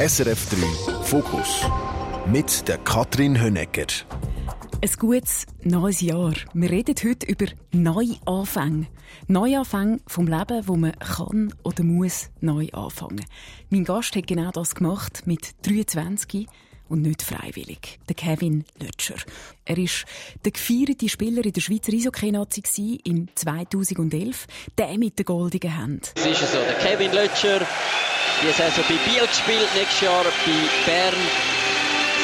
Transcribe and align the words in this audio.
SRF 0.00 0.48
3 0.48 1.02
Fokus 1.02 1.66
mit 2.26 2.66
der 2.66 2.78
Katrin 2.78 3.38
Hönecker. 3.38 3.84
Ein 4.80 4.90
gutes 4.98 5.44
neues 5.62 6.00
Jahr. 6.00 6.32
Wir 6.54 6.70
reden 6.70 6.94
heute 7.04 7.26
über 7.26 7.44
Neuanfänge. 7.72 8.86
Neuanfänge 9.28 10.00
vom 10.06 10.26
Leben, 10.26 10.66
wo 10.66 10.76
man 10.76 10.98
kann 10.98 11.52
oder 11.64 11.84
muss 11.84 12.30
neu 12.40 12.68
anfangen. 12.72 13.26
Mein 13.68 13.84
Gast 13.84 14.16
hat 14.16 14.26
genau 14.26 14.50
das 14.52 14.74
gemacht 14.74 15.26
mit 15.26 15.54
23 15.66 16.46
und 16.90 17.02
nicht 17.02 17.22
freiwillig. 17.22 17.98
Der 18.08 18.16
Kevin 18.16 18.64
Lötscher. 18.78 19.14
Er 19.64 19.78
ist 19.78 20.04
der 20.44 20.52
gefeierte 20.52 21.08
Spieler 21.08 21.44
in 21.44 21.52
der 21.52 21.60
Schweizer 21.60 21.92
Eishockey-Nazi 21.92 23.00
im 23.04 23.28
2011, 23.34 24.46
der 24.76 24.98
mit 24.98 25.18
den 25.18 25.24
goldigen 25.24 25.74
Händen. 25.74 26.02
Es 26.16 26.26
ist 26.26 26.52
so, 26.52 26.58
der 26.58 26.74
Kevin 26.74 27.12
Lötscher, 27.12 27.60
die 28.42 28.52
Saison 28.52 28.84
bei 28.88 29.10
Biel 29.10 29.26
gespielt, 29.26 29.68
nächstes 29.76 30.00
Jahr 30.00 30.24
bei 30.24 30.90
Bern. 30.90 31.14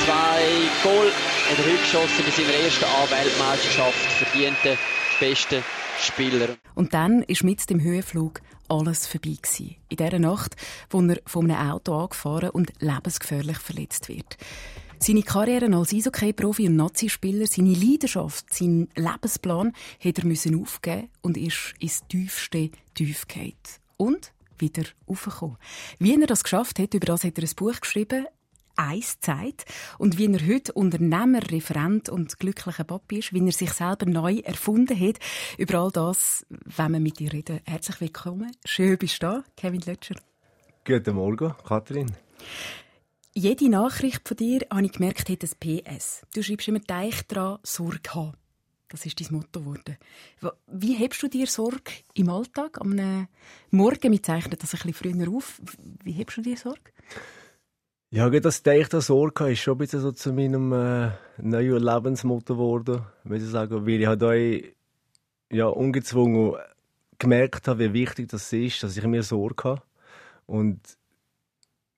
Zwei 0.04 0.42
Goal 0.82 1.06
hat 1.06 1.58
heute 1.58 1.78
geschossen 1.78 2.24
bei 2.24 2.30
seiner 2.30 2.64
ersten 2.64 2.84
A-Weltmeisterschaft, 2.84 4.12
verdiente 4.18 4.76
beste 5.20 5.62
Spieler. 5.98 6.56
Und 6.74 6.94
dann 6.94 7.22
ist 7.22 7.44
mit 7.44 7.68
dem 7.70 7.80
Höhenflug 7.80 8.40
alles 8.68 9.06
vorbei 9.06 9.36
gewesen. 9.40 9.76
In 9.88 9.96
dieser 9.96 10.18
Nacht, 10.18 10.56
wo 10.90 11.00
er 11.00 11.20
von 11.26 11.50
einem 11.50 11.70
Auto 11.70 11.94
angefahren 11.94 12.50
und 12.50 12.72
lebensgefährlich 12.80 13.58
verletzt 13.58 14.08
wird. 14.08 14.36
Seine 14.98 15.22
Karriere 15.22 15.74
als 15.76 15.92
Eishockey-Profi 15.92 16.68
und 16.68 16.76
Nazi-Spieler, 16.76 17.46
seine 17.46 17.74
Leidenschaft, 17.74 18.52
sein 18.52 18.88
Lebensplan 18.96 19.72
hat 20.02 20.18
er 20.18 20.24
müssen 20.24 20.60
aufgeben 20.60 21.08
und 21.20 21.36
ist 21.36 21.74
ins 21.80 22.02
tiefste 22.08 22.70
Tief. 22.94 23.26
Und 23.98 24.32
wieder 24.58 24.84
aufgekommen. 25.06 25.58
Wie 25.98 26.18
er 26.18 26.26
das 26.26 26.42
geschafft 26.42 26.78
hat, 26.78 26.94
über 26.94 27.06
das 27.06 27.24
hat 27.24 27.38
er 27.38 27.44
ein 27.44 27.54
Buch 27.56 27.80
geschrieben, 27.80 28.26
Eiszeit 28.76 29.64
und 29.98 30.18
wie 30.18 30.32
er 30.32 30.46
heute 30.46 30.72
Unternehmer, 30.72 31.40
Referent 31.50 32.08
und 32.08 32.38
glücklicher 32.38 32.84
Papi 32.84 33.18
ist, 33.18 33.32
wie 33.32 33.44
er 33.44 33.52
sich 33.52 33.72
selber 33.72 34.06
neu 34.06 34.38
erfunden 34.38 34.98
hat. 34.98 35.18
Über 35.58 35.78
all 35.78 35.90
das 35.90 36.46
wenn 36.76 36.92
wir 36.92 37.00
mit 37.00 37.18
dir 37.18 37.32
reden. 37.32 37.60
Herzlich 37.64 38.00
willkommen. 38.00 38.52
Schön 38.64 38.98
bist 38.98 39.22
du 39.22 39.26
da, 39.26 39.44
Kevin 39.56 39.80
Lötscher. 39.80 40.16
Guten 40.84 41.16
Morgen, 41.16 41.54
Kathrin. 41.66 42.12
Jede 43.34 43.68
Nachricht 43.68 44.26
von 44.26 44.36
dir, 44.36 44.60
habe 44.72 44.86
ich 44.86 44.92
gemerkt, 44.92 45.28
hat 45.28 45.42
ein 45.42 45.84
PS. 45.84 46.22
Du 46.34 46.42
schreibst 46.42 46.68
immer 46.68 46.82
Teich 46.82 47.26
dran, 47.26 47.58
Sorge 47.62 48.14
haben. 48.14 48.32
Das 48.88 49.04
ist 49.04 49.20
dein 49.20 49.36
Motto 49.36 49.60
geworden. 49.60 49.98
Wie 50.68 50.94
hebst 50.94 51.22
du 51.22 51.28
dir 51.28 51.46
Sorge 51.46 51.92
im 52.14 52.28
Alltag? 52.28 52.80
Am 52.80 53.28
Morgen, 53.70 54.12
wir 54.12 54.22
zeichnen 54.22 54.56
das 54.58 54.74
ein 54.74 54.90
bisschen 54.90 54.94
früher 54.94 55.28
auf. 55.28 55.60
Wie 56.04 56.12
hebst 56.12 56.36
du 56.36 56.42
dir 56.42 56.56
Sorge? 56.56 56.92
Ja, 58.10 58.30
das 58.30 58.62
ich 58.62 58.88
da 58.88 59.00
Sorge 59.00 59.50
ist 59.50 59.60
schon 59.60 59.74
ein 59.74 59.78
bisschen 59.78 60.00
so 60.00 60.12
zu 60.12 60.32
meinem 60.32 60.72
äh, 60.72 61.10
neuen 61.38 61.82
Lebensmotto 61.82 62.54
geworden, 62.54 63.04
muss 63.24 63.42
ich 63.42 63.48
sagen, 63.48 63.84
weil 63.84 64.00
ich 64.00 64.06
halt 64.06 64.22
euch 64.22 64.74
ja 65.50 65.66
ungezwungen 65.66 66.54
gemerkt 67.18 67.66
habe, 67.66 67.92
wie 67.92 68.00
wichtig 68.02 68.28
das 68.28 68.52
ist, 68.52 68.82
dass 68.82 68.96
ich 68.96 69.04
mir 69.04 69.24
Sorge 69.24 69.64
habe. 69.64 69.82
Und 70.46 70.80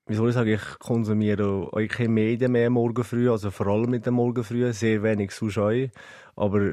wie 0.06 0.14
soll 0.14 0.30
ich 0.30 0.34
sagen, 0.34 0.48
ich 0.50 0.78
konsumiere 0.78 1.68
auch 1.70 1.88
keine 1.88 2.08
Medien 2.08 2.52
mehr 2.52 2.70
morgen 2.70 3.04
früh, 3.04 3.30
also 3.30 3.50
vor 3.50 3.66
allem 3.66 3.90
mit 3.90 4.06
dem 4.06 4.14
Morgen 4.14 4.42
früh, 4.44 4.72
sehr 4.72 5.02
wenig 5.02 5.30
auch, 5.32 5.90
aber 6.36 6.72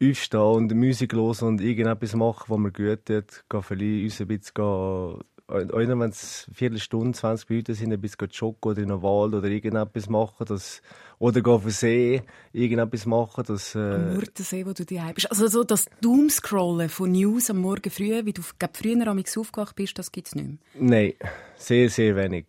aufstehen 0.00 0.40
und 0.40 0.74
Musik 0.74 1.12
hören 1.12 1.48
und 1.48 1.60
irgendetwas 1.60 2.14
machen, 2.14 2.44
was 2.46 2.58
mir 2.58 2.70
gut 2.70 3.04
tut, 3.04 3.44
gehen 3.48 3.62
vielleicht 3.62 4.04
uns 4.04 4.20
ein 4.20 4.28
bisschen 4.28 5.24
oder 5.48 5.98
wenn 5.98 6.08
es 6.08 6.44
eine 6.46 6.54
Viertelstunde, 6.54 7.16
20 7.16 7.50
Minuten 7.50 7.74
sind, 7.74 7.92
ein 7.92 8.00
bisschen 8.00 8.28
joggen 8.30 8.70
oder 8.70 8.80
in 8.80 8.90
einem 8.90 9.02
Wald 9.02 9.34
oder 9.34 9.48
irgendetwas 9.48 10.08
machen, 10.08 10.46
das, 10.46 10.80
oder 11.18 11.42
gehen 11.42 11.52
auf 11.52 11.62
den 11.62 11.70
See, 11.70 12.22
irgendetwas 12.52 13.04
machen, 13.04 13.44
das... 13.46 13.74
Äh... 13.74 13.78
Am 13.78 14.14
Murtensee, 14.14 14.64
wo 14.64 14.72
du 14.72 14.84
daheim 14.86 15.14
bist. 15.14 15.30
Also 15.30 15.48
so 15.48 15.64
das 15.64 15.86
Doomscrollen 16.00 16.88
von 16.88 17.12
News 17.12 17.50
am 17.50 17.58
Morgen 17.58 17.90
früh, 17.90 18.24
wie 18.24 18.32
du 18.32 18.42
glaub, 18.58 18.76
früher 18.76 19.06
am 19.06 19.18
aufgewacht 19.18 19.76
bist, 19.76 19.98
das 19.98 20.12
gibt 20.12 20.28
es 20.28 20.34
nicht 20.34 20.46
mehr? 20.46 20.58
Nein, 20.74 21.12
sehr, 21.56 21.90
sehr 21.90 22.16
wenig. 22.16 22.46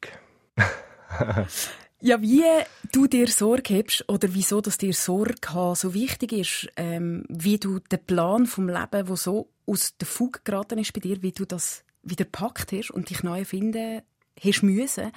Ja, 2.02 2.22
wie 2.22 2.44
du 2.92 3.08
dir 3.08 3.28
Sorge 3.28 3.84
hast 3.84 4.06
oder 4.08 4.28
wieso 4.32 4.62
dass 4.62 4.78
dir 4.78 4.94
Sorge 4.94 5.54
haben 5.54 5.76
so 5.76 5.94
wichtig 5.94 6.34
ist, 6.34 6.68
ähm, 6.76 7.24
wie 7.30 7.58
du 7.58 7.80
den 7.80 8.04
Plan 8.06 8.46
vom 8.46 8.68
Leben, 8.68 9.08
wo 9.08 9.16
so 9.16 9.50
aus 9.66 9.98
der 9.98 10.08
Fuge 10.08 10.42
geraten 10.44 10.78
ist 10.78 10.94
bei 10.94 11.00
dir, 11.00 11.24
wie 11.24 11.32
du 11.32 11.46
das 11.46 11.84
wieder 12.06 12.26
gepackt 12.26 12.72
hast 12.72 12.92
und 12.92 13.10
dich 13.10 13.24
neu 13.24 13.44
finden 13.46 14.02
hast 14.44 14.64
müssen. 14.64 15.12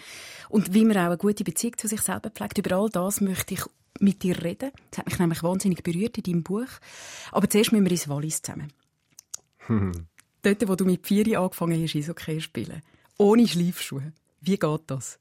Und 0.48 0.74
wie 0.74 0.84
man 0.84 0.96
auch 0.96 1.06
eine 1.06 1.16
gute 1.16 1.44
Beziehung 1.44 1.76
zu 1.76 1.88
sich 1.88 2.00
selber 2.00 2.30
pflegt. 2.30 2.58
Über 2.58 2.76
all 2.76 2.90
das 2.90 3.20
möchte 3.20 3.54
ich 3.54 3.62
mit 4.00 4.22
dir 4.22 4.42
reden. 4.42 4.70
Das 4.90 4.98
hat 4.98 5.06
mich 5.06 5.18
nämlich 5.18 5.42
wahnsinnig 5.42 5.82
berührt 5.82 6.18
in 6.18 6.24
deinem 6.24 6.42
Buch. 6.42 6.68
Aber 7.32 7.48
zuerst 7.48 7.72
müssen 7.72 7.84
wir 7.84 7.92
ins 7.92 8.08
Wallis 8.08 8.42
zusammen. 8.42 8.72
Dort, 10.42 10.68
wo 10.68 10.76
du 10.76 10.84
mit 10.84 11.06
vier 11.06 11.38
angefangen 11.38 11.82
hast, 11.82 11.96
Eishockey 11.96 12.36
zu 12.36 12.40
spielen. 12.40 12.82
Ohne 13.18 13.46
Schleifschuhe. 13.46 14.12
Wie 14.40 14.56
geht 14.56 14.80
das? 14.86 15.18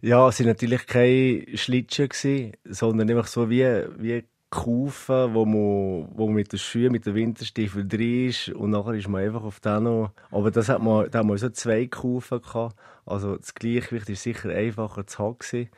Ja, 0.00 0.28
es 0.28 0.40
waren 0.40 0.48
natürlich 0.48 0.86
keine 0.86 1.46
Schlittschuhe, 1.56 2.52
sondern 2.64 3.10
einfach 3.10 3.26
so 3.26 3.48
wie, 3.48 3.64
wie 3.98 4.24
Kufen, 4.50 5.34
wo 5.34 5.44
man, 5.44 6.08
wo 6.16 6.26
man 6.26 6.36
mit 6.36 6.52
den 6.52 6.58
Schuhen, 6.58 6.92
mit 6.92 7.04
den 7.04 7.14
Winterstiefeln 7.14 7.88
drin 7.88 8.28
ist 8.28 8.48
und 8.50 8.70
nachher 8.70 8.94
ist 8.94 9.08
man 9.08 9.22
einfach 9.22 9.42
auf 9.42 9.60
den 9.60 9.84
noch. 9.84 10.12
Aber 10.30 10.50
das 10.50 10.68
hat 10.68 10.82
man, 10.82 11.10
da 11.10 11.18
haben 11.18 11.28
wir 11.28 11.38
so 11.38 11.48
zwei 11.50 11.86
Kufen 11.86 12.40
gehabt. 12.40 12.76
Also 13.04 13.36
das 13.36 13.54
Gleichgewicht 13.54 14.08
ist 14.08 14.22
sicher 14.22 14.50
einfacher 14.50 15.06
zu 15.06 15.18
haben. 15.18 15.68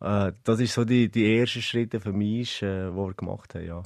Äh, 0.00 0.32
das 0.44 0.60
ist 0.60 0.74
so 0.74 0.84
die, 0.84 1.10
die 1.10 1.38
ersten 1.38 1.62
Schritte 1.62 2.00
für 2.00 2.12
mich, 2.12 2.62
äh, 2.62 2.90
die 2.90 2.96
wir 2.96 3.14
gemacht 3.14 3.54
haben, 3.54 3.66
ja. 3.66 3.82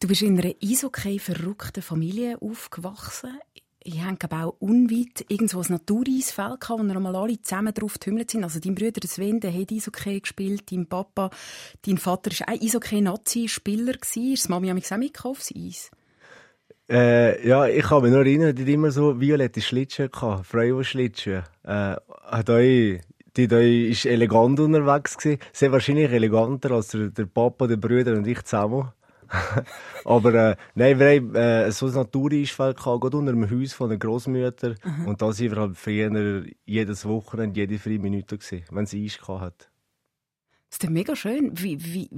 Du 0.00 0.06
bist 0.06 0.22
in 0.22 0.38
einer 0.38 0.54
Eishockey-verrückten 0.62 1.82
Familie 1.82 2.40
aufgewachsen 2.40 3.38
ich 3.84 4.02
habe 4.02 4.36
auch 4.36 4.56
unweit 4.60 5.26
irgendwo 5.28 5.60
ein 5.60 5.66
Natureisfeld 5.68 6.68
wo 6.68 6.82
wir 6.82 6.96
einmal 6.96 7.14
alle 7.14 7.40
zusammen 7.40 7.74
drauf 7.74 7.94
getümmelt 7.94 8.30
sind. 8.30 8.42
Also 8.42 8.58
dein 8.58 8.74
Bruder 8.74 9.06
Sven, 9.06 9.40
der 9.40 9.52
hat 9.52 9.70
Eishockey 9.70 10.20
gespielt, 10.20 10.72
dein 10.72 10.86
Papa, 10.86 11.30
dein 11.86 11.98
Vater 11.98 12.30
war 12.30 12.48
ein 12.48 12.60
Eishockey-Nazi-Spieler. 12.60 13.94
Ist 14.14 14.48
Mami 14.48 14.70
auch 14.70 14.74
mitgekommen 14.74 15.10
aufs 15.24 15.52
Eis? 15.54 15.90
Äh, 16.90 17.46
ja, 17.46 17.66
ich 17.66 17.84
kann 17.84 18.02
mich 18.02 18.10
noch 18.10 18.18
erinnern, 18.18 18.54
die 18.54 18.62
hat 18.62 18.68
immer 18.68 18.90
so 18.90 19.20
violette 19.20 19.60
Schlittschuhe 19.60 20.08
gehabt, 20.08 20.46
Freiwurf-Schlittschuhe. 20.46 21.44
Äh, 21.62 21.96
hat 22.26 22.50
euch 22.50 23.00
die 23.36 23.48
da 23.48 23.58
ist 23.58 24.06
elegant 24.06 24.60
unterwegs. 24.60 25.16
Sehr 25.52 25.72
wahrscheinlich 25.72 26.10
eleganter 26.10 26.70
als 26.70 26.88
der, 26.88 27.08
der 27.08 27.26
Papa, 27.26 27.66
der 27.66 27.76
Brüder 27.76 28.12
und 28.12 28.26
ich 28.26 28.42
zusammen. 28.44 28.92
Aber 30.04 30.34
äh, 30.34 30.56
nein, 30.74 30.98
wir 30.98 31.16
haben 31.16 31.34
äh, 31.34 31.72
so 31.72 31.86
ein 31.86 31.92
Natureisfeld 31.92 32.76
gehabt, 32.76 33.00
gerade 33.00 33.16
unter 33.16 33.32
dem 33.32 33.50
Haus 33.50 33.72
von 33.72 33.90
den 33.90 33.98
Großmütter. 33.98 34.74
Mhm. 34.84 35.06
Und 35.06 35.22
da 35.22 35.32
sind 35.32 35.52
wir 35.52 35.60
halt 35.60 35.76
früher 35.76 36.44
jedes 36.64 37.06
Wochenende, 37.06 37.60
jede 37.60 37.78
freie 37.78 37.98
Minute 37.98 38.38
gewesen, 38.38 38.64
wenn 38.70 38.86
sie 38.86 39.04
Eis 39.04 39.18
gehabt 39.18 39.40
hat. 39.40 39.70
Das 40.74 40.82
ist 40.82 40.90
mega 40.90 41.14
schön. 41.14 41.52
Wie, 41.56 41.84
wie, 41.84 42.08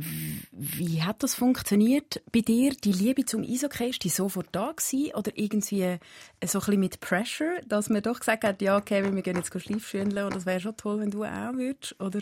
wie 0.51 1.03
hat 1.03 1.23
das 1.23 1.35
funktioniert 1.35 2.23
bei 2.33 2.41
dir? 2.41 2.71
Die 2.73 2.93
Liebe 2.93 3.27
zum 3.27 3.43
Eishockey, 3.43 3.91
ist 3.91 4.03
die 4.03 4.09
sofort 4.09 4.49
da 4.53 4.73
gewesen? 4.73 5.15
Oder 5.15 5.33
irgendwie 5.35 5.83
äh, 5.83 5.99
so 6.43 6.59
ein 6.59 6.65
bisschen 6.65 6.81
mit 6.81 7.01
Pressure, 7.01 7.61
dass 7.67 7.91
man 7.91 8.01
doch 8.01 8.19
gesagt 8.19 8.45
hat, 8.45 8.63
ja, 8.63 8.79
okay, 8.79 9.05
wir 9.05 9.23
gehen 9.23 9.37
jetzt 9.37 9.53
Schleifschündeln 9.61 10.25
und 10.25 10.35
das 10.35 10.47
wäre 10.47 10.61
schon 10.61 10.77
toll, 10.77 11.01
wenn 11.01 11.11
du 11.11 11.25
auch 11.25 11.53
würdest? 11.53 12.01
Oder? 12.01 12.21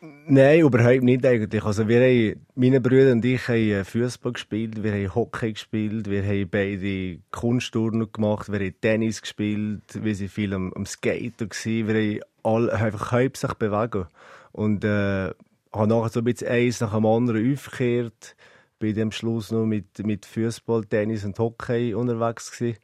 Nein, 0.00 0.60
überhaupt 0.60 1.02
nicht 1.02 1.26
eigentlich. 1.26 1.64
Also 1.64 1.88
wir 1.88 2.00
haben, 2.00 2.46
meine 2.54 2.80
Brüder 2.80 3.10
und 3.10 3.24
ich 3.24 3.48
haben 3.48 3.70
äh, 3.70 3.84
Fußball 3.84 4.32
gespielt, 4.32 4.80
wir 4.84 4.92
haben 4.92 5.14
Hockey 5.14 5.52
gespielt, 5.52 6.08
wir 6.08 6.22
haben 6.22 6.48
beide 6.48 7.18
Kunstturnen 7.32 8.12
gemacht, 8.12 8.52
wir 8.52 8.60
haben 8.60 8.80
Tennis 8.80 9.20
gespielt, 9.20 9.82
wir 9.94 10.14
sind 10.14 10.30
viel 10.30 10.54
am, 10.54 10.72
am 10.74 10.86
Skaten 10.86 11.48
gewesen, 11.48 11.88
wir 11.88 11.94
haben 11.94 12.20
alle 12.44 12.72
einfach 12.72 13.12
sich 13.34 13.54
bewegen. 13.54 14.06
Und 14.52 14.84
äh, 14.84 15.32
habe 15.72 15.88
nachher 15.88 16.10
so 16.10 16.20
ein 16.20 16.24
bisschen 16.24 16.48
eins 16.48 16.80
nach 16.80 16.94
dem 16.94 17.06
anderen 17.06 17.52
aufgekehrt, 17.52 18.36
bin 18.78 18.94
dann 18.94 19.04
am 19.04 19.12
Schluss 19.12 19.50
noch 19.50 19.66
mit, 19.66 19.98
mit 20.06 20.26
Fußball, 20.26 20.84
Tennis 20.84 21.24
und 21.24 21.38
Hockey 21.40 21.94
unterwegs 21.94 22.52
gewesen. 22.52 22.78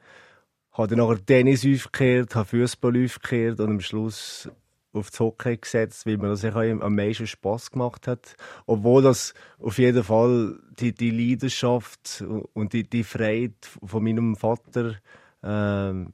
Habe 0.72 0.88
dann 0.88 1.06
nachher 1.06 1.24
Tennis 1.24 1.64
aufgekehrt, 1.64 2.34
habe 2.34 2.48
Fußball 2.48 3.04
aufgekehrt 3.04 3.60
und 3.60 3.70
am 3.70 3.80
Schluss 3.80 4.48
auf 4.94 5.10
das 5.10 5.20
Hockey 5.20 5.56
gesetzt, 5.56 6.06
weil 6.06 6.16
mir 6.18 6.28
das 6.28 6.44
am 6.44 6.94
meisten 6.94 7.26
Spass 7.26 7.70
gemacht 7.70 8.06
hat. 8.06 8.36
Obwohl 8.66 9.02
das 9.02 9.34
auf 9.58 9.78
jeden 9.78 10.04
Fall 10.04 10.58
die, 10.78 10.94
die 10.94 11.10
Leidenschaft 11.10 12.24
und 12.52 12.72
die, 12.72 12.88
die 12.88 13.04
Freude 13.04 13.54
von 13.84 14.04
meinem 14.04 14.36
Vater, 14.36 14.96
ähm, 15.42 16.12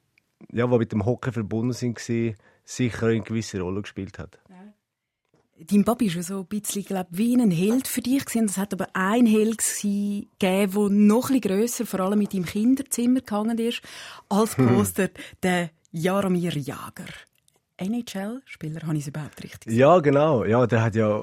ja, 0.52 0.66
die 0.66 0.78
mit 0.78 0.92
dem 0.92 1.04
Hockey 1.04 1.32
verbunden 1.32 1.72
sind, 1.72 1.98
sicher 1.98 3.06
eine 3.06 3.20
gewisse 3.20 3.60
Rolle 3.60 3.82
gespielt 3.82 4.18
hat. 4.18 4.38
Dein 5.62 5.84
Papi 5.84 6.14
war 6.14 6.22
so 6.22 6.40
ein 6.40 6.46
bisschen, 6.46 6.84
glaub, 6.84 7.08
wie 7.10 7.34
ein 7.34 7.50
Held 7.50 7.86
für 7.86 8.00
dich. 8.00 8.24
Es 8.34 8.56
hat 8.56 8.72
aber 8.72 8.88
ein 8.94 9.26
Held 9.26 9.58
gegeben, 9.58 10.30
der 10.40 10.88
noch 10.88 11.28
bisschen 11.28 11.40
grösser, 11.42 11.84
vor 11.84 12.00
allem 12.00 12.18
mit 12.18 12.32
deinem 12.32 12.46
Kinderzimmer 12.46 13.20
gehangen 13.20 13.58
ist, 13.58 13.82
als 14.30 14.54
Poster, 14.56 15.10
der 15.42 15.70
Jaromir 15.92 16.56
Jager. 16.56 17.12
NHL-Spieler, 17.80 18.82
habe 18.82 18.94
ich 18.94 19.02
es 19.02 19.08
überhaupt 19.08 19.42
richtig 19.42 19.60
gesagt? 19.60 19.78
Ja, 19.78 19.98
genau. 20.00 20.44
Ja, 20.44 20.66
der 20.66 20.82
hat 20.82 20.94
ja... 20.94 21.22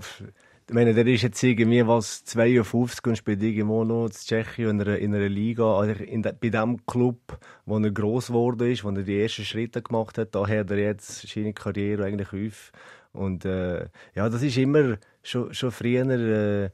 Ich 0.69 0.73
meine, 0.73 0.93
der 0.93 1.07
ist 1.07 1.21
jetzt 1.21 1.41
irgendwie 1.41 1.87
was 1.87 2.25
52 2.25 3.07
und 3.07 3.17
spielt 3.17 3.41
irgendwo 3.41 3.85
noch 3.85 4.07
in 4.07 4.11
Tschechien 4.11 4.71
in 4.71 4.81
einer, 4.81 4.97
in 4.97 5.15
einer 5.15 5.29
Liga, 5.29 5.63
also 5.63 5.93
in 6.03 6.21
de, 6.21 6.33
bei 6.33 6.49
dem 6.49 6.85
Club, 6.85 7.39
wo 7.65 7.79
er 7.79 7.89
gross 7.91 8.27
geworden 8.27 8.69
ist, 8.69 8.83
wo 8.83 8.89
er 8.89 9.03
die 9.03 9.21
ersten 9.21 9.45
Schritte 9.45 9.81
gemacht 9.81 10.17
hat. 10.17 10.35
Da 10.35 10.45
hat 10.45 10.69
er 10.69 10.77
jetzt 10.77 11.25
seine 11.25 11.53
Karriere 11.53 12.03
eigentlich 12.03 12.33
auf. 12.33 12.73
Und 13.13 13.45
äh, 13.45 13.85
ja, 14.13 14.27
das 14.27 14.43
ist 14.43 14.57
immer 14.57 14.97
schon, 15.23 15.53
schon 15.53 15.71
früher 15.71 16.05
äh, 16.09 16.69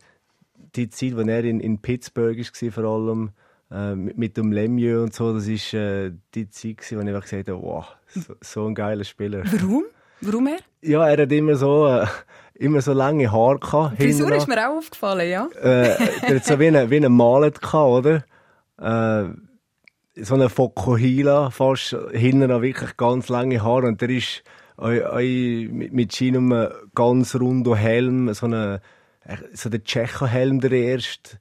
die 0.76 0.90
Zeit, 0.90 1.14
als 1.14 1.28
er 1.28 1.44
in, 1.44 1.60
in 1.60 1.78
Pittsburgh 1.80 2.38
war, 2.38 2.72
vor 2.72 2.84
allem 2.84 3.32
äh, 3.72 3.96
mit, 3.96 4.18
mit, 4.18 4.38
dem 4.38 4.52
Lemieux 4.52 5.04
und 5.04 5.14
so, 5.14 5.34
das 5.34 5.48
war 5.48 5.80
äh, 5.80 6.12
die 6.34 6.50
Zeit, 6.50 6.78
wo 6.92 7.02
ich 7.02 7.22
gesagt 7.22 7.50
habe, 7.50 7.62
wow, 7.62 7.86
so, 8.14 8.36
so, 8.42 8.68
ein 8.68 8.76
geiler 8.76 9.04
Spieler. 9.04 9.44
Warum? 9.46 9.86
Warum 10.22 10.48
er? 10.48 10.60
Ja, 10.82 11.08
er 11.08 11.24
hat 11.24 11.32
immer 11.32 11.56
so, 11.56 11.88
äh, 11.88 12.06
immer 12.56 12.82
so 12.82 12.94
lange 12.94 13.32
Haare 13.32 13.60
gehabt. 13.60 14.00
Die 14.00 14.04
Frisur 14.04 14.32
ist 14.34 14.48
mir 14.48 14.70
auch 14.70 14.78
aufgefallen, 14.78 15.30
ja. 15.30 15.48
Äh, 15.62 15.98
er 16.22 16.36
hat 16.36 16.46
so 16.46 16.60
wie 16.60 16.68
ein, 16.68 16.90
wie 16.90 17.06
ein 17.06 17.12
Mallet 17.12 17.62
gehabt, 17.62 17.74
oder? 17.74 18.24
Äh, 18.80 19.34
so 20.22 20.36
eine 20.36 20.50
Fokuhila, 20.50 21.50
fast 21.50 21.96
hinten 22.12 22.50
noch 22.50 22.62
wirklich 22.62 22.96
ganz 22.98 23.30
lange 23.30 23.64
Haare 23.64 23.88
und 23.88 24.02
der 24.02 24.10
ist 24.10 24.44
mit, 24.78 25.94
mit 25.94 26.12
seinem 26.12 26.68
ganz 26.96 27.36
runden 27.36 27.76
Helm, 27.76 28.34
so, 28.34 28.46
eine, 28.46 28.82
so 29.54 29.70
der 29.70 29.84
Tschecho-Helm 29.84 30.60
der 30.60 30.72
erste, 30.72 31.38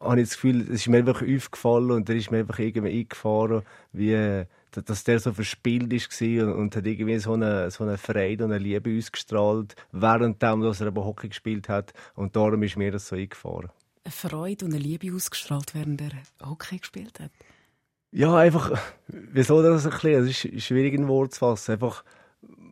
habe 0.00 0.20
ich 0.20 0.28
das 0.28 0.34
Gefühl, 0.34 0.62
es 0.62 0.80
ist 0.80 0.88
mir 0.88 0.98
einfach 0.98 1.22
aufgefallen 1.22 1.90
und 1.90 2.08
der 2.08 2.16
ist 2.16 2.30
mir 2.30 2.38
einfach 2.38 2.58
irgendwie 2.58 3.00
eingefahren, 3.00 3.62
wie, 3.92 4.44
dass 4.76 5.04
der 5.04 5.20
so 5.20 5.32
verspielt 5.32 5.92
war 5.92 6.46
und, 6.46 6.52
und 6.54 6.76
hat 6.76 6.86
irgendwie 6.86 7.18
so 7.18 7.34
eine, 7.34 7.70
so 7.70 7.84
eine 7.84 7.98
Freude 7.98 8.44
und 8.44 8.52
eine 8.52 8.62
Liebe 8.62 8.96
ausgestrahlt, 8.96 9.76
während 9.92 10.42
dass 10.42 10.80
er 10.80 10.88
aber 10.88 11.04
Hockey 11.04 11.28
gespielt 11.28 11.68
hat. 11.68 11.92
Und 12.14 12.36
darum 12.36 12.62
ist 12.62 12.76
mir 12.76 12.90
das 12.90 13.08
so 13.08 13.16
eingefahren. 13.16 13.70
Eine 14.04 14.12
Freude 14.12 14.64
und 14.64 14.74
eine 14.74 14.82
Liebe 14.82 15.14
ausgestrahlt, 15.14 15.74
während 15.74 16.00
er 16.00 16.10
Hockey 16.46 16.78
gespielt 16.78 17.20
hat? 17.20 17.30
Ja, 18.10 18.36
einfach, 18.36 18.78
wieso 19.08 19.62
das 19.62 19.86
ein 19.86 19.92
bisschen, 19.92 20.26
es 20.26 20.44
ist 20.44 20.64
schwierig 20.64 20.94
in 20.94 21.08
Wort 21.08 21.32
zu 21.32 21.40
fassen, 21.40 21.72
einfach, 21.72 22.04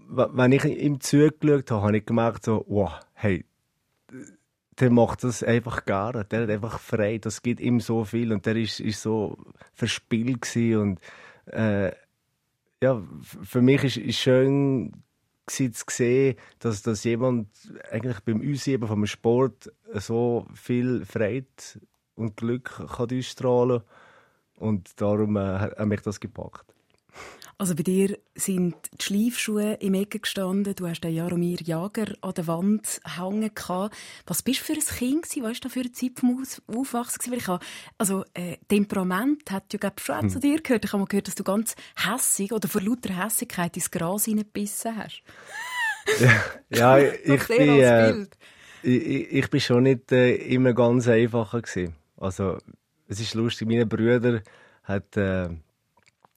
wenn 0.08 0.52
ich 0.52 0.64
ihm 0.64 1.00
zugeschaut 1.00 1.70
habe, 1.70 1.82
habe 1.82 1.96
ich 1.96 2.04
gemerkt, 2.06 2.44
so, 2.44 2.64
wow, 2.68 2.92
hey, 3.14 3.44
der 4.80 4.90
macht 4.90 5.24
das 5.24 5.42
einfach 5.42 5.84
gerne. 5.84 6.24
Der 6.24 6.42
hat 6.42 6.50
einfach 6.50 6.80
frei. 6.80 7.18
Das 7.18 7.42
gibt 7.42 7.60
ihm 7.60 7.80
so 7.80 8.04
viel 8.04 8.32
und 8.32 8.46
der 8.46 8.56
ist, 8.56 8.80
ist 8.80 9.02
so 9.02 9.36
verspielt 9.74 10.56
und 10.56 11.00
äh, 11.52 11.92
ja, 12.82 13.02
für 13.20 13.62
mich 13.62 13.84
ist 13.84 13.96
es 13.96 14.16
schön 14.16 15.02
zu 15.46 15.70
sehen, 15.88 16.36
dass, 16.60 16.82
dass 16.82 17.04
jemand 17.04 17.48
eigentlich 17.90 18.20
beim 18.20 18.40
Ausüben 18.40 18.86
vom 18.86 19.06
Sport 19.06 19.72
so 19.94 20.46
viel 20.54 21.04
Freude 21.04 21.46
und 22.14 22.36
Glück 22.36 22.86
kann 22.96 23.18
ausstrahlen 23.18 23.82
und 24.56 25.00
darum 25.00 25.36
äh, 25.36 25.58
hat 25.58 25.86
mich 25.86 26.02
das 26.02 26.20
gepackt. 26.20 26.74
Also 27.60 27.74
bei 27.74 27.82
dir 27.82 28.16
sind 28.34 28.74
die 28.98 29.04
Schleifschuhe 29.04 29.74
im 29.80 29.92
Ecke 29.92 30.18
gestanden. 30.18 30.74
Du 30.74 30.88
hast 30.88 31.02
den 31.02 31.14
Jaromir 31.14 31.58
Jager 31.60 32.06
an 32.22 32.32
der 32.32 32.46
Wand 32.46 33.02
hängen 33.04 33.54
gehabt. 33.54 33.94
Was 34.26 34.40
bist 34.40 34.60
du 34.60 34.64
für 34.64 34.72
ein 34.72 34.78
Kind 34.80 35.22
gewesen? 35.24 35.42
Was 35.42 35.50
war 35.50 35.60
das 35.64 35.72
für 35.74 35.80
eine 35.80 35.92
Zeit 35.92 36.12
vom 36.18 36.42
Aufwachsen? 36.74 37.30
Weil 37.30 37.38
ich 37.38 37.48
habe, 37.48 37.62
also, 37.98 38.24
äh, 38.32 38.56
Temperament 38.66 39.50
hat 39.50 39.74
ja, 39.74 39.92
schon 40.00 40.22
hm. 40.22 40.30
zu 40.30 40.40
dir 40.40 40.62
gehört. 40.62 40.86
Ich 40.86 40.92
habe 40.94 41.00
mal 41.00 41.06
gehört, 41.06 41.26
dass 41.26 41.34
du 41.34 41.44
ganz 41.44 41.76
hässig 41.96 42.50
oder 42.52 42.66
vor 42.66 42.80
lauter 42.80 43.22
Hässigkeit 43.22 43.76
ins 43.76 43.90
Gras 43.90 44.24
hineingebissen 44.24 44.96
hast. 44.96 45.22
ja, 46.70 46.96
ja 46.96 46.98
ich, 47.24 47.46
bin, 47.46 47.68
äh, 47.78 48.26
ich, 48.82 49.32
ich, 49.32 49.50
bin 49.50 49.60
schon 49.60 49.82
nicht 49.82 50.10
äh, 50.12 50.34
immer 50.34 50.72
ganz 50.72 51.08
einfach 51.08 51.52
gewesen. 51.52 51.94
Also, 52.16 52.56
es 53.06 53.20
ist 53.20 53.34
lustig, 53.34 53.68
meine 53.68 53.84
Brüder 53.84 54.40
hat, 54.82 55.14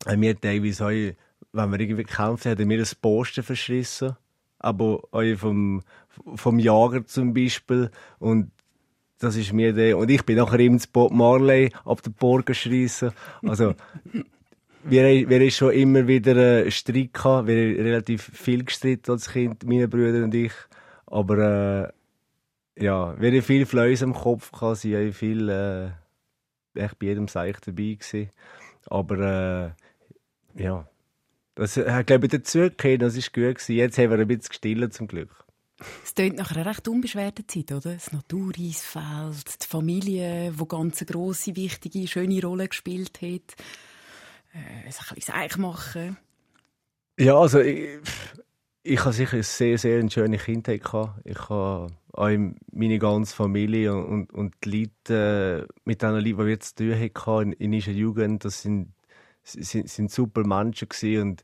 äh, 0.05 0.11
haben 0.11 0.41
teilweise 0.41 0.85
auch, 0.85 0.89
wenn 0.89 1.71
wir 1.71 1.79
irgendwie 1.79 2.03
gekämpft 2.03 2.45
haben, 2.45 2.67
mir 2.67 2.79
ein 2.79 2.88
Posten 3.01 3.44
verschissen. 3.44 4.15
Aber 4.59 5.01
auch 5.11 5.38
vom, 5.38 5.81
vom 6.35 6.59
Jager 6.59 7.05
zum 7.05 7.33
Beispiel. 7.33 7.91
Und 8.19 8.51
das 9.19 9.35
ist 9.35 9.53
mir 9.53 9.73
der, 9.73 9.97
und 9.97 10.09
ich 10.09 10.23
bin 10.23 10.38
nachher 10.38 10.59
ihm 10.59 10.73
ins 10.73 10.88
Bob 10.88 11.11
Marley 11.11 11.71
ab 11.85 12.01
der 12.01 12.11
Borgen 12.11 12.53
schreissen. 12.53 13.11
Also, 13.41 13.73
wir, 14.83 15.29
wir 15.29 15.39
haben 15.39 15.51
schon 15.51 15.71
immer 15.73 16.07
wieder 16.07 16.69
Streit 16.71 17.13
gehabt. 17.13 17.47
Wir 17.47 17.55
haben 17.55 17.83
relativ 17.83 18.31
viel 18.33 18.65
gestritten 18.65 19.11
als 19.11 19.31
Kind, 19.31 19.65
meine 19.65 19.88
Brüder 19.88 20.23
und 20.23 20.35
ich. 20.35 20.53
Aber, 21.05 21.94
äh, 22.77 22.83
ja, 22.83 23.19
wir 23.19 23.31
haben 23.31 23.41
viel 23.41 23.65
Fleiß 23.65 24.01
im 24.01 24.13
Kopf 24.13 24.51
gehabt, 24.51 24.77
sie 24.77 24.95
haben 24.95 25.13
viel, 25.13 25.47
äh, 25.47 25.91
echt 26.79 27.00
bei 27.00 27.07
jedem 27.07 27.27
Seich 27.27 27.57
dabei 27.59 27.97
gewesen. 28.00 28.29
Aber, 28.88 29.19
äh, 29.19 29.82
ja, 30.55 30.88
das 31.55 31.77
hat, 31.77 32.07
glaube 32.07 32.25
ich, 32.25 32.31
dazugehört, 32.31 33.01
das 33.01 33.15
war 33.15 33.23
gut. 33.23 33.55
Gewesen. 33.55 33.75
Jetzt 33.75 33.97
haben 33.97 34.09
wir 34.09 34.19
ein 34.19 34.27
bisschen 34.27 34.50
gestillt, 34.50 34.94
zum 34.94 35.07
Glück. 35.07 35.45
Es 36.03 36.15
klingt 36.15 36.38
nach 36.38 36.51
einer 36.51 36.65
recht 36.65 36.88
unbeschwerten 36.88 37.47
Zeit, 37.47 37.71
oder? 37.71 37.94
Das 37.94 38.11
Natureisfeld, 38.11 39.63
die 39.63 39.67
Familie, 39.67 40.51
die 40.51 40.67
ganz 40.67 41.01
eine 41.01 41.07
grosse, 41.07 41.55
wichtige, 41.55 42.07
schöne 42.07 42.41
Rolle 42.41 42.67
gespielt 42.67 43.21
hat. 43.21 43.55
Äh, 44.53 44.85
ein 44.85 44.85
bisschen 44.85 45.21
Seich 45.21 45.57
machen. 45.57 46.17
Ja, 47.19 47.38
also 47.38 47.59
ich, 47.59 48.00
ich 48.83 49.00
habe 49.00 49.13
sicher 49.13 49.33
eine 49.33 49.44
sehr, 49.44 49.77
sehr 49.77 50.00
eine 50.00 50.11
schöne 50.11 50.38
Kindheit 50.38 50.83
gehabt. 50.83 51.21
Ich 51.25 51.50
habe 51.50 51.88
auch 52.13 52.29
meine 52.71 53.00
ganze 53.00 53.35
Familie 53.35 53.95
und, 53.95 54.31
und 54.33 54.55
die 54.63 54.81
Leute, 54.81 55.67
äh, 55.69 55.73
mit 55.85 56.01
denen 56.01 56.25
ich 56.25 56.38
jetzt 56.38 56.77
zu 56.77 56.85
tun 56.85 57.00
hatte 57.00 57.41
in, 57.44 57.53
in 57.53 57.73
unserer 57.73 57.95
Jugend, 57.95 58.45
das 58.45 58.61
sind 58.61 58.94
sind, 59.44 59.90
sind 59.90 60.12
super 60.12 60.45
Menschen 60.45 60.90
gewesen 60.90 61.22
und 61.22 61.44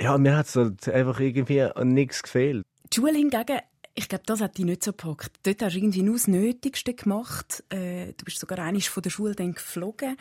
ja, 0.00 0.18
mir 0.18 0.36
hat 0.36 0.46
es 0.46 0.56
halt 0.56 0.88
einfach 0.88 1.20
irgendwie 1.20 1.62
an 1.62 1.88
nichts 1.88 2.22
gefehlt. 2.22 2.64
Die 2.92 2.96
Schule 2.96 3.16
hingegen, 3.16 3.60
ich 3.94 4.08
glaube, 4.08 4.24
das 4.26 4.40
hat 4.40 4.58
dich 4.58 4.64
nicht 4.64 4.82
so 4.82 4.92
gepackt. 4.92 5.32
Dort 5.44 5.62
hast 5.62 5.74
du 5.74 5.78
irgendwie 5.78 6.02
nur 6.02 6.16
das 6.16 6.26
Nötigste 6.26 6.94
gemacht. 6.94 7.62
Äh, 7.70 8.12
du 8.12 8.24
bist 8.24 8.40
sogar 8.40 8.58
einmal 8.58 8.80
von 8.80 9.02
der 9.02 9.10
Schule 9.10 9.34
dann 9.34 9.54
geflogen. 9.54 10.16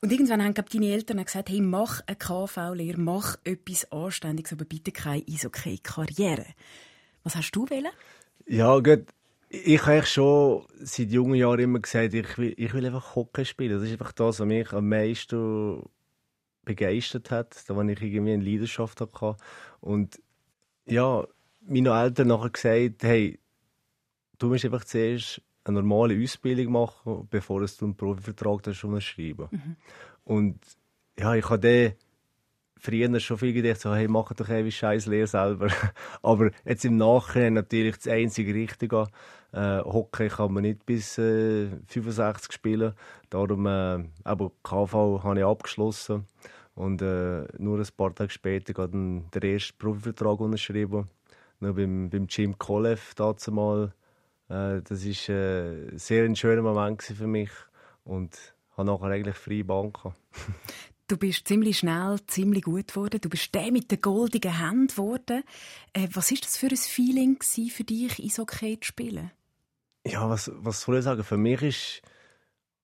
Und 0.00 0.10
irgendwann 0.10 0.42
haben 0.42 0.54
glaub, 0.54 0.70
deine 0.70 0.90
Eltern 0.90 1.24
gesagt, 1.24 1.50
hey, 1.50 1.60
mach 1.60 2.00
eine 2.06 2.16
KV-Lehre, 2.16 2.98
mach 2.98 3.36
etwas 3.44 3.90
Anständiges, 3.92 4.52
aber 4.52 4.64
bitte 4.64 4.90
keine 4.90 5.22
Eishockey-Karriere. 5.28 6.46
Was 7.22 7.36
hast 7.36 7.52
du 7.52 7.68
wählen? 7.68 7.92
Ja, 8.46 8.78
gut. 8.80 9.04
Ich 9.48 9.84
habe 9.86 10.04
schon 10.06 10.66
seit 10.80 11.10
jungen 11.10 11.34
Jahren 11.34 11.60
immer 11.60 11.78
gesagt, 11.78 12.14
ich 12.14 12.38
will, 12.38 12.54
ich 12.56 12.72
will 12.72 12.86
einfach 12.86 13.14
Hockey 13.14 13.44
spielen. 13.44 13.78
Das 13.78 13.86
ist 13.86 13.92
einfach 13.92 14.12
das, 14.12 14.40
was 14.40 14.46
mich 14.46 14.72
am 14.72 14.88
meisten 14.88 15.82
begeistert 16.64 17.30
hat, 17.30 17.68
da 17.68 17.76
wo 17.76 17.82
ich 17.82 18.00
irgendwie 18.00 18.32
eine 18.32 18.44
Leidenschaft 18.44 19.00
hatte. 19.00 19.36
Und 19.80 20.20
ja, 20.86 21.26
meine 21.60 21.90
Eltern 21.90 22.28
nachher 22.28 22.50
gesagt, 22.50 23.02
hey, 23.02 23.38
du 24.38 24.48
musst 24.48 24.64
einfach 24.64 24.84
zuerst 24.84 25.42
eine 25.64 25.82
normale 25.82 26.20
Ausbildung 26.22 26.72
machen, 26.72 27.28
bevor 27.30 27.60
du 27.60 27.84
einen 27.84 27.96
Profivertrag 27.96 28.66
unterschreiben 28.66 29.48
mhm. 29.50 29.76
Und 30.24 30.58
ja, 31.18 31.34
ich 31.34 31.48
habe 31.48 31.58
dann 31.58 31.92
früher 32.82 33.20
schon 33.20 33.38
viel 33.38 33.52
gedacht, 33.52 33.80
so, 33.80 33.94
hey, 33.94 34.08
mach 34.08 34.32
doch 34.32 34.48
irgendwie 34.48 34.72
scheiß 34.72 35.06
Lehre 35.06 35.26
selber. 35.26 35.68
Aber 36.22 36.50
jetzt 36.64 36.84
im 36.84 36.96
Nachhinein 36.96 37.54
natürlich 37.54 37.96
das 37.96 38.08
einzige 38.08 38.52
Richtige. 38.52 39.06
Äh, 39.52 39.78
Hockey 39.80 40.28
kann 40.28 40.52
man 40.52 40.62
nicht 40.62 40.84
bis 40.84 41.16
äh, 41.18 41.68
65 41.86 42.52
spielen. 42.52 42.94
Darum, 43.30 43.66
äh, 43.66 44.04
aber 44.24 44.50
KV 44.62 45.22
habe 45.22 45.38
ich 45.38 45.44
abgeschlossen. 45.44 46.26
Und 46.74 47.02
äh, 47.02 47.44
nur 47.58 47.78
ein 47.78 47.88
paar 47.96 48.14
Tage 48.14 48.30
später 48.30 48.82
hat 48.82 48.92
der 48.92 49.42
erste 49.42 49.74
Profivertrag 49.74 50.40
unterschrieben. 50.40 51.08
Nur 51.60 51.74
beim, 51.74 52.08
beim 52.08 52.26
Jim 52.28 52.58
Kolev 52.58 53.14
dazu 53.14 53.52
mal. 53.52 53.92
Äh, 54.48 54.80
das 54.82 55.06
war 55.06 55.34
äh, 55.36 55.90
ein 55.90 55.98
sehr 55.98 56.34
schöner 56.34 56.62
Moment 56.62 57.02
für 57.02 57.26
mich. 57.26 57.50
Und 58.04 58.54
habe 58.76 58.86
nachher 58.86 59.10
eigentlich 59.10 59.36
freie 59.36 59.64
Bank. 59.64 59.98
Du 61.12 61.18
bist 61.18 61.46
ziemlich 61.46 61.76
schnell, 61.76 62.16
ziemlich 62.26 62.62
gut 62.62 62.88
geworden. 62.88 63.20
Du 63.20 63.28
bist 63.28 63.54
der 63.54 63.70
mit 63.70 63.90
den 63.90 64.00
goldigen 64.00 64.58
Händen 64.58 64.86
geworden. 64.86 65.44
Äh, 65.92 66.08
was 66.14 66.30
ist 66.32 66.46
das 66.46 66.56
für 66.56 66.68
ein 66.68 66.76
Feeling 66.78 67.36
für 67.42 67.84
dich, 67.84 68.18
Eishockey 68.18 68.80
zu 68.80 68.86
spielen? 68.86 69.30
Ja, 70.06 70.30
was, 70.30 70.50
was 70.54 70.80
soll 70.80 70.96
ich 70.96 71.04
sagen? 71.04 71.22
Für 71.22 71.36
mich 71.36 71.60
ist 71.60 72.02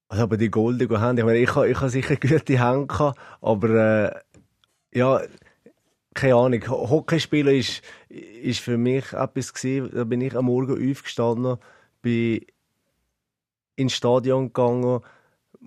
also, 0.08 0.24
aber 0.24 0.36
die 0.36 0.50
goldigen 0.50 1.00
Hände, 1.00 1.22
ich 1.22 1.26
meine, 1.26 1.38
ich 1.38 1.54
habe, 1.54 1.70
ich 1.70 1.80
habe 1.80 1.88
sicher 1.88 2.16
gute 2.16 2.62
Hände 2.62 3.14
aber 3.40 3.70
äh, 3.70 4.20
ja, 4.92 5.22
keine 6.12 6.34
Ahnung. 6.34 6.68
Hockeyspielen 6.68 7.56
ist, 7.56 7.80
ist 8.10 8.60
für 8.60 8.76
mich 8.76 9.10
etwas 9.14 9.54
gewesen, 9.54 9.90
da 9.94 10.04
bin 10.04 10.20
ich 10.20 10.36
am 10.36 10.44
Morgen 10.44 10.90
aufgestanden, 10.90 11.56
bin 12.02 12.44
ins 13.76 13.94
Stadion 13.94 14.48
gegangen, 14.48 15.00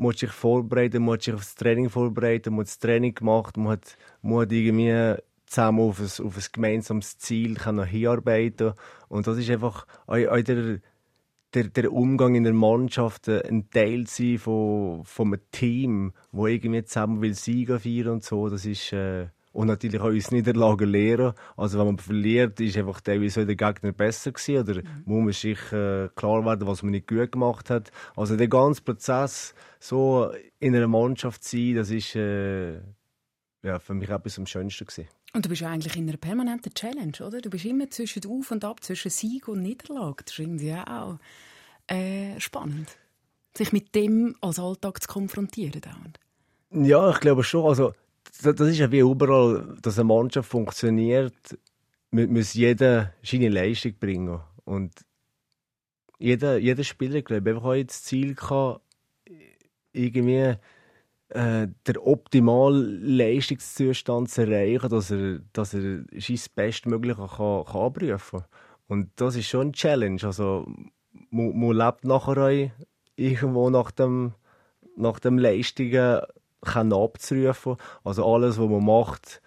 musste 0.01 0.25
sich 0.25 0.36
vorbereiten, 0.36 1.03
musste 1.03 1.25
sich 1.25 1.34
aufs 1.36 1.55
Training 1.55 1.89
vorbereiten, 1.89 2.58
hat 2.58 2.65
das 2.65 2.79
Training 2.79 3.13
gemacht, 3.13 3.55
man 3.58 3.74
hat, 3.74 3.98
man 4.22 4.41
hat 4.41 4.51
irgendwie 4.51 5.22
zusammen 5.46 5.81
auf 5.81 6.00
ein, 6.00 6.25
auf 6.25 6.38
ein 6.38 6.43
gemeinsames 6.51 7.17
Ziel 7.17 7.55
können 7.55 7.86
hinarbeiten. 7.86 8.74
Und 9.10 9.27
das 9.27 9.38
ist 9.38 9.50
einfach 9.50 9.86
auch, 10.08 10.15
auch 10.15 10.41
der, 10.41 10.79
der, 11.53 11.63
der 11.65 11.93
Umgang 11.93 12.36
in 12.36 12.43
der 12.43 12.53
Mannschaft, 12.53 13.27
äh, 13.27 13.48
ein 13.48 13.70
Teil 13.70 14.08
sein 14.08 14.39
von, 14.39 15.03
von 15.05 15.27
einem 15.27 15.41
Team, 15.51 16.13
wo 16.31 16.48
irgendwie 16.48 16.84
zusammen 16.84 17.22
will 17.22 17.34
Sieger 17.34 17.79
feiern 17.79 18.10
und 18.10 18.24
so, 18.24 18.50
das 18.50 18.65
ist... 18.65 18.93
Äh, 18.93 19.27
und 19.53 19.67
natürlich 19.67 20.00
auch 20.00 20.05
uns 20.05 20.31
Niederlagen 20.31 20.89
lehren. 20.89 21.34
Also 21.58 21.79
wenn 21.79 21.88
man 21.88 21.98
verliert, 21.98 22.60
ist 22.60 22.77
einfach 22.77 23.01
teilweise 23.01 23.46
der 23.46 23.55
Gegner 23.55 23.91
besser 23.91 24.31
gewesen 24.31 24.70
oder 24.70 24.81
mhm. 24.81 25.03
muss 25.05 25.24
man 25.24 25.34
sich 25.34 25.72
äh, 25.72 26.10
klar 26.15 26.46
werden, 26.46 26.67
was 26.67 26.84
man 26.84 26.91
nicht 26.91 27.08
gut 27.08 27.31
gemacht 27.31 27.70
hat. 27.70 27.91
Also 28.15 28.38
der 28.38 28.48
ganze 28.48 28.81
Prozess, 28.81 29.53
so 29.79 30.31
in 30.60 30.75
einer 30.75 30.88
Mannschaft 30.88 31.43
zu 31.43 31.58
sein, 31.58 31.75
das 31.75 31.89
ist 31.91 32.15
äh, 32.15 32.79
ja, 33.63 33.79
für 33.79 33.93
mich 33.93 34.10
etwas 34.10 34.38
am 34.38 34.46
Schönsten 34.46 34.86
gewesen. 34.86 35.10
Und 35.34 35.46
du 35.46 35.50
bist 35.50 35.62
ja 35.62 35.70
eigentlich 35.70 35.96
in 35.96 36.08
einer 36.08 36.17
permanenten 36.17 36.74
Challenge, 36.74 37.13
oder? 37.25 37.39
Du 37.39 37.50
bist 37.50 37.65
immer 37.65 37.89
zwischen 37.89 38.25
Auf 38.25 38.51
und 38.51 38.65
Ab, 38.65 38.84
zwischen 38.84 39.12
Sieg 39.12 39.48
und 39.48 39.62
Niederlage. 39.62 40.24
Das 40.25 40.34
ist 40.34 40.39
irgendwie 40.39 40.74
auch 40.74 41.20
äh, 41.88 42.39
spannend, 42.39 42.98
sich 43.55 43.72
mit 43.72 43.96
dem 43.96 44.36
als 44.41 44.60
Alltag 44.60 45.01
zu 45.01 45.08
konfrontieren. 45.08 45.81
Dauernd. 45.81 46.20
Ja, 46.72 47.12
ich 47.12 47.20
glaube 47.20 47.43
schon. 47.43 47.65
Also 47.65 47.93
das 48.39 48.59
ist 48.59 48.79
ja 48.79 48.91
wie 48.91 49.00
überall, 49.00 49.77
dass 49.81 50.00
eine 50.00 50.07
Mannschaft 50.07 50.50
funktioniert, 50.50 51.57
muss 52.11 52.53
jeder 52.53 53.13
seine 53.23 53.50
Leistung 53.50 53.93
bringen. 54.00 54.39
Und 54.65 54.93
jeder, 56.17 56.57
jeder 56.57 56.83
Spieler, 56.83 57.21
glaube 57.21 57.50
ich, 57.50 57.55
einfach 57.55 57.75
das 57.88 58.03
Ziel 58.03 58.35
gehabt, 58.35 58.81
irgendwie 59.93 60.55
äh, 61.29 61.67
der 61.88 62.05
optimale 62.05 62.81
Leistungszustand 62.81 64.29
zu 64.29 64.41
erreichen, 64.41 64.89
dass 64.89 65.11
er, 65.11 65.39
dass 65.53 65.73
er 65.73 66.03
sein 66.17 66.39
Bestmögliche 66.55 67.27
kann, 67.27 67.65
kann 67.65 67.81
abrufen 67.81 68.39
kann. 68.39 68.45
Und 68.88 69.09
das 69.15 69.35
ist 69.35 69.47
schon 69.47 69.61
eine 69.61 69.71
Challenge. 69.71 70.19
Also, 70.23 70.67
man, 71.29 71.57
man 71.57 71.75
lebt 71.75 72.03
nachher 72.03 72.71
irgendwo 73.15 73.69
nach 73.69 73.91
dem, 73.91 74.33
nach 74.95 75.19
dem 75.19 75.38
Leistungen 75.38 76.21
können 76.62 76.94
abzurufen. 76.94 77.77
Also 78.03 78.25
alles, 78.25 78.60
was 78.60 78.70
man 78.70 78.86
macht, 78.86 79.41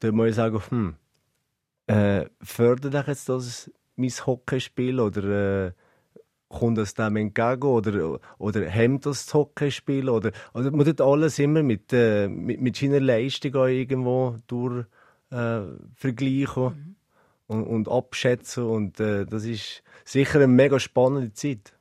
da 0.00 0.12
muss 0.12 0.30
ich 0.30 0.34
sagen, 0.34 0.60
hm, 0.68 0.96
äh, 1.86 2.26
fördert 2.42 3.06
jetzt 3.06 3.28
das 3.28 3.70
mein 3.96 4.10
Hockeyspiel 4.10 5.00
oder 5.00 5.66
äh, 5.66 5.72
kommt 6.48 6.78
es 6.78 6.94
dem 6.94 7.16
entgegen 7.16 7.62
oder, 7.62 8.20
oder 8.38 8.66
hemmt 8.66 9.06
das, 9.06 9.24
das 9.26 9.34
Hockeyspiel 9.34 10.08
oder 10.08 10.32
also 10.52 10.70
man 10.70 10.86
tut 10.86 11.00
alles 11.00 11.38
immer 11.38 11.62
mit, 11.62 11.92
äh, 11.92 12.28
mit, 12.28 12.60
mit 12.60 12.76
seiner 12.76 13.00
Leistung 13.00 13.54
irgendwo 13.54 14.38
durch 14.46 14.84
äh, 15.30 15.60
vergleichen 15.94 16.64
mhm. 16.64 16.96
und, 17.46 17.64
und 17.64 17.88
abschätzen 17.88 18.64
und 18.64 19.00
äh, 19.00 19.26
das 19.26 19.44
ist 19.44 19.82
sicher 20.04 20.38
eine 20.38 20.46
mega 20.46 20.78
spannende 20.78 21.32
Zeit. 21.32 21.75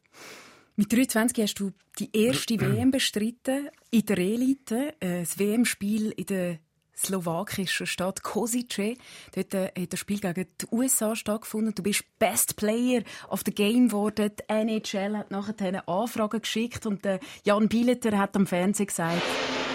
Mit 0.77 0.91
23 0.91 1.41
hast 1.41 1.59
du 1.59 1.71
die 1.99 2.09
erste 2.13 2.59
WM 2.59 2.91
bestritten 2.91 3.69
in 3.91 4.05
der 4.05 4.17
Elite, 4.17 4.93
äh, 4.99 5.21
das 5.21 5.39
WM-Spiel 5.39 6.11
in 6.11 6.25
der 6.25 6.59
slowakischen 6.97 7.87
Stadt 7.87 8.23
Kosice. 8.23 8.95
Dort 9.33 9.53
äh, 9.53 9.71
hat 9.77 9.93
das 9.93 9.99
Spiel 9.99 10.19
gegen 10.19 10.47
die 10.59 10.65
USA 10.71 11.15
stattgefunden. 11.15 11.73
Du 11.75 11.83
bist 11.83 12.03
Best 12.19 12.57
Player 12.57 13.03
of 13.29 13.41
the 13.45 13.53
Game 13.53 13.87
geworden. 13.87 14.31
Die 14.37 14.53
NHL 14.53 15.17
hat 15.17 15.31
nachher 15.31 15.55
eine 15.59 15.87
Anfrage 15.87 16.41
geschickt 16.41 16.85
und 16.85 17.05
äh, 17.05 17.19
Jan 17.43 17.69
Bieleter 17.69 18.17
hat 18.17 18.35
am 18.35 18.45
Fernsehen 18.45 18.87
gesagt, 18.87 19.21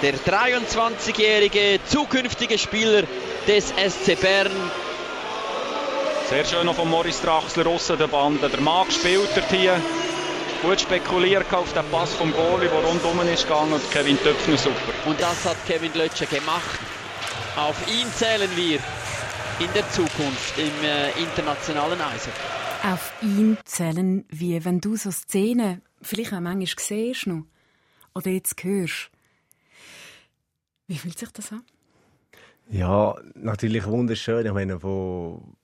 der 0.02 0.14
23-jährige 0.14 1.80
zukünftige 1.86 2.58
Spieler 2.58 3.04
des 3.46 3.68
SC 3.68 4.20
Bern. 4.20 4.52
Sehr 6.28 6.44
schön 6.44 6.66
noch 6.66 6.76
von 6.76 6.88
Morris 6.88 7.20
Drachsler 7.22 7.66
aussen 7.66 7.98
der 7.98 8.06
Bande. 8.06 8.48
Der 8.48 8.60
Mann 8.60 8.90
spielt 8.90 9.30
hier 9.50 9.80
gut 10.62 10.80
spekuliert 10.80 11.52
auf 11.52 11.72
den 11.72 11.84
Pass 11.90 12.14
vom 12.14 12.32
Goalie, 12.32 12.68
der 12.68 12.84
rundum 12.84 13.20
ist 13.28 13.44
gegangen 13.44 13.72
und 13.72 13.90
Kevin 13.90 14.18
Töpfner 14.18 14.56
super. 14.56 14.92
Und 15.06 15.20
das 15.20 15.44
hat 15.44 15.56
Kevin 15.66 15.92
Lötscher 15.94 16.26
gemacht. 16.26 16.78
Auf 17.56 17.76
ihn 17.88 18.06
zählen 18.12 18.50
wir 18.56 18.78
in 19.58 19.72
der 19.74 19.88
Zukunft 19.90 20.58
im 20.58 20.84
äh, 20.84 21.10
internationalen 21.20 22.00
Eisen. 22.00 22.32
Auf 22.82 23.12
ihn 23.22 23.58
zählen 23.64 24.24
wir, 24.30 24.64
wenn 24.64 24.80
du 24.80 24.96
so 24.96 25.10
Szenen 25.10 25.82
vielleicht 26.02 26.32
auch 26.32 26.40
manchmal 26.40 26.66
siehst 26.78 27.26
noch, 27.26 27.44
oder 28.14 28.30
jetzt 28.30 28.62
hörst. 28.62 29.10
Wie 30.86 30.98
fühlt 30.98 31.18
sich 31.18 31.30
das 31.30 31.52
an? 31.52 31.62
Ja, 32.70 33.16
natürlich 33.34 33.86
wunderschön. 33.86 34.46
Ich 34.46 34.52
meine, 34.52 34.78
von 34.78 35.56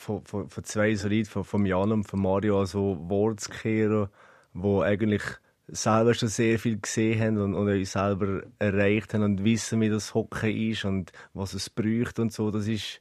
von, 0.00 0.24
von, 0.24 0.48
von 0.48 0.64
zwei 0.64 0.94
so 0.94 1.08
Leuten, 1.08 1.26
von, 1.26 1.44
von 1.44 1.66
Jan 1.66 1.92
und 1.92 2.04
von 2.04 2.20
Mario, 2.20 2.58
also 2.58 2.96
Worte 3.08 3.44
zu 3.44 3.50
kehren, 3.50 4.08
die 4.54 4.82
eigentlich 4.82 5.22
selber 5.68 6.14
schon 6.14 6.28
sehr 6.28 6.58
viel 6.58 6.80
gesehen 6.80 7.20
haben 7.20 7.38
und, 7.38 7.54
und 7.54 7.68
uns 7.68 7.92
selber 7.92 8.42
erreicht 8.58 9.14
haben 9.14 9.22
und 9.22 9.44
wissen, 9.44 9.80
wie 9.80 9.88
das 9.88 10.14
Hockey 10.14 10.70
ist 10.70 10.84
und 10.84 11.12
was 11.34 11.54
es 11.54 11.70
braucht 11.70 12.18
und 12.18 12.32
so. 12.32 12.50
Das 12.50 12.66
ist, 12.66 13.00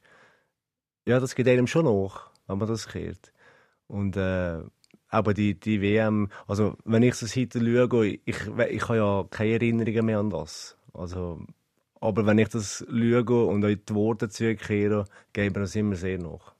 ja, 1.05 1.19
das 1.19 1.35
geht 1.35 1.47
einem 1.47 1.67
schon 1.67 1.85
nach, 1.85 2.29
wenn 2.47 2.57
man 2.57 2.67
das 2.67 2.87
kehrt. 2.87 3.31
Und, 3.87 4.17
äh, 4.17 4.59
aber 5.07 5.33
die, 5.33 5.59
die 5.59 5.81
WM, 5.81 6.29
also 6.47 6.75
wenn 6.85 7.01
ich 7.01 7.17
das 7.17 7.35
heute 7.35 7.59
schaue, 7.59 8.07
ich, 8.07 8.21
ich, 8.25 8.87
habe 8.87 8.97
ja 8.97 9.25
keine 9.31 9.53
Erinnerungen 9.53 10.05
mehr 10.05 10.19
an 10.19 10.29
das. 10.29 10.77
Also, 10.93 11.41
aber 11.99 12.25
wenn 12.27 12.37
ich 12.37 12.49
das 12.49 12.85
schaue 12.87 13.45
und 13.45 13.63
euch 13.63 13.79
die 13.87 13.95
Worte 13.95 14.29
zurückkehre, 14.29 15.05
geben 15.33 15.55
wir 15.55 15.61
das 15.61 15.75
immer 15.75 15.95
sehr 15.95 16.19
nach. 16.19 16.58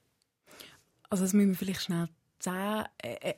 Also 1.10 1.24
das 1.24 1.32
müssen 1.32 1.50
wir 1.50 1.56
vielleicht 1.56 1.82
schnell 1.82 2.08
äh, 2.46 3.30
äh, 3.30 3.34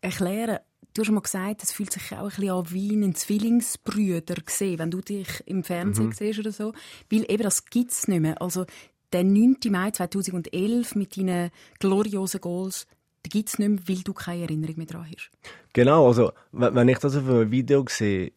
erklären. 0.00 0.58
Du 0.94 1.02
hast 1.02 1.10
mal 1.10 1.20
gesagt, 1.20 1.62
es 1.62 1.72
fühlt 1.72 1.92
sich 1.92 2.12
auch 2.12 2.18
ein 2.18 2.28
bisschen 2.28 2.50
an 2.50 2.70
wie 2.70 2.92
ein 2.96 3.14
Zwillingsbrüder 3.14 4.36
gesehen, 4.36 4.78
wenn 4.78 4.90
du 4.90 5.00
dich 5.00 5.28
im 5.46 5.62
Fernsehen 5.62 6.06
mhm. 6.06 6.12
siehst 6.12 6.40
oder 6.40 6.52
so. 6.52 6.72
Weil 7.10 7.30
eben 7.30 7.42
das 7.42 7.66
gibt 7.66 7.92
es 7.92 8.08
nicht 8.08 8.20
mehr. 8.20 8.40
Also 8.40 8.64
der 9.12 9.24
9. 9.24 9.56
Mai 9.70 9.90
2011 9.90 10.94
mit 10.94 11.16
deinen 11.16 11.50
gloriosen 11.78 12.40
Goals, 12.40 12.86
den 13.24 13.30
gibt 13.30 13.48
es 13.50 13.58
nicht 13.58 13.68
mehr, 13.68 13.80
weil 13.86 14.02
du 14.02 14.12
keine 14.12 14.42
Erinnerung 14.42 14.78
mehr 14.78 14.86
daran 14.86 15.06
hast. 15.06 15.30
Genau, 15.72 16.06
also 16.08 16.32
wenn 16.52 16.88
ich 16.88 16.98
das 16.98 17.16
auf 17.16 17.28
einem 17.28 17.50
Video 17.50 17.84
sehe, 17.88 18.32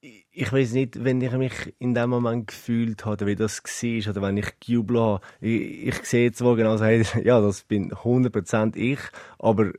ich 0.00 0.52
weiß 0.52 0.72
nicht, 0.72 1.04
wenn 1.04 1.20
ich 1.20 1.32
mich 1.32 1.74
in 1.78 1.94
dem 1.94 2.10
Moment 2.10 2.48
gefühlt 2.48 3.04
habe, 3.04 3.26
wie 3.26 3.36
das 3.36 3.62
war, 3.62 4.10
oder 4.10 4.22
wenn 4.22 4.36
ich 4.38 4.58
gejubelt 4.60 4.98
habe. 4.98 5.20
Ich, 5.40 5.88
ich 5.88 6.04
sehe 6.04 6.32
zwar 6.32 6.56
genau, 6.56 6.76
ja, 6.76 7.40
das 7.40 7.62
bin 7.64 7.92
100% 7.92 8.76
ich, 8.76 9.00
aber 9.38 9.72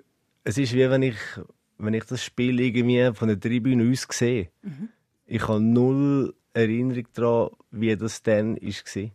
es 0.43 0.57
ist 0.57 0.73
wie 0.73 0.89
wenn 0.89 1.01
ich, 1.01 1.17
wenn 1.77 1.93
ich 1.93 2.03
das 2.05 2.23
Spiel 2.23 2.59
irgendwie 2.59 3.11
von 3.13 3.29
der 3.29 3.39
Tribüne 3.39 3.91
aus 3.91 4.07
sehe. 4.11 4.49
Mhm. 4.61 4.89
Ich 5.25 5.47
habe 5.47 5.61
null 5.61 6.35
Erinnerung 6.53 7.07
daran, 7.13 7.49
wie 7.71 7.95
das 7.95 8.21
dann 8.21 8.57
war. 8.57 9.11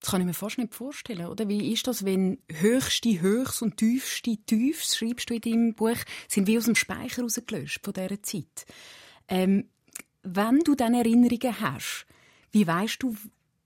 Das 0.00 0.10
kann 0.10 0.20
ich 0.20 0.26
mir 0.26 0.34
fast 0.34 0.58
nicht 0.58 0.74
vorstellen, 0.74 1.26
oder? 1.26 1.48
Wie 1.48 1.72
ist 1.72 1.86
das, 1.86 2.04
wenn 2.04 2.38
höchste 2.48 3.20
Höchst 3.20 3.62
und 3.62 3.76
tiefste 3.76 4.36
Tiefs, 4.36 4.96
schreibst 4.96 5.30
du 5.30 5.34
in 5.34 5.40
deinem 5.40 5.74
Buch, 5.74 5.98
sind 6.28 6.48
wie 6.48 6.58
aus 6.58 6.64
dem 6.64 6.74
Speicher 6.74 7.22
rausgelöscht 7.22 7.84
von 7.84 7.92
dieser 7.92 8.22
Zeit? 8.22 8.66
Ähm, 9.28 9.68
wenn 10.22 10.60
du 10.60 10.74
dann 10.74 10.94
Erinnerungen 10.94 11.60
hast, 11.60 12.06
wie 12.52 12.66
weißt 12.66 13.02
du, 13.02 13.14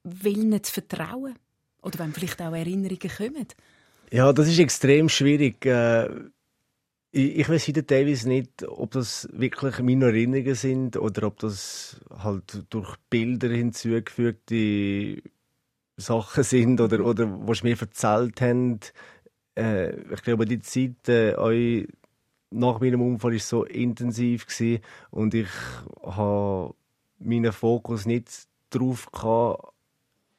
welchen 0.04 0.62
zu 0.62 0.72
vertrauen? 0.72 1.34
Oder 1.82 1.98
wenn 1.98 2.12
vielleicht 2.12 2.40
auch 2.40 2.54
Erinnerungen 2.54 3.10
kommen? 3.16 3.46
Ja, 4.10 4.32
das 4.32 4.48
ist 4.48 4.58
extrem 4.58 5.08
schwierig. 5.08 5.64
Äh, 5.66 6.08
ich, 7.10 7.48
weiß 7.48 7.68
heute 7.68 7.86
teilweise 7.86 8.28
nicht, 8.28 8.62
ob 8.64 8.90
das 8.90 9.28
wirklich 9.32 9.78
meine 9.80 10.06
Erinnerungen 10.06 10.54
sind 10.54 10.96
oder 10.96 11.26
ob 11.26 11.38
das 11.38 12.00
halt 12.10 12.64
durch 12.70 12.96
Bilder 13.08 13.48
hinzugefügte 13.48 15.22
Sachen 15.96 16.44
sind 16.44 16.80
oder, 16.80 17.04
oder 17.04 17.26
was 17.46 17.62
mir 17.62 17.80
erzählt 17.80 18.40
haben. 18.40 18.80
Äh, 19.56 20.12
ich 20.12 20.22
glaube, 20.22 20.44
die 20.44 20.60
Zeit, 20.60 21.08
äh, 21.08 21.34
nach 22.50 22.80
meinem 22.80 23.02
Unfall 23.02 23.32
war 23.32 23.38
so 23.38 23.64
intensiv 23.64 24.46
gewesen 24.46 24.82
und 25.10 25.34
ich 25.34 25.48
habe 26.02 26.74
meinen 27.18 27.52
Fokus 27.52 28.06
nicht 28.06 28.46
darauf 28.70 29.08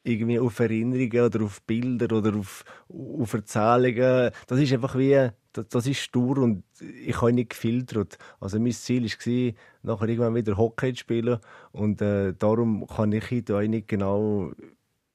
irgendwie 0.04 0.38
auf 0.38 0.58
Erinnerungen 0.58 1.20
oder 1.20 1.44
auf 1.44 1.62
Bilder 1.62 2.16
oder 2.16 2.34
auf, 2.36 2.64
auf 2.88 3.32
Erzählungen. 3.34 4.30
Das 4.46 4.58
ist 4.58 4.72
einfach 4.72 4.96
wie, 4.96 5.30
das, 5.52 5.68
das 5.68 5.86
ist 5.86 5.98
stur 5.98 6.38
und 6.38 6.64
ich 6.80 7.20
habe 7.20 7.32
nicht 7.32 7.50
gefiltert. 7.50 8.16
Also 8.40 8.58
mein 8.58 8.72
Ziel 8.72 9.04
war, 9.04 9.52
nachher 9.82 10.08
irgendwann 10.08 10.34
wieder 10.34 10.56
Hockey 10.56 10.94
zu 10.94 11.00
spielen 11.00 11.38
und 11.72 12.00
äh, 12.00 12.32
darum 12.38 12.86
kann 12.86 13.12
ich 13.12 13.50
auch 13.50 13.60
nicht 13.60 13.88
genau 13.88 14.52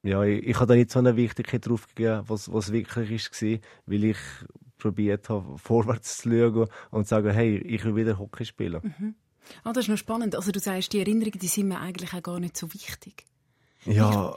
ja, 0.06 0.22
ich, 0.24 0.46
ich 0.46 0.56
habe 0.58 0.68
da 0.68 0.76
nicht 0.76 0.92
so 0.92 1.00
eine 1.00 1.16
Wichtigkeit 1.16 1.66
drauf 1.66 1.88
gegeben, 1.88 2.24
was, 2.28 2.52
was 2.52 2.74
wirklich 2.74 3.32
war, 3.42 3.60
weil 3.86 4.04
ich 4.04 4.18
probiert 4.84 5.30
habe, 5.30 5.58
vorwärts 5.58 6.18
zu 6.20 6.30
schauen 6.30 6.68
und 6.92 7.06
zu 7.06 7.10
sagen, 7.10 7.32
hey, 7.32 7.58
ich 7.58 7.84
will 7.84 7.96
wieder 7.96 8.20
Hockey 8.20 8.46
spielen. 8.46 8.82
Mhm. 8.84 9.16
Ah, 9.64 9.74
das 9.74 9.86
ist 9.86 9.90
noch 9.90 9.98
spannend. 9.98 10.36
Also 10.36 10.52
du 10.52 10.60
sagst, 10.60 10.94
die 10.94 11.00
Erinnerungen, 11.00 11.40
die 11.40 11.48
sind 11.48 11.68
mir 11.68 11.80
eigentlich 11.80 12.14
auch 12.14 12.24
gar 12.24 12.40
nicht 12.40 12.56
so 12.56 12.74
wichtig. 12.74 13.26
Ja, 13.86 14.36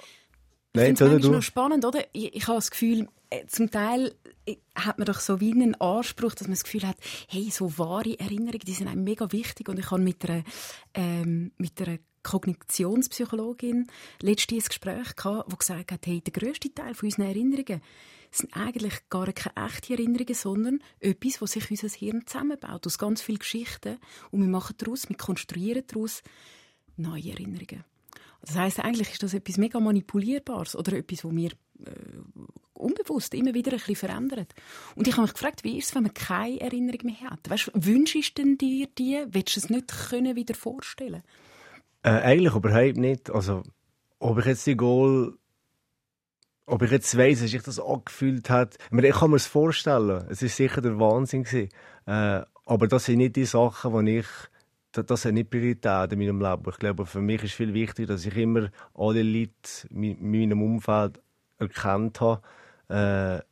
Nein, 0.72 0.92
ich 0.92 0.98
finde 0.98 1.16
es 1.16 1.26
noch 1.26 1.42
spannend, 1.42 1.84
oder? 1.84 2.04
Ich, 2.12 2.34
ich 2.34 2.46
habe 2.48 2.58
das 2.58 2.70
Gefühl, 2.70 3.08
äh, 3.30 3.46
zum 3.46 3.70
Teil 3.70 4.14
äh, 4.44 4.56
hat 4.74 4.98
man 4.98 5.06
doch 5.06 5.20
so 5.20 5.40
wie 5.40 5.52
einen 5.52 5.74
Anspruch, 5.80 6.34
dass 6.34 6.48
man 6.48 6.54
das 6.54 6.64
Gefühl 6.64 6.86
hat, 6.86 6.96
hey, 7.28 7.48
so 7.50 7.78
wahre 7.78 8.18
Erinnerungen, 8.18 8.60
die 8.66 8.72
sind 8.72 8.88
einem 8.88 9.04
mega 9.04 9.30
wichtig. 9.32 9.68
Und 9.68 9.78
ich 9.78 9.90
habe 9.90 10.02
mit 10.02 10.28
einer, 10.28 10.42
ähm, 10.94 11.52
mit 11.56 11.80
einer 11.80 11.98
Kognitionspsychologin 12.22 13.86
letztens 14.20 14.64
ein 14.64 14.68
Gespräch 14.68 15.16
gehabt, 15.16 15.50
wo 15.50 15.56
gesagt 15.56 15.92
hat, 15.92 16.06
hey, 16.06 16.20
der 16.20 16.32
grösste 16.32 16.74
Teil 16.74 16.94
von 16.94 17.06
unseren 17.06 17.26
Erinnerungen 17.26 17.80
sind 18.30 18.56
eigentlich 18.56 19.08
gar 19.10 19.32
keine 19.32 19.66
echten 19.66 19.92
Erinnerungen, 19.94 20.34
sondern 20.34 20.80
etwas, 21.00 21.40
was 21.40 21.52
sich 21.52 21.70
unser 21.70 21.88
Hirn 21.88 22.26
zusammenbaut 22.26 22.86
aus 22.86 22.98
ganz 22.98 23.22
vielen 23.22 23.38
Geschichten 23.38 23.98
und 24.30 24.40
wir 24.40 24.48
machen 24.48 24.76
daraus, 24.78 25.08
wir 25.08 25.16
konstruieren 25.16 25.84
daraus 25.86 26.22
neue 26.96 27.30
Erinnerungen. 27.30 27.84
Das 28.42 28.56
heißt, 28.56 28.80
eigentlich 28.80 29.12
ist 29.12 29.22
das 29.22 29.34
etwas 29.34 29.58
mega 29.58 29.80
manipulierbares 29.80 30.76
oder 30.76 30.92
etwas, 30.92 31.24
wo 31.24 31.34
wir 31.34 31.50
äh, 31.84 31.90
unbewusst 32.74 33.34
immer 33.34 33.54
wieder 33.54 33.72
ein 33.72 33.78
bisschen 33.78 33.96
verändern. 33.96 34.46
Und 34.94 35.08
ich 35.08 35.14
habe 35.14 35.22
mich 35.22 35.32
gefragt, 35.32 35.64
wie 35.64 35.78
ist 35.78 35.88
es, 35.88 35.94
wenn 35.94 36.04
man 36.04 36.14
keine 36.14 36.60
Erinnerung 36.60 37.00
mehr 37.04 37.30
hat? 37.30 37.48
Weißt, 37.48 37.70
wünschst 37.74 38.38
du 38.38 38.56
dir 38.56 38.86
die? 38.98 39.24
Willst 39.28 39.56
du 39.56 39.60
es 39.60 39.70
nicht 39.70 39.88
können 39.88 40.36
wieder 40.36 40.54
vorstellen? 40.54 41.22
Äh, 42.02 42.10
eigentlich 42.10 42.54
überhaupt 42.54 42.98
nicht. 42.98 43.30
Also, 43.30 43.62
ob 44.18 44.38
ich 44.38 44.44
jetzt 44.46 44.66
die 44.66 44.76
Goal 44.76 45.36
ob 46.66 46.82
ich 46.82 46.90
jetzt 46.90 47.16
weiss, 47.16 47.40
dass 47.40 47.52
ich 47.52 47.62
das 47.62 47.80
angefühlt 47.80 48.50
habe, 48.50 48.70
ich 48.90 49.14
kann 49.14 49.30
mir 49.30 49.36
das 49.36 49.46
vorstellen. 49.46 50.26
Es 50.28 50.42
war 50.42 50.48
sicher 50.48 50.80
der 50.80 50.98
Wahnsinn 50.98 51.44
Äh, 52.06 52.42
aber 52.66 52.88
das 52.88 53.06
sind 53.06 53.18
nicht 53.18 53.36
die 53.36 53.44
Sachen, 53.44 54.04
die 54.04 54.18
ich 54.18 54.26
das 55.02 55.22
sind 55.22 55.34
nicht 55.34 55.50
Priorität 55.50 56.12
in 56.12 56.18
meinem 56.18 56.40
Leben. 56.40 56.70
Ich 56.70 56.78
glaube, 56.78 57.04
für 57.04 57.20
mich 57.20 57.42
ist 57.44 57.54
viel 57.54 57.74
wichtiger, 57.74 58.14
dass 58.14 58.24
ich 58.24 58.36
immer 58.36 58.70
alle 58.94 59.22
Leute 59.22 59.52
in 59.90 60.30
meinem 60.30 60.62
Umfeld 60.62 61.20
erkannt 61.58 62.20
habe. 62.20 62.40
Äh, 62.88 63.42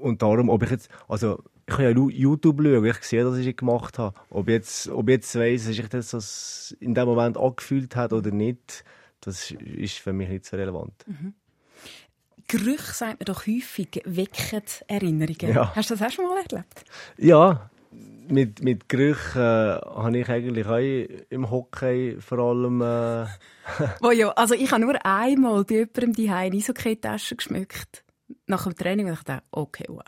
und 0.00 0.22
darum, 0.22 0.48
ob 0.48 0.62
ich 0.62 0.70
jetzt, 0.70 0.88
also 1.08 1.42
ich 1.66 1.74
kann 1.74 1.84
ja 1.84 1.90
YouTube 1.90 2.62
schauen, 2.62 2.84
ich 2.84 3.02
sehe, 3.02 3.24
dass 3.24 3.36
ich 3.36 3.46
es 3.46 3.56
gemacht 3.56 3.98
habe. 3.98 4.18
Ob 4.30 4.48
ich 4.48 4.54
jetzt, 4.54 4.88
ob 4.88 5.08
ich 5.08 5.16
jetzt 5.16 5.34
weiss, 5.36 5.66
dass 5.66 5.78
ich 5.78 5.88
das 5.88 6.76
in 6.80 6.94
dem 6.94 7.06
Moment 7.06 7.36
angefühlt 7.36 7.94
habe 7.96 8.16
oder 8.16 8.30
nicht, 8.30 8.84
das 9.20 9.50
ist 9.50 9.98
für 9.98 10.12
mich 10.12 10.28
nicht 10.28 10.44
so 10.44 10.56
relevant. 10.56 11.04
Mhm. 11.06 11.34
Gerüche, 12.48 12.92
sagt 12.92 13.20
man 13.20 13.24
doch 13.26 13.46
häufig, 13.46 14.02
wecken 14.04 14.62
Erinnerungen. 14.86 15.54
Ja. 15.54 15.74
Hast 15.74 15.90
du 15.90 15.94
das 15.94 16.06
auch 16.06 16.12
schon 16.12 16.26
mal 16.26 16.36
erlebt? 16.36 16.84
Ja, 17.18 17.70
mit, 18.28 18.62
mit 18.62 18.88
Gerüchen 18.88 19.40
äh, 19.40 19.80
habe 19.80 20.18
ich 20.18 20.28
eigentlich 20.28 20.66
auch 20.66 21.24
im 21.30 21.50
Hockey 21.50 22.16
vor 22.20 22.38
allem... 22.38 22.80
Äh... 22.80 23.26
oh 24.02 24.10
ja, 24.10 24.30
also 24.30 24.54
ich 24.54 24.70
habe 24.70 24.82
nur 24.82 25.04
einmal 25.04 25.64
bei 25.64 25.74
jemandem 25.74 26.12
die 26.12 26.30
eine 26.30 26.56
Eishockey-Tasche 26.56 27.36
geschmückt. 27.36 28.04
Nach 28.46 28.64
dem 28.64 28.74
Training 28.74 29.06
und 29.06 29.14
ich 29.14 29.22
dachte, 29.22 29.44
okay, 29.50 29.84
wow. 29.88 30.02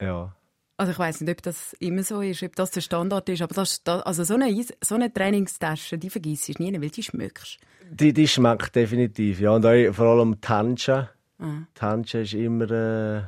Ja. 0.00 0.34
Also 0.76 0.92
ich 0.92 0.98
weiß 0.98 1.20
nicht, 1.20 1.30
ob 1.30 1.42
das 1.42 1.74
immer 1.74 2.02
so 2.02 2.22
ist, 2.22 2.42
ob 2.42 2.56
das 2.56 2.70
der 2.70 2.80
Standard 2.80 3.28
ist, 3.28 3.42
aber 3.42 3.54
das, 3.54 3.82
also 3.84 4.24
so 4.24 4.34
eine, 4.34 4.64
so 4.82 4.94
eine 4.94 5.12
Trainingstasche, 5.12 5.98
die 5.98 6.08
vergisst 6.08 6.48
du 6.48 6.62
nie, 6.62 6.72
weil 6.80 6.88
die 6.88 7.02
schmeckst. 7.02 7.58
Die, 7.90 8.14
die 8.14 8.26
schmeckt 8.26 8.74
definitiv, 8.74 9.40
ja. 9.40 9.50
Und 9.50 9.66
auch 9.66 9.92
vor 9.92 10.06
allem 10.06 10.40
die 10.40 10.48
Händchen. 10.48 11.08
Ah. 11.40 11.66
Die 11.76 11.80
Händchen 11.80 12.22
ist 12.22 12.34
immer... 12.34 12.70
Äh 12.70 13.22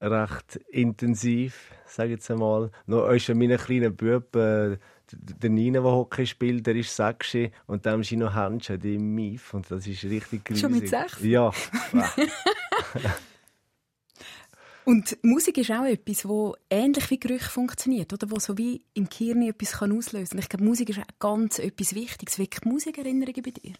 recht 0.00 0.56
intensiv, 0.70 1.70
sage 1.86 2.10
ich 2.10 2.16
jetzt 2.16 2.30
einmal. 2.30 2.70
Noch 2.86 3.10
ist 3.10 3.26
ja 3.26 3.34
mein 3.34 3.56
kleiner 3.56 3.90
Bub, 3.90 4.36
äh, 4.36 4.78
der 5.12 5.50
Nina, 5.50 5.80
der 5.80 5.90
Hockey 5.90 6.26
spielt, 6.26 6.66
der 6.66 6.76
ist 6.76 6.94
sechs 6.94 7.36
und 7.66 7.86
dann 7.86 8.02
sind 8.02 8.20
noch 8.20 8.34
Händchen, 8.34 8.80
die 8.80 8.94
im 8.94 9.14
Mief 9.14 9.54
und 9.54 9.70
das 9.70 9.86
ist 9.86 10.04
richtig 10.04 10.44
grusig. 10.44 10.62
Schon 10.62 10.72
mit 10.72 10.88
sechs? 10.88 11.22
Ja. 11.22 11.52
und 14.84 15.18
Musik 15.22 15.58
ist 15.58 15.70
auch 15.70 15.84
etwas, 15.84 16.26
wo 16.26 16.56
ähnlich 16.70 17.10
wie 17.10 17.20
Gerüche 17.20 17.50
funktioniert, 17.50 18.12
oder? 18.12 18.30
Wo 18.30 18.38
so 18.38 18.56
wie 18.58 18.82
im 18.94 19.08
Gehirn 19.08 19.42
etwas 19.42 19.72
kann 19.72 19.96
auslösen 19.96 20.30
kann. 20.30 20.38
Ich 20.40 20.48
glaube, 20.48 20.64
Musik 20.64 20.90
ist 20.90 21.00
auch 21.00 21.18
ganz 21.18 21.58
etwas 21.58 21.94
Wichtiges. 21.94 22.38
Welche 22.38 22.60
Musikerinnerungen 22.64 23.42
bei 23.42 23.50
dir? 23.50 23.74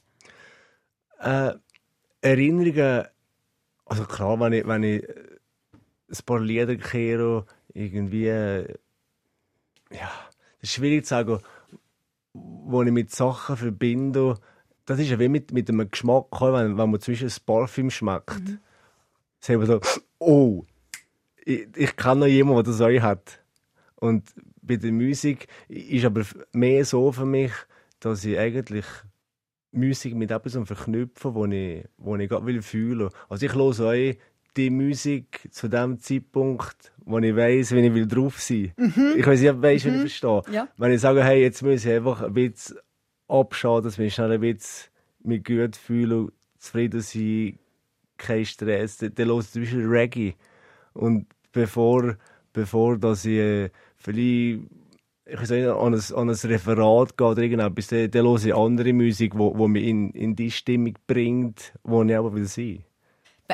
Äh, 1.20 1.54
Erinnerungen, 2.20 3.06
also 3.86 4.04
klar, 4.04 4.38
wenn 4.40 4.52
ich, 4.52 4.66
wenn 4.66 4.82
ich 4.82 5.04
ein 5.06 6.24
paar 6.26 6.40
Lieder 6.40 6.76
hören, 6.76 7.44
irgendwie, 7.72 8.26
ja, 9.90 10.10
das 10.60 10.70
ist 10.70 10.72
schwierig 10.72 11.04
zu 11.04 11.10
sagen, 11.10 11.38
wo 12.32 12.82
ich 12.82 12.90
mit 12.90 13.10
Sachen 13.10 13.56
verbinde. 13.56 14.38
Das 14.86 14.98
ist 14.98 15.10
ja 15.10 15.18
wie 15.18 15.28
mit, 15.28 15.52
mit 15.52 15.68
einem 15.68 15.90
Geschmack, 15.90 16.40
wenn, 16.40 16.76
wenn 16.76 16.90
man 16.90 17.00
zwischen 17.00 17.28
ein 17.28 17.34
Parfüm 17.46 17.90
schmeckt. 17.90 18.40
Mhm. 18.40 18.58
Sagen 19.40 19.60
wir 19.60 19.66
so, 19.66 19.80
oh, 20.18 20.64
ich, 21.44 21.68
ich 21.76 21.96
kenne 21.96 22.20
noch 22.20 22.26
jemanden, 22.26 22.64
der 22.64 22.72
das 22.72 22.80
auch 22.80 23.02
hat. 23.02 23.40
Und 23.96 24.34
bei 24.62 24.76
der 24.76 24.92
Musik 24.92 25.46
ist 25.68 26.04
aber 26.04 26.24
mehr 26.52 26.84
so 26.84 27.12
für 27.12 27.26
mich, 27.26 27.52
dass 28.00 28.24
ich 28.24 28.38
eigentlich 28.38 28.86
Musik 29.74 30.14
mit 30.14 30.30
etwas 30.30 30.56
verknüpfen, 30.66 31.34
wo 31.34 31.46
ich, 31.46 31.84
wo 31.98 32.16
ich 32.16 32.28
gerade 32.28 32.62
fühlen 32.62 33.00
will. 33.00 33.10
Also 33.28 33.46
ich 33.46 33.54
höre 33.54 33.62
auch 33.62 34.14
die 34.56 34.70
Musik 34.70 35.48
zu 35.50 35.68
dem 35.68 35.98
Zeitpunkt, 35.98 36.92
wo 37.04 37.18
ich 37.18 37.34
weiß, 37.34 37.72
wenn 37.72 37.84
ich 37.84 37.94
will 37.94 38.06
drauf 38.06 38.40
sein 38.40 38.72
will. 38.76 38.86
Mhm. 38.86 39.14
Ich 39.18 39.26
weiß 39.26 39.40
nicht, 39.40 39.62
weißt, 39.62 39.84
mhm. 39.84 39.88
wenn 39.88 39.94
ich 39.96 40.00
verstehe. 40.00 40.42
Ja. 40.52 40.68
Wenn 40.76 40.92
ich 40.92 41.00
sage, 41.00 41.24
hey, 41.24 41.42
jetzt 41.42 41.62
muss 41.62 41.84
ich 41.84 41.92
einfach 41.92 42.22
ein 42.22 42.34
bisschen 42.34 42.78
abschauen, 43.28 43.82
dass 43.82 43.98
ich 43.98 44.14
schnell 44.14 44.32
ein 44.32 44.40
bisschen 44.40 44.90
mich 45.22 45.44
gut 45.44 45.76
fühle, 45.76 46.28
zufrieden 46.58 47.00
sein, 47.00 47.58
kein 48.16 48.44
Stress, 48.44 48.98
dann, 48.98 49.14
dann 49.14 49.28
höre 49.28 49.40
ich 49.40 49.50
zum 49.50 49.62
Beispiel 49.62 49.86
Reggae. 49.86 50.34
Und 50.92 51.26
bevor, 51.52 52.16
bevor 52.52 52.98
dass 52.98 53.24
ich 53.24 53.38
äh, 53.38 53.70
vielleicht 53.96 54.60
ich 55.26 55.40
nicht, 55.50 55.66
an 55.66 55.94
ein, 55.94 56.14
an 56.14 56.30
ein 56.30 56.36
Referat 56.36 57.16
gehe 57.16 57.26
oder 57.26 57.42
irgendetwas, 57.42 57.86
dann, 57.88 58.10
dann 58.10 58.26
höre 58.26 58.44
ich 58.44 58.54
andere 58.54 58.92
Musik, 58.92 59.32
die 59.32 59.38
wo, 59.38 59.56
wo 59.56 59.68
mich 59.68 59.86
in, 59.86 60.10
in 60.10 60.36
die 60.36 60.50
Stimmung 60.50 60.94
bringt, 61.06 61.72
wo 61.82 62.02
ich 62.02 62.16
aber 62.16 62.34
will 62.34 62.46
sein 62.46 62.84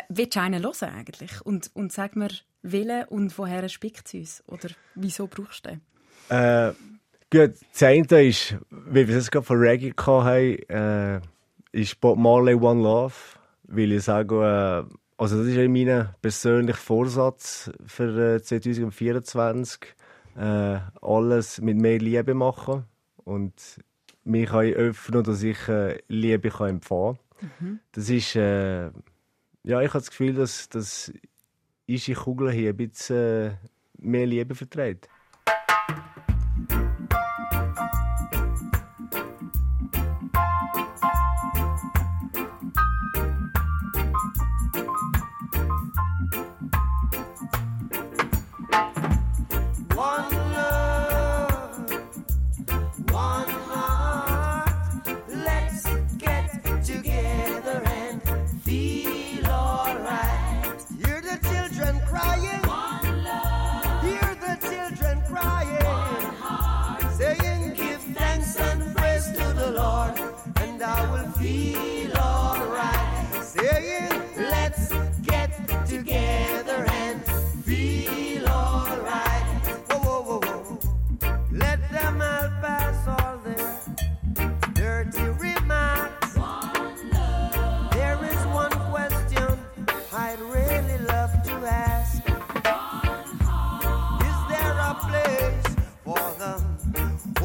Willst 0.08 0.36
du 0.36 0.40
einen 0.40 0.62
hören 0.62 0.88
eigentlich? 0.94 1.40
Und, 1.42 1.70
und 1.74 1.92
sag 1.92 2.16
mir, 2.16 2.30
welchen 2.62 3.04
und 3.08 3.36
woher 3.38 3.68
spickt 3.68 4.06
es 4.06 4.14
uns? 4.14 4.44
Oder 4.46 4.70
wieso 4.94 5.26
brauchst 5.26 5.66
du 5.66 5.70
den? 5.70 5.80
Äh, 6.28 6.72
gut, 7.30 7.54
das 7.72 7.82
eine 7.82 8.22
ist, 8.22 8.56
wie 8.70 9.08
wir 9.08 9.16
es 9.16 9.30
gerade 9.30 9.46
von 9.46 9.58
Reggae 9.58 9.92
hatten, 9.96 10.70
äh, 10.70 11.20
ist 11.72 12.00
Bob 12.00 12.18
Marley 12.18 12.54
One 12.54 12.82
Love. 12.82 13.14
Weil 13.64 13.92
ich 13.92 14.04
sage, 14.04 14.36
äh, 14.36 14.94
also 15.16 15.38
das 15.38 15.46
ist 15.46 15.68
mein 15.68 16.08
persönlicher 16.22 16.78
Vorsatz 16.78 17.70
für 17.86 18.36
äh, 18.36 18.42
2024. 18.42 19.94
Äh, 20.36 20.80
alles 21.02 21.60
mit 21.60 21.76
mehr 21.76 21.98
Liebe 21.98 22.34
machen 22.34 22.84
und 23.16 23.80
mich 24.24 24.50
öffnen, 24.50 25.24
dass 25.24 25.42
ich 25.42 25.68
äh, 25.68 25.98
Liebe 26.08 26.50
kann 26.50 26.68
empfangen 26.68 27.18
kann. 27.38 27.50
Mhm. 27.60 27.80
Das 27.92 28.08
ist 28.10 28.36
äh, 28.36 28.90
ja, 29.62 29.80
ich 29.82 29.88
habe 29.88 29.98
das 29.98 30.10
Gefühl, 30.10 30.34
dass, 30.34 30.68
dass 30.68 31.12
unsere 31.88 32.20
Kugel 32.20 32.50
hier 32.50 32.70
ein 32.70 32.76
bisschen 32.76 33.52
äh, 33.52 33.56
mehr 33.98 34.26
Liebe 34.26 34.54
verträgt. 34.54 35.08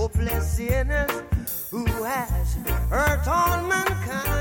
hopeless 0.05 0.57
sinners 0.57 1.67
who 1.71 1.83
has 2.03 2.53
hurt 2.91 3.27
all 3.27 3.59
mankind. 3.67 4.35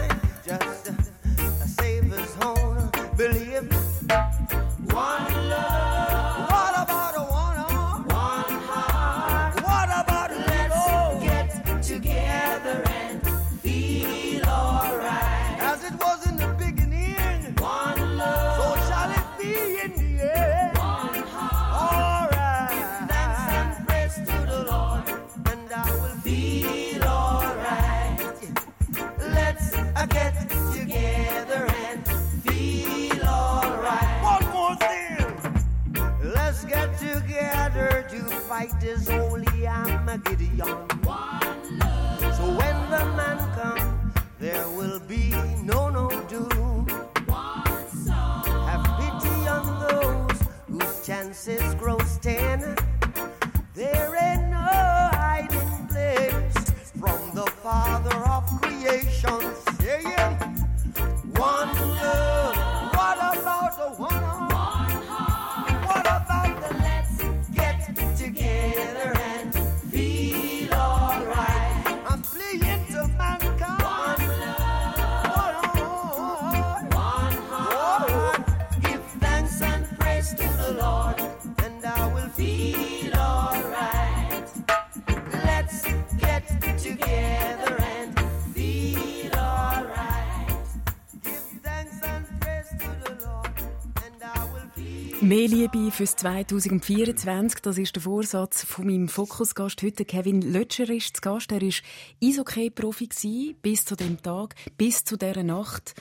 Fürs 95.95 96.17
2024, 96.17 97.61
das 97.61 97.79
ist 97.79 97.95
der 97.95 98.03
Vorsatz 98.03 98.65
von 98.65 98.87
meinem 98.87 99.09
Fokusgast 99.09 99.81
heute. 99.83 100.05
Kevin 100.05 100.43
Lötscher 100.43 100.91
ist 100.91 101.17
zu 101.17 101.21
Gast. 101.21 101.53
Er 101.53 101.63
war 101.63 101.73
Eishockey-Profi 102.21 103.57
bis 103.63 103.85
zu 103.85 103.95
dem 103.95 104.21
Tag, 104.21 104.57
bis 104.77 105.05
zu 105.05 105.17
dieser 105.17 105.45
Nacht, 105.45 105.95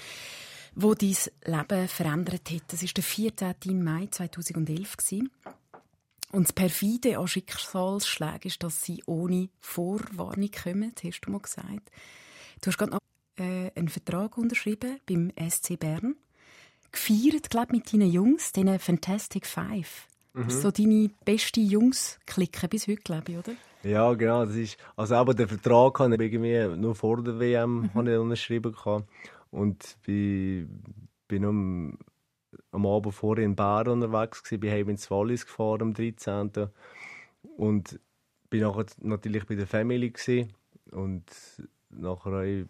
wo 0.73 0.95
dein 0.95 1.15
Leben 1.45 1.87
verändert 1.87 2.49
hat. 2.49 2.63
Das 2.69 2.81
war 2.81 2.89
der 2.89 3.03
14. 3.03 3.83
Mai 3.83 4.07
2011. 4.09 4.97
gewesen. 4.97 5.29
Und 6.31 6.47
das 6.47 6.53
perfide 6.53 7.19
an 7.19 7.27
Schicksalsschlägen 7.27 8.41
ist, 8.45 8.63
dass 8.63 8.81
sie 8.81 9.03
ohne 9.05 9.49
Vorwarnung 9.59 10.49
kommen, 10.49 10.93
hast 11.03 11.21
du 11.21 11.31
mal 11.31 11.41
gesagt. 11.41 11.91
Du 12.61 12.67
hast 12.67 12.77
gerade 12.79 12.93
noch 12.93 12.99
äh, 13.37 13.69
einen 13.75 13.89
Vertrag 13.89 14.39
unterschrieben 14.39 14.99
beim 15.05 15.31
SC 15.37 15.79
Bern. 15.79 16.15
Gefeiert, 16.93 17.49
glaube 17.49 17.73
mit 17.75 17.91
deinen 17.91 18.09
Jungs, 18.09 18.53
diesen 18.53 18.79
Fantastic 18.79 19.45
Five. 19.45 20.07
So 20.47 20.71
deine 20.71 21.11
beste 21.25 21.59
Jungs-Clique 21.59 22.67
bis 22.67 22.87
heute, 22.87 23.01
glaube 23.01 23.31
ich, 23.33 23.37
oder? 23.37 23.53
Ja, 23.83 24.13
genau. 24.13 24.45
Das 24.45 24.55
ist, 24.55 24.77
also 24.95 25.15
aber 25.15 25.33
der 25.35 25.47
Vertrag 25.47 25.99
habe 25.99 26.15
ich 26.15 26.21
irgendwie 26.21 26.75
nur 26.75 26.95
vor 26.95 27.21
der 27.21 27.39
WM 27.39 27.91
habe 27.93 28.11
ich 28.11 28.17
unterschrieben 28.17 28.71
gehabt. 28.71 29.07
und 29.51 29.97
bin, 30.05 30.81
bin 31.27 31.45
am, 31.45 31.97
am 32.71 32.85
Abend 32.87 33.13
vorher 33.13 33.45
in 33.45 33.55
Bern 33.55 33.89
unterwegs 33.89 34.41
gewesen, 34.43 34.59
bin 34.61 34.71
heim 34.71 34.89
ins 34.89 35.11
Wallis 35.11 35.45
gefahren 35.45 35.81
am 35.81 35.93
13. 35.93 36.51
und 37.57 37.99
bin 38.49 38.61
nachher 38.61 38.85
natürlich 39.01 39.45
bei 39.45 39.55
der 39.55 39.67
Family 39.67 40.09
gewesen. 40.09 40.53
und 40.91 41.25
nachher 41.91 42.31
auch, 42.31 42.65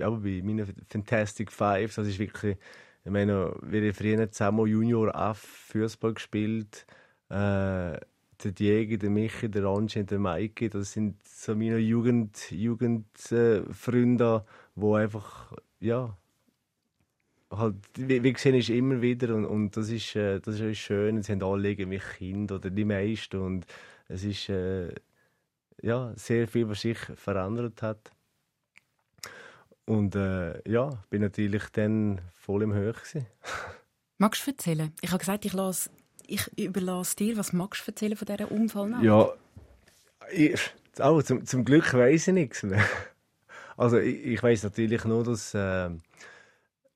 ja, 0.00 0.10
bei 0.10 0.42
meinen 0.42 0.74
Fantastic 0.90 1.50
Five, 1.50 1.94
das 1.94 2.06
ist 2.06 2.18
wirklich, 2.18 2.58
ich 3.04 3.10
meine, 3.10 3.54
wir 3.62 3.82
haben 3.82 3.94
früher 3.94 4.30
zusammen 4.30 4.66
Junior 4.66 5.14
F 5.14 5.38
Fußball 5.72 6.14
gespielt. 6.14 6.86
Äh, 7.28 7.98
der 8.44 8.52
Diego, 8.52 8.96
der 8.96 9.10
Michi, 9.10 9.48
der 9.48 9.64
Ange 9.64 10.00
und 10.00 10.10
der 10.10 10.18
Maike, 10.18 10.68
das 10.68 10.92
sind 10.92 11.22
so 11.24 11.54
meine 11.54 11.78
Jugend, 11.78 12.50
Jugendfreunde, 12.50 14.44
äh, 14.44 14.50
wo 14.74 14.94
einfach, 14.94 15.52
ja, 15.80 16.16
halt, 17.50 17.76
wie, 17.96 18.22
wie 18.22 18.32
gesehen 18.32 18.54
ist 18.54 18.70
immer 18.70 19.00
wieder 19.02 19.34
und, 19.34 19.44
und 19.46 19.76
das 19.76 19.90
ist, 19.90 20.16
äh, 20.16 20.40
das 20.40 20.60
ist 20.60 20.78
schön. 20.78 21.22
Sie 21.22 21.32
haben 21.32 21.42
alle 21.42 21.70
irgendwie 21.70 21.98
Kinder 21.98 22.56
oder 22.56 22.70
die 22.70 22.84
meisten 22.84 23.38
und 23.40 23.66
es 24.08 24.24
ist, 24.24 24.48
äh, 24.48 24.94
ja, 25.82 26.12
sehr 26.16 26.48
viel, 26.48 26.68
was 26.68 26.82
sich 26.82 26.98
verändert 26.98 27.82
hat. 27.82 28.12
Und 29.86 30.14
äh, 30.14 30.68
ja, 30.68 30.90
bin 31.10 31.22
natürlich 31.22 31.64
dann 31.72 32.20
voll 32.34 32.62
im 32.62 32.72
Höch. 32.72 32.96
Magst 34.18 34.46
du 34.46 34.52
erzählen? 34.52 34.92
Ich 35.00 35.10
habe 35.10 35.18
gesagt, 35.18 35.44
ich, 35.44 35.52
lasse, 35.52 35.90
ich 36.26 36.46
überlasse 36.56 37.16
dir. 37.16 37.36
Was 37.36 37.52
magst 37.52 37.86
du 37.86 37.90
erzählen 37.90 38.16
von 38.16 38.26
dieser 38.26 38.50
Unfallnacht? 38.50 39.02
Ja, 39.02 39.32
ich, 40.32 40.60
oh, 41.00 41.20
zum, 41.22 41.44
zum 41.44 41.64
Glück 41.64 41.92
weiß 41.92 42.28
ich 42.28 42.34
nichts 42.34 42.62
mehr. 42.62 42.84
Also 43.76 43.98
ich, 43.98 44.24
ich 44.24 44.42
weiß 44.42 44.64
natürlich 44.64 45.04
nur, 45.04 45.24
dass 45.24 45.54
äh, 45.54 45.90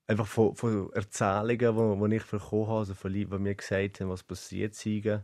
einfach 0.06 0.26
von, 0.26 0.54
von 0.54 0.92
Erzählungen, 0.92 1.58
die 1.58 1.74
wo, 1.74 1.98
wo 1.98 2.06
ich 2.06 2.24
bekommen 2.24 2.66
habe, 2.68 2.78
also 2.80 2.94
von 2.94 3.12
Leuten, 3.12 3.30
die 3.30 3.38
mir 3.38 3.54
gesagt 3.54 4.00
haben, 4.00 4.10
was 4.10 4.22
passiert 4.22 4.72
ist, 4.72 4.86
äh, 4.86 5.20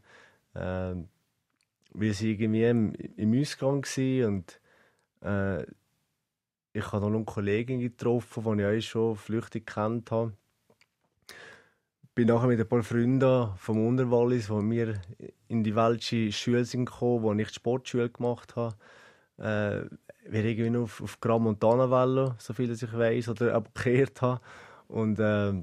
wir 0.54 2.14
waren 2.14 2.26
irgendwie 2.26 2.64
im, 2.64 2.94
im 2.94 3.40
Ausgang 3.40 3.84
und 4.26 4.60
äh, 5.20 5.64
ich 6.72 6.92
habe 6.92 7.06
noch 7.06 7.14
eine 7.14 7.24
Kollegin 7.24 7.80
getroffen, 7.80 8.44
die 8.44 8.62
ich 8.62 8.66
auch 8.66 8.88
schon 8.88 9.16
flüchtig 9.16 9.66
kennt 9.66 10.10
habe. 10.10 10.32
Bin 12.14 12.28
nachher 12.28 12.46
mit 12.48 12.60
ein 12.60 12.68
paar 12.68 12.82
Freunden 12.82 13.48
vom 13.56 13.86
Unterwallis, 13.86 14.48
die 14.48 14.52
mir 14.54 15.00
in 15.48 15.64
die 15.64 15.74
welche 15.74 16.30
Schule 16.32 16.64
sind 16.64 16.86
gekommen, 16.86 17.22
wo 17.22 17.32
ich 17.32 17.48
die 17.48 17.54
Sportschule 17.54 18.10
gemacht 18.10 18.54
habe. 18.56 18.76
Äh, 19.38 19.88
wir 20.30 20.44
irgendwie 20.44 20.78
auf, 20.78 21.02
auf 21.02 21.20
Gran 21.20 21.42
Montana 21.42 21.90
wollen, 21.90 22.34
so 22.38 22.52
viel 22.52 22.70
ich 22.70 22.92
weiß, 22.92 23.30
oder 23.30 23.54
abgekehrt 23.54 24.20
habe. 24.20 24.40
Und 24.88 25.18
äh, 25.18 25.62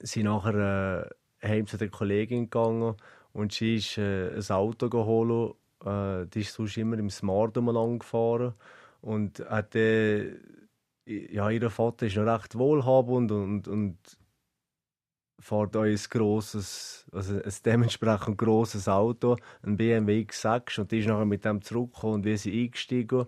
sind 0.00 0.24
nachher 0.24 1.10
äh, 1.42 1.46
heim 1.46 1.66
zu 1.66 1.78
der 1.78 1.88
Kollegin 1.88 2.44
gegangen 2.44 2.94
und 3.32 3.52
sie 3.52 3.76
ist 3.76 3.96
äh, 3.98 4.30
ein 4.36 4.50
Auto 4.50 4.88
geholt. 4.90 5.56
Äh, 5.84 6.26
die 6.26 6.40
ist 6.40 6.52
sonst 6.52 6.76
immer 6.76 6.98
im 6.98 7.08
Smart 7.10 7.56
umeinander 7.56 7.98
gefahren 7.98 8.54
und 9.00 9.40
hat 9.40 9.74
äh, 9.74 10.36
ja, 11.06 11.50
ihr 11.50 11.70
Vater 11.70 12.06
ist 12.06 12.16
noch 12.16 12.26
recht 12.26 12.56
wohlhabend 12.56 13.32
und, 13.32 13.68
und 13.68 13.98
fährt 15.40 15.76
ein 15.76 15.98
grosses, 16.10 17.06
also 17.12 17.34
ein 17.34 17.52
dementsprechend 17.64 18.38
grosses 18.38 18.88
Auto, 18.88 19.36
ein 19.62 19.76
BMW 19.76 20.22
X6 20.22 20.80
und 20.80 20.92
die 20.92 21.00
ist 21.00 21.08
nachher 21.08 21.24
mit 21.24 21.44
dem 21.44 21.62
zurückgekommen 21.62 22.14
und 22.14 22.24
wir 22.24 22.38
sind 22.38 22.54
eingestiegen 22.54 23.26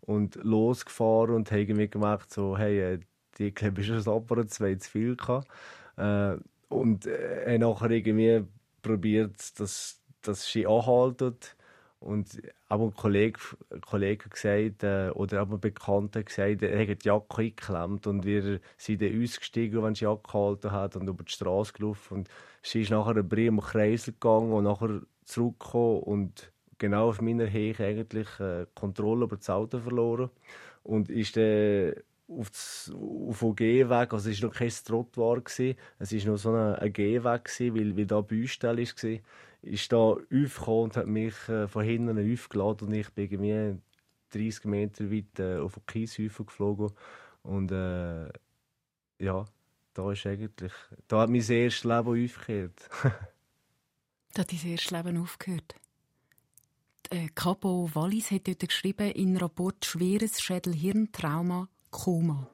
und 0.00 0.36
losgefahren 0.42 1.34
und 1.36 1.50
haben 1.50 1.58
irgendwie 1.60 1.88
gemerkt 1.88 2.32
so, 2.32 2.58
hey, 2.58 2.94
äh, 2.94 3.00
die 3.38 3.52
glaube 3.52 3.80
ich 3.80 3.86
schon 3.86 4.06
aber 4.08 4.46
zwei 4.46 4.74
zu 4.74 4.90
viel. 4.90 5.16
Äh, 5.96 6.36
und 6.68 7.06
äh, 7.06 7.54
haben 7.54 7.60
nachher 7.60 7.90
irgendwie 7.90 8.44
probiert, 8.82 9.58
dass, 9.60 10.02
dass 10.22 10.46
sie 10.46 10.66
anhaltet 10.66 11.56
und 12.02 12.42
aber 12.68 12.84
ein 12.84 12.94
Kollege, 12.94 13.38
ein 13.70 13.80
Kollege 13.80 14.28
gesagt, 14.28 14.82
äh, 14.82 15.10
oder 15.14 15.40
aber 15.40 15.54
ein 15.56 15.60
Bekannter 15.60 16.22
gesagt, 16.22 16.62
er 16.62 16.88
hat 16.88 17.04
die 17.04 17.08
Jacke 17.08 17.42
eingeklemmt 17.42 18.06
und 18.06 18.24
wir 18.24 18.60
sind 18.76 19.02
dann 19.02 19.22
ausgestiegen, 19.22 19.82
wenn 19.82 19.94
die 19.94 20.04
Jacke 20.04 20.22
gehalten 20.24 20.72
hat 20.72 20.96
und 20.96 21.08
über 21.08 21.22
die 21.22 21.32
Straße 21.32 21.72
gelaufen. 21.72 22.18
Und 22.18 22.28
sie 22.62 22.82
ist 22.82 22.90
nachher 22.90 23.16
ein 23.16 23.28
Brief 23.28 23.48
im 23.48 23.60
Kreisel 23.60 24.14
gegangen 24.14 24.52
und 24.52 24.64
nachher 24.64 25.00
zurückgekommen 25.24 26.02
und 26.02 26.52
genau 26.78 27.08
auf 27.08 27.20
meiner 27.20 27.50
Höhe 27.50 27.78
eigentlich 27.78 28.28
äh, 28.40 28.66
Kontrolle 28.74 29.24
über 29.24 29.36
das 29.36 29.48
Auto 29.48 29.78
verloren. 29.78 30.30
Und 30.82 31.08
ist 31.08 31.36
dann 31.36 31.94
auf, 32.26 32.50
das, 32.50 32.92
auf 32.94 33.38
den 33.40 33.56
Gehweg, 33.56 34.12
also 34.12 34.30
es 34.30 34.42
war 34.42 34.48
noch 34.48 34.56
kein 34.56 34.70
Trottoir, 34.70 35.42
es 35.46 35.58
war 35.58 36.32
noch 36.32 36.36
so 36.38 36.52
ein, 36.52 36.74
ein 36.74 36.92
Gehweg, 36.92 37.44
gewesen, 37.44 37.76
weil, 37.76 37.96
weil 37.96 38.06
da 38.06 38.20
Baustelle 38.20 38.82
war 38.82 39.20
ist 39.62 39.92
da 39.92 39.96
aufgekommen 39.96 40.82
und 40.82 40.96
hat 40.96 41.06
mich 41.06 41.48
äh, 41.48 41.68
von 41.68 41.84
hinten 41.84 42.32
aufgeladen 42.32 42.88
und 42.88 42.94
ich 42.94 43.10
bin 43.10 43.24
irgendwie 43.24 43.80
30 44.30 44.64
Meter 44.64 45.10
weit 45.10 45.38
äh, 45.38 45.58
auf 45.58 45.74
den 45.74 45.86
Kieshäufen 45.86 46.46
geflogen 46.46 46.90
und 47.42 47.70
äh, 47.70 48.28
ja, 49.18 49.44
da 49.94 50.12
ist 50.12 50.26
eigentlich, 50.26 50.72
da 51.08 51.20
hat 51.20 51.30
mein 51.30 51.48
erstes 51.48 51.84
Leben 51.84 52.24
aufgehört. 52.24 52.88
da 54.32 54.40
hat 54.42 54.52
dein 54.52 54.70
erstes 54.70 54.90
Leben 54.90 55.16
aufgehört. 55.18 55.74
Äh, 57.10 57.28
Capo 57.34 57.90
Wallis 57.94 58.30
hat 58.30 58.48
dort 58.48 58.60
geschrieben, 58.60 59.10
in 59.10 59.36
Rapport 59.36 59.84
schweres 59.84 60.40
Schädel-Hirntrauma, 60.40 61.68
Koma. 61.90 62.48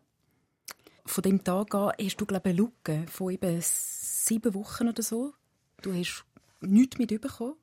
Von 1.06 1.22
dem 1.22 1.42
Tag 1.44 1.74
an 1.74 1.92
hast 1.98 2.20
du, 2.20 2.26
glaube 2.26 2.50
ich, 2.50 2.54
eine 2.54 2.62
Lücke 2.62 3.06
von 3.08 3.32
eben 3.32 3.58
sieben 3.60 4.52
Wochen 4.54 4.88
oder 4.88 5.02
so. 5.02 5.32
Du 5.80 5.94
hast 5.94 6.26
nichts 6.60 6.98
mitbekommen? 6.98 7.54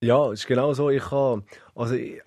Ja, 0.00 0.32
es 0.32 0.40
ist 0.40 0.46
genau 0.46 0.72
so. 0.74 0.90
Ich 0.90 1.10
habe, 1.10 1.44
also 1.74 1.94
ich, 1.94 2.20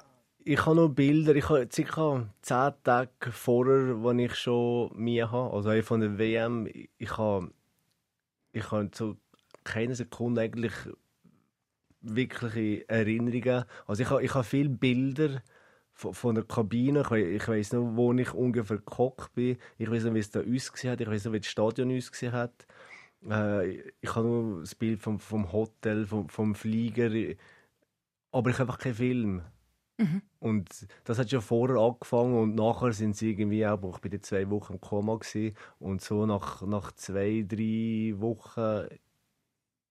ich 0.44 0.66
habe 0.66 0.76
noch 0.76 0.90
Bilder, 0.90 1.36
ich 1.36 1.50
habe 1.50 1.68
ca. 1.68 2.30
10 2.42 2.74
Tage 2.84 3.32
vorher, 3.32 4.02
wo 4.02 4.12
ich 4.12 4.36
schon 4.36 4.92
mir 4.96 5.32
habe, 5.32 5.54
also 5.54 5.82
von 5.82 6.00
der 6.00 6.18
WM, 6.18 6.70
ich 6.98 7.18
habe, 7.18 7.52
ich 8.54 8.72
habe 8.72 8.90
so 8.94 9.18
keine 9.64 9.96
Sekunde 9.96 10.42
eigentlich 10.42 10.74
wirkliche 12.02 12.88
Erinnerungen. 12.88 13.66
Also 13.88 14.04
ich 14.04 14.10
habe 14.10 14.24
ich 14.24 14.34
habe 14.34 14.44
viele 14.44 14.70
Bilder 14.70 15.42
von, 15.94 16.14
von 16.14 16.36
der 16.36 16.44
Kabine. 16.44 17.02
Ich, 17.02 17.12
ich 17.12 17.48
weiß 17.48 17.74
noch, 17.74 17.96
wo 17.96 18.14
ich 18.14 18.34
ungefähr 18.34 18.78
gekocht 18.78 19.34
bin. 19.34 19.58
Ich 19.78 19.90
weiß 19.90 20.06
noch, 20.06 20.14
wie 20.14 20.20
es 20.20 20.30
da 20.30 20.42
ausgesehen 20.42 20.92
hat. 20.92 21.02
Ich 21.02 21.10
weiß 21.10 21.26
noch, 21.26 21.34
wie 21.34 21.40
das 21.40 21.50
Stadion 21.50 21.96
ausgesehen 21.96 22.34
hat. 22.34 22.68
Äh, 23.30 23.92
ich 24.02 24.16
habe 24.16 24.28
nur 24.28 24.60
das 24.62 24.76
Bild 24.76 25.02
vom, 25.02 25.20
vom 25.20 25.52
Hotel, 25.52 26.06
vom, 26.06 26.30
vom 26.30 26.56
Flieger. 26.56 27.36
Aber 28.32 28.50
ich 28.50 28.60
habe 28.60 28.70
einfach 28.70 28.80
keinen 28.80 28.96
Film. 28.96 29.42
Mhm. 29.98 30.22
Und 30.40 30.88
das 31.06 31.20
hat 31.20 31.30
schon 31.30 31.42
vorher 31.42 31.78
angefangen 31.78 32.38
und 32.38 32.56
nachher 32.56 32.92
sind 32.92 33.16
sie 33.16 33.32
irgendwie 33.32 33.66
auch, 33.66 33.96
ich 33.96 34.02
bin 34.02 34.12
jetzt 34.12 34.28
zwei 34.28 34.50
Wochen 34.50 34.74
im 34.74 34.82
Koma 34.82 35.16
gewesen, 35.16 35.56
und 35.80 36.02
so 36.02 36.26
nach, 36.26 36.62
nach 36.64 36.92
zwei, 36.92 37.46
drei 37.48 38.14
Wochen 38.18 38.88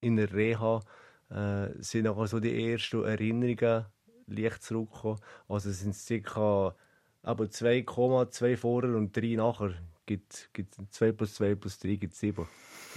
in 0.03 0.17
der 0.17 0.33
Reha 0.33 0.83
äh, 1.31 1.69
sind 1.79 2.05
nachher 2.05 2.27
so 2.27 2.39
die 2.39 2.71
ersten 2.71 3.03
Erinnerungen 3.05 3.87
leicht 4.27 4.63
zurückgekommen. 4.63 5.21
Also 5.49 5.71
es 5.71 5.81
sind 5.81 5.95
circa 5.95 6.75
aber 7.23 7.51
2, 7.51 7.85
zwei 8.31 8.57
vorher 8.57 8.95
und 8.95 9.17
drei 9.17 9.35
nachher. 9.37 9.75
Gibt, 10.07 10.51
gibt 10.53 10.75
2 10.91 11.13
plus 11.13 11.35
2 11.37 11.55
plus 11.55 11.79
3 11.79 11.95
gibt 11.97 12.15
7, 12.15 12.47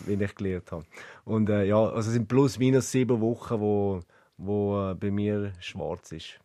wie 0.06 0.24
ich 0.24 0.36
gelernt 0.36 0.72
habe. 0.72 0.86
Und 1.26 1.50
äh, 1.50 1.66
ja, 1.66 1.78
also 1.78 2.10
es 2.10 2.14
sind 2.14 2.28
plus 2.28 2.60
minus 2.60 2.92
sieben 2.92 3.20
Wochen, 3.22 3.60
wo, 3.60 4.02
wo 4.38 4.92
äh, 4.92 4.96
bei 4.96 5.12
mir 5.12 5.54
schwarz 5.60 6.12
ist. 6.12 6.40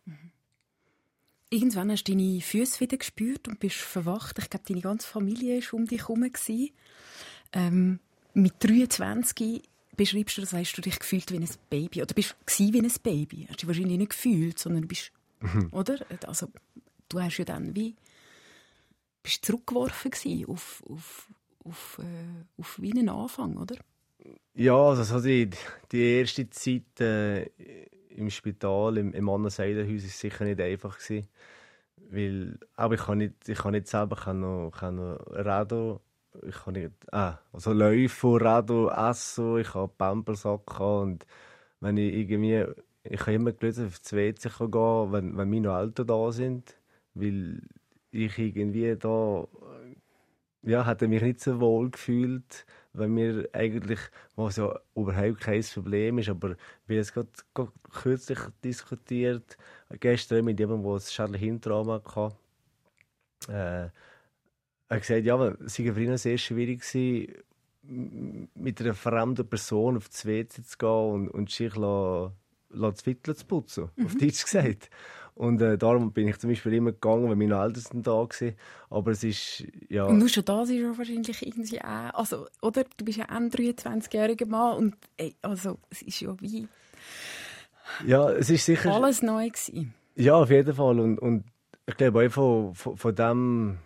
Irgendwann 1.49 1.91
hast 1.91 2.05
du 2.05 2.13
deine 2.13 2.41
Füße 2.41 2.79
wieder 2.79 2.97
gespürt 2.97 3.47
und 3.47 3.59
bist 3.59 3.75
verwacht. 3.75 4.39
Ich 4.39 4.49
glaube, 4.49 4.65
deine 4.67 4.81
ganze 4.81 5.07
Familie 5.07 5.61
war 5.61 5.73
um 5.73 5.85
dich 5.85 6.01
herum. 6.01 6.25
Ähm, 7.53 7.99
mit 8.33 8.53
23 8.59 9.61
beschreibst 9.95 10.37
du 10.37 10.41
das, 10.41 10.53
hast 10.53 10.73
du 10.73 10.81
dich 10.81 10.97
gefühlt 10.97 11.31
wie 11.31 11.37
ein 11.37 11.47
Baby. 11.69 12.01
Oder 12.01 12.13
bist 12.15 12.35
du 12.57 12.73
wie 12.73 12.81
ein 12.81 12.91
Baby. 13.03 13.45
Hast 13.47 13.61
du 13.61 13.65
dich 13.65 13.67
wahrscheinlich 13.67 13.97
nicht 13.97 14.11
gefühlt, 14.11 14.57
sondern 14.57 14.87
bist, 14.87 15.11
oder? 15.71 15.99
Also, 16.25 16.47
du 17.09 17.21
hast 17.21 17.37
ja 17.37 17.45
dann 17.45 17.75
wie, 17.75 17.95
bist 19.21 19.45
zurückgeworfen 19.45 20.11
auf, 20.47 20.83
auf, 20.89 21.29
auf, 21.63 21.99
äh, 21.99 22.59
auf 22.59 22.81
wie 22.81 22.91
einen 22.91 23.09
Anfang, 23.09 23.57
oder? 23.57 23.75
Ja, 24.53 24.75
also 24.75 25.03
so 25.03 25.19
die, 25.19 25.49
die 25.91 26.19
erste 26.19 26.49
Zeit 26.49 26.99
äh, 27.01 27.43
im 28.09 28.29
Spital, 28.29 28.97
im, 28.97 29.13
im 29.13 29.29
Anna-Seidenhaus, 29.29 30.03
war 30.03 30.09
sicher 30.09 30.45
nicht 30.45 30.61
einfach. 30.61 30.97
Gewesen, 30.97 31.27
weil, 32.09 32.59
aber 32.75 32.95
ich 32.95 33.01
kann 33.01 33.17
nicht, 33.17 33.49
ich 33.49 33.57
kann 33.57 33.71
nicht 33.71 33.87
selber 33.87 34.15
ich 34.17 34.23
kann 34.23 34.39
noch, 34.39 34.71
kann 34.71 34.95
noch 34.95 35.19
Rado, 35.31 36.01
ich 36.47 36.55
kann 36.55 36.73
nicht, 36.73 36.91
ah, 37.11 37.39
also 37.51 37.73
Läufe, 37.73 38.39
Rado, 38.39 38.89
Essen, 38.89 39.57
ich 39.59 39.73
habe 39.73 39.91
Pampelsack 39.97 40.79
und 40.79 41.25
wenn 41.79 41.97
ich 41.97 42.13
irgendwie, 42.13 42.65
ich 43.03 43.21
habe 43.21 43.33
immer 43.33 43.51
gelöst, 43.51 43.79
auf 43.79 43.99
das 43.99 44.13
WC 44.13 44.49
gehen, 44.49 45.11
wenn, 45.11 45.37
wenn 45.37 45.49
meine 45.49 45.77
Eltern 45.77 46.07
da 46.07 46.31
sind, 46.31 46.77
weil 47.13 47.61
ich 48.11 48.37
irgendwie 48.37 48.95
da, 48.95 49.47
ja, 50.63 50.85
hätte 50.85 51.07
mich 51.07 51.21
nicht 51.21 51.41
so 51.41 51.59
wohl 51.59 51.91
gefühlt, 51.91 52.65
wenn 52.93 53.13
mir 53.13 53.49
eigentlich, 53.53 53.99
was 54.35 54.57
ja 54.57 54.79
überhaupt 54.95 55.41
kein 55.41 55.63
Problem 55.63 56.19
ist, 56.19 56.29
aber 56.29 56.55
wir 56.87 56.97
haben 56.97 57.01
es 57.01 57.13
gerade, 57.13 57.29
gerade 57.53 57.71
kürzlich 57.91 58.39
diskutiert, 58.63 59.57
gestern 59.99 60.45
mit 60.45 60.59
jemandem, 60.59 60.85
der 60.85 60.93
ein 60.93 60.99
Charlie 60.99 61.39
Hintrauma 61.39 62.01
hatte, 62.05 62.35
äh, 63.49 63.89
er 64.89 64.97
hat 64.97 65.01
gesagt, 65.01 65.25
ja, 65.25 65.47
es 65.65 65.73
sei 65.75 65.91
für 65.91 66.03
ihn 66.03 66.17
sehr 66.17 66.37
schwierig 66.37 66.81
gewesen, 66.81 67.33
mit 68.55 68.79
einer 68.79 68.93
fremden 68.93 69.47
Person 69.47 69.97
auf 69.97 70.07
das 70.07 70.25
WC 70.25 70.63
zu 70.63 70.77
gehen 70.77 70.89
und, 70.89 71.29
und 71.29 71.51
sich 71.51 71.75
zu 73.35 73.45
putzen, 73.45 73.89
mhm. 73.95 74.05
auf 74.05 74.15
Deutsch 74.15 74.43
gesagt. 74.43 74.89
Und 75.35 75.61
äh, 75.61 75.77
darum 75.77 76.11
bin 76.11 76.27
ich 76.27 76.37
zum 76.37 76.51
Beispiel 76.51 76.73
immer 76.73 76.91
gegangen, 76.91 77.29
wenn 77.29 77.37
meine 77.37 77.59
Eltern 77.59 78.03
da 78.03 78.11
waren. 78.11 78.55
Aber 78.89 79.11
es 79.11 79.23
ist, 79.23 79.65
ja... 79.89 80.05
Und 80.05 80.19
nur 80.19 80.29
schon 80.29 80.45
das 80.45 80.69
ist 80.69 80.79
ja 80.79 80.95
wahrscheinlich 80.95 81.45
irgendwie 81.45 81.81
auch... 81.81 82.13
Also, 82.13 82.47
oder? 82.61 82.83
Du 82.97 83.05
bist 83.05 83.17
ja 83.17 83.25
ein 83.25 83.49
23-jähriger 83.49 84.47
Mann 84.47 84.77
und 84.77 84.95
ey, 85.17 85.35
also, 85.41 85.79
es 85.89 86.03
ist 86.03 86.19
ja 86.19 86.39
wie... 86.39 86.67
Ja, 88.05 88.29
es 88.31 88.49
ist 88.49 88.65
sicher... 88.65 88.93
Alles 88.93 89.23
neu 89.23 89.49
gewesen. 89.49 89.93
Ja, 90.15 90.35
auf 90.35 90.51
jeden 90.51 90.73
Fall. 90.73 90.99
Und, 90.99 91.17
und 91.17 91.45
ich 91.87 91.97
glaube 91.97 92.27
auch 92.27 92.31
von, 92.31 92.75
von, 92.75 92.97
von 92.97 93.15
dem... 93.15 93.77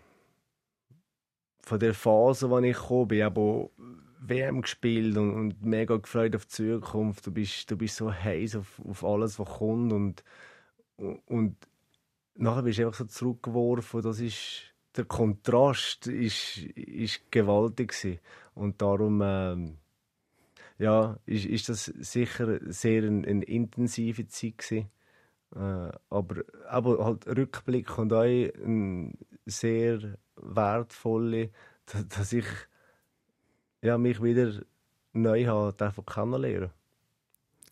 Von 1.62 1.80
der 1.80 1.94
Phase, 1.94 2.46
in 2.48 2.64
die 2.64 2.70
ich 2.70 2.78
gekommen 2.78 3.08
bin, 3.10 3.24
aber 3.24 3.70
WM 4.20 4.62
gespielt 4.62 5.18
und, 5.18 5.34
und 5.34 5.66
mega 5.66 5.96
gefreut 5.98 6.36
auf 6.36 6.46
die 6.46 6.52
Zukunft. 6.52 7.26
Du 7.26 7.32
bist, 7.32 7.70
du 7.72 7.78
bist 7.78 7.96
so 7.98 8.14
heiß 8.14 8.58
auf, 8.58 8.82
auf 8.88 9.04
alles, 9.04 9.40
was 9.40 9.48
kommt 9.48 9.94
und 9.94 10.24
und 10.98 11.56
nachher 12.36 12.64
bist 12.64 12.80
du 12.80 12.86
einfach 12.86 13.00
so 13.00 13.06
zurückgeworfen. 13.06 14.02
Das 14.02 14.20
ist, 14.20 14.74
der 14.96 15.06
Kontrast 15.06 16.08
ist, 16.08 16.58
ist 16.58 17.32
gewaltig 17.32 17.92
gewesen. 17.92 18.20
Und 18.56 18.82
darum 18.82 19.22
ähm, 19.24 19.78
ja, 20.80 21.18
ist, 21.26 21.46
ist 21.46 21.70
das 21.70 21.86
sicher 21.86 22.60
sehr 22.72 23.04
eine, 23.04 23.28
eine 23.28 23.44
intensive 23.44 24.28
Zeit 24.28 24.58
gewesen. 24.58 24.90
Äh, 25.56 25.92
aber, 26.10 26.44
aber 26.68 27.06
halt 27.06 27.28
Rückblick 27.28 27.98
und 27.98 28.14
auch 28.14 28.22
eine 28.22 29.14
sehr 29.46 30.18
wertvolle, 30.36 31.52
dass 31.86 32.34
ich 32.34 32.46
ja, 33.82 33.98
mich 33.98 34.22
wieder 34.22 34.62
neu 35.14 35.46
habe 35.46 36.04
kennenlernen 36.06 36.72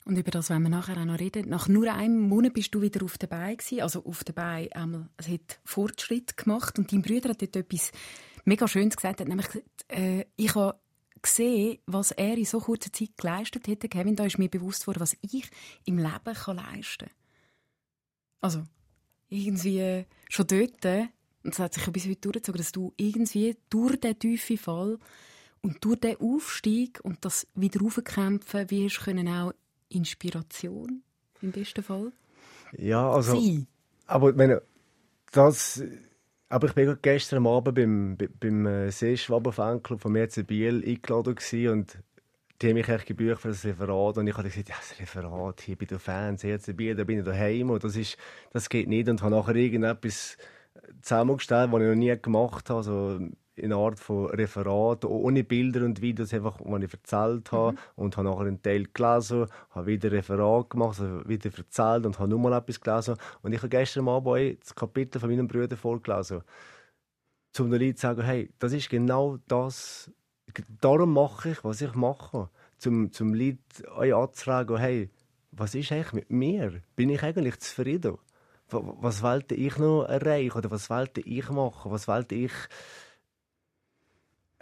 und 0.05 0.17
über 0.17 0.29
das 0.29 0.51
wollen 0.51 0.61
wir 0.61 0.69
nachher 0.69 0.97
auch 0.97 1.05
noch 1.05 1.19
reden. 1.19 1.49
Nach 1.49 1.67
nur 1.67 1.91
einem 1.91 2.29
Monat 2.29 2.53
bist 2.53 2.73
du 2.75 2.81
wieder 2.81 3.03
auf 3.03 3.17
der 3.17 3.25
Beine. 3.27 3.57
Also 3.81 4.05
auf 4.05 4.23
der 4.23 4.33
Beine 4.33 4.73
einmal, 4.75 5.09
es 5.17 5.27
hat 5.27 5.59
Fortschritt 5.65 6.37
gemacht 6.37 6.77
und 6.77 6.91
dein 6.91 7.01
Bruder 7.01 7.29
hat 7.29 7.41
dort 7.41 7.55
etwas 7.55 7.91
mega 8.45 8.67
Schönes 8.67 8.95
gesagt. 8.95 9.19
Hat 9.19 9.27
nämlich 9.27 9.47
gesagt, 9.47 9.85
äh, 9.87 10.25
ich 10.35 10.53
habe 10.53 10.79
gesehen, 11.23 11.79
was 11.87 12.11
er 12.11 12.37
in 12.37 12.45
so 12.45 12.59
kurzer 12.59 12.93
Zeit 12.93 13.17
geleistet 13.17 13.67
hätte. 13.67 13.89
Kevin, 13.89 14.15
da 14.15 14.25
ist 14.25 14.37
mir 14.37 14.47
bewusst 14.47 14.85
worden, 14.85 14.99
was 14.99 15.17
ich 15.21 15.49
im 15.85 15.97
Leben 15.97 16.33
kann 16.35 16.57
leisten 16.57 17.07
kann. 17.07 17.15
Also, 18.41 18.63
irgendwie 19.27 20.05
schon 20.29 20.45
dort, 20.45 20.85
und 21.43 21.53
es 21.53 21.59
hat 21.59 21.73
sich 21.73 21.91
bis 21.91 22.05
heute 22.05 22.21
durchgezogen, 22.21 22.59
dass 22.59 22.71
du 22.71 22.93
irgendwie 22.97 23.57
durch 23.71 23.99
den 23.99 24.19
tiefen 24.19 24.59
Fall 24.59 24.99
und 25.61 25.83
durch 25.83 25.99
den 25.99 26.17
Aufstieg 26.17 26.99
und 27.03 27.25
das 27.25 27.47
wieder 27.55 27.81
raufkämpfen, 27.81 28.69
wie 28.69 28.85
hast 28.85 29.03
du 29.03 29.31
auch 29.31 29.53
Inspiration 29.89 31.03
im 31.41 31.51
besten 31.51 31.83
Fall? 31.83 32.11
Ja, 32.77 33.09
also. 33.09 33.39
Sie. 33.39 33.67
Aber 34.07 34.37
wenn 34.37 34.59
das. 35.31 35.83
Aber 36.47 36.67
ich 36.67 36.75
war 36.75 36.95
gestern 36.97 37.47
Abend 37.47 37.75
beim, 37.75 38.17
beim 38.39 38.65
äh, 38.67 38.91
Seeschwaber 38.91 39.51
Fanclub 39.51 39.99
von 39.99 40.11
Merz 40.11 40.39
Biel 40.45 40.83
eingeladen 40.85 41.35
und 41.71 41.97
die 42.61 42.69
haben 42.69 42.75
mich 42.75 42.87
echt 42.87 43.07
gebucht 43.07 43.41
für 43.41 43.49
das 43.49 43.65
Referat 43.65 44.17
und 44.17 44.27
ich 44.27 44.37
habe 44.37 44.47
gesagt, 44.47 44.69
ja, 44.69 44.75
das 44.77 44.99
Referat 44.99 45.61
hier 45.61 45.75
bei 45.75 45.85
den 45.85 45.99
Fans, 45.99 46.43
Herz 46.43 46.71
Biel, 46.73 46.95
da 46.95 47.03
bin 47.03 47.19
ich 47.19 47.25
daheim 47.25 47.71
und 47.71 47.83
das, 47.83 47.95
ist, 47.95 48.17
das 48.51 48.69
geht 48.69 48.87
nicht 48.87 49.09
und 49.09 49.21
habe 49.21 49.35
nachher 49.35 49.55
irgendetwas 49.55 50.37
zusammengestellt, 51.01 51.71
was 51.71 51.81
ich 51.81 51.87
noch 51.87 51.95
nie 51.95 52.15
gemacht 52.21 52.69
habe, 52.69 52.77
also 52.77 53.19
in 53.55 53.71
einer 53.71 53.81
Art 53.81 53.99
von 53.99 54.27
Referat, 54.27 55.05
ohne 55.05 55.43
Bilder 55.43 55.85
und 55.85 56.01
Videos, 56.01 56.33
einfach, 56.33 56.59
was 56.63 56.83
ich 56.83 56.93
erzählt 56.93 57.51
habe. 57.51 57.71
Mhm. 57.71 57.77
Und 57.95 58.17
habe 58.17 58.27
nachher 58.27 58.45
einen 58.45 58.61
Teil 58.61 58.85
gelesen, 58.93 59.47
habe 59.71 59.87
wieder 59.87 60.09
ein 60.09 60.15
Referat 60.15 60.69
gemacht, 60.69 60.99
also 60.99 61.27
wieder 61.27 61.49
erzählt 61.57 62.05
und 62.05 62.19
habe 62.19 62.29
nur 62.29 62.39
mal 62.39 62.57
etwas 62.57 62.81
gelesen. 62.81 63.15
Und 63.41 63.53
ich 63.53 63.59
habe 63.59 63.69
gestern 63.69 64.09
Abend 64.09 64.61
das 64.61 64.75
Kapitel 64.75 65.19
von 65.19 65.29
meinem 65.29 65.47
Bruder 65.47 65.77
vorgelesen. 65.77 66.41
Um 67.57 67.71
den 67.71 67.79
Leuten 67.79 67.95
zu 67.95 68.01
sagen, 68.01 68.23
hey, 68.23 68.49
das 68.59 68.73
ist 68.73 68.89
genau 68.89 69.37
das, 69.47 70.11
darum 70.81 71.13
mache 71.13 71.51
ich, 71.51 71.63
was 71.63 71.81
ich 71.81 71.93
mache. 71.93 72.49
Zum, 72.77 73.11
zum 73.13 73.33
Leuten 73.33 73.59
euch 73.95 74.13
anzufragen, 74.13 74.77
hey, 74.77 75.09
was 75.51 75.73
ist 75.73 75.91
eigentlich 75.91 76.13
mit 76.13 76.29
mir? 76.29 76.81
Bin 76.97 77.09
ich 77.09 77.23
eigentlich 77.23 77.59
zufrieden? 77.59 78.17
Was 78.69 79.23
wollte 79.23 79.55
ich 79.55 79.77
noch 79.77 80.03
erreichen? 80.03 80.57
Oder 80.57 80.71
was 80.71 80.89
wollte 80.89 81.21
ich 81.21 81.49
machen? 81.49 81.91
Was 81.91 82.07
wollte 82.07 82.35
ich 82.35 82.51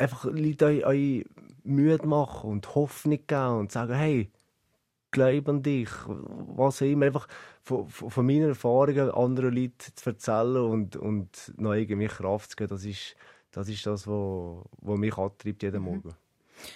einfach 0.04 0.26
Leute 0.26 0.66
euch, 0.66 0.86
euch 0.86 1.26
müde 1.64 2.06
machen 2.06 2.50
und 2.50 2.76
Hoffnung 2.76 3.20
geben 3.26 3.60
und 3.60 3.72
sagen, 3.72 3.94
hey, 3.94 4.30
glaub 5.12 5.48
an 5.48 5.64
dich, 5.64 5.90
was 6.08 6.82
auch 6.82 6.86
immer, 6.86 7.06
einfach 7.06 7.28
von, 7.62 7.88
von 7.88 8.26
meinen 8.26 8.50
Erfahrungen 8.50 9.12
anderen 9.12 9.56
Leuten 9.56 9.96
zu 9.96 10.10
erzählen 10.10 10.58
und, 10.58 10.96
und 10.96 11.54
noch 11.58 11.74
irgendwie 11.74 12.08
Kraft 12.08 12.52
zu 12.52 12.56
geben, 12.58 12.70
das 12.70 12.84
ist 12.84 13.16
das, 13.52 13.70
ist 13.70 13.86
das 13.86 14.08
was, 14.08 14.64
was 14.82 14.98
mich 14.98 15.18
antreibt 15.18 15.64
jeden 15.64 15.82
mhm. 15.82 15.86
Morgen. 15.86 16.14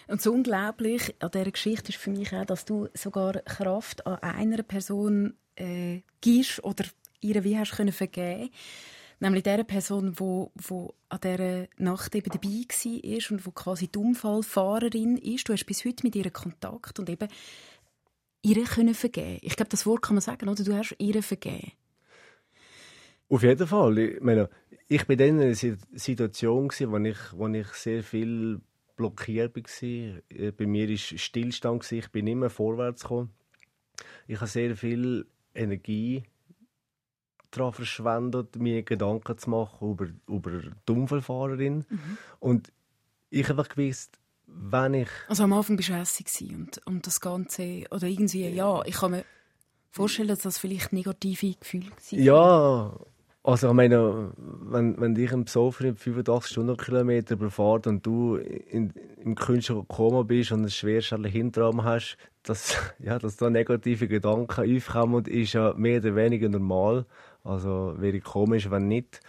Und 0.08 0.22
so 0.22 0.32
unglaublich 0.32 1.16
an 1.20 1.32
dieser 1.32 1.52
Geschichte 1.52 1.90
ist 1.90 1.98
für 1.98 2.12
mich 2.12 2.34
auch, 2.34 2.46
dass 2.46 2.66
du 2.66 2.88
sogar 2.94 3.34
Kraft 3.42 4.06
an 4.06 4.18
einer 4.20 4.63
Person 4.63 5.36
äh, 5.56 6.02
gibst 6.22 6.63
oder 6.63 6.86
ihr 7.22 7.44
wie 7.44 7.58
hast 7.58 7.76
können 7.76 7.92
vergeben 7.92 8.50
Nämlich 9.20 9.44
der 9.44 9.64
Person, 9.64 10.12
die 10.12 10.20
wo, 10.20 10.52
wo 10.56 10.94
an 11.10 11.20
dieser 11.22 11.68
Nacht 11.78 12.14
eben 12.14 12.30
dabei 12.30 12.48
war 12.50 13.32
und 13.32 13.46
wo 13.46 13.52
quasi 13.52 13.88
die 13.88 13.98
Unfallfahrerin 13.98 15.18
ist. 15.18 15.50
Du 15.50 15.54
hast 15.54 15.66
bis 15.66 15.86
heute 15.86 16.06
mit 16.06 16.16
ihr 16.16 16.30
Kontakt 16.30 17.00
und 17.00 17.10
eben 17.10 17.28
ihr 18.44 18.64
können 18.66 18.94
vergeben? 18.94 19.40
Ich 19.42 19.56
glaube, 19.56 19.70
das 19.70 19.86
Wort 19.86 20.04
kann 20.04 20.16
man 20.16 20.22
sagen, 20.22 20.48
oder? 20.48 20.64
Du 20.64 20.74
hast 20.76 20.96
ihr 21.00 21.22
vergeben. 21.24 21.72
Auf 23.30 23.44
jeden 23.44 23.68
Fall. 23.68 23.98
Ich 23.98 24.22
meine, 24.22 24.50
ich 24.88 25.06
bin 25.06 25.20
in 25.20 25.42
einer 25.42 25.56
Situation, 25.56 26.70
wo 26.70 26.98
ich, 26.98 27.18
ich 27.56 27.68
sehr 27.74 28.04
viel 28.04 28.62
blockiert 28.96 29.56
war. 29.56 29.64
Äh, 30.30 30.52
bei 30.52 30.66
mir 30.66 30.90
war 30.90 30.98
Stillstand. 30.98 31.92
Ich 31.92 32.10
bin 32.10 32.40
mehr 32.40 32.50
vorwärts 32.50 33.02
gekommen. 33.02 33.32
Ich 34.28 34.38
habe 34.38 34.48
sehr 34.48 34.76
viel 34.78 35.26
Energie 35.54 36.24
daran 37.52 37.74
verschwendet, 37.74 38.56
mir 38.58 38.84
Gedanken 38.84 39.38
zu 39.38 39.50
machen 39.50 39.92
über, 39.92 40.08
über 40.28 40.52
die 40.88 40.92
Unfallfahrerin. 40.92 41.86
Mhm. 41.90 42.18
Und 42.40 42.72
ich 43.30 43.48
habe 43.50 43.64
gewusst, 43.64 44.18
wenn 44.46 44.94
ich... 44.94 45.10
Also 45.28 45.44
am 45.44 45.54
Anfang 45.54 45.78
bist 45.78 45.90
du 45.90 45.94
hässig 45.94 46.28
und, 46.54 46.80
und 46.86 47.06
das 47.06 47.20
Ganze, 47.20 47.84
oder 47.92 48.08
irgendwie, 48.08 48.48
ja, 48.50 48.82
ich 48.86 48.96
kann 48.96 49.12
mir 49.12 49.26
vorstellen, 49.92 50.30
dass 50.30 50.40
das 50.40 50.58
vielleicht 50.58 50.94
negative 50.94 51.56
Gefühle 51.60 51.92
sind. 52.00 52.24
Ja, 52.24 52.94
also 53.48 53.70
ich 53.70 53.74
meine, 53.74 54.34
wenn, 54.36 55.00
wenn 55.00 55.16
dich 55.16 55.32
im 55.32 55.46
Besoffen 55.46 55.96
85 55.96 56.52
Stundenkilometer 56.52 57.36
überfahrt 57.36 57.88
und 57.88 58.06
du 58.06 58.36
in, 58.36 58.94
im 59.24 59.36
künstlichen 59.36 59.88
Koma 59.88 60.24
bist 60.24 60.52
und 60.52 60.60
einen 60.60 60.70
schwerstellen 60.70 61.24
Hinterarm 61.24 61.86
hast, 61.86 62.18
dass, 62.44 62.76
ja, 63.00 63.18
dass 63.18 63.38
da 63.38 63.50
negative 63.50 64.10
Gedanken 64.10 64.76
aufkommen, 64.76 65.26
ist 65.26 65.54
ja 65.54 65.74
mehr 65.78 66.00
oder 66.00 66.16
weniger 66.16 66.50
normal. 66.50 67.06
Also 67.48 67.96
wäre 67.98 68.20
komisch, 68.20 68.70
wenn 68.70 68.88
nicht. 68.88 69.22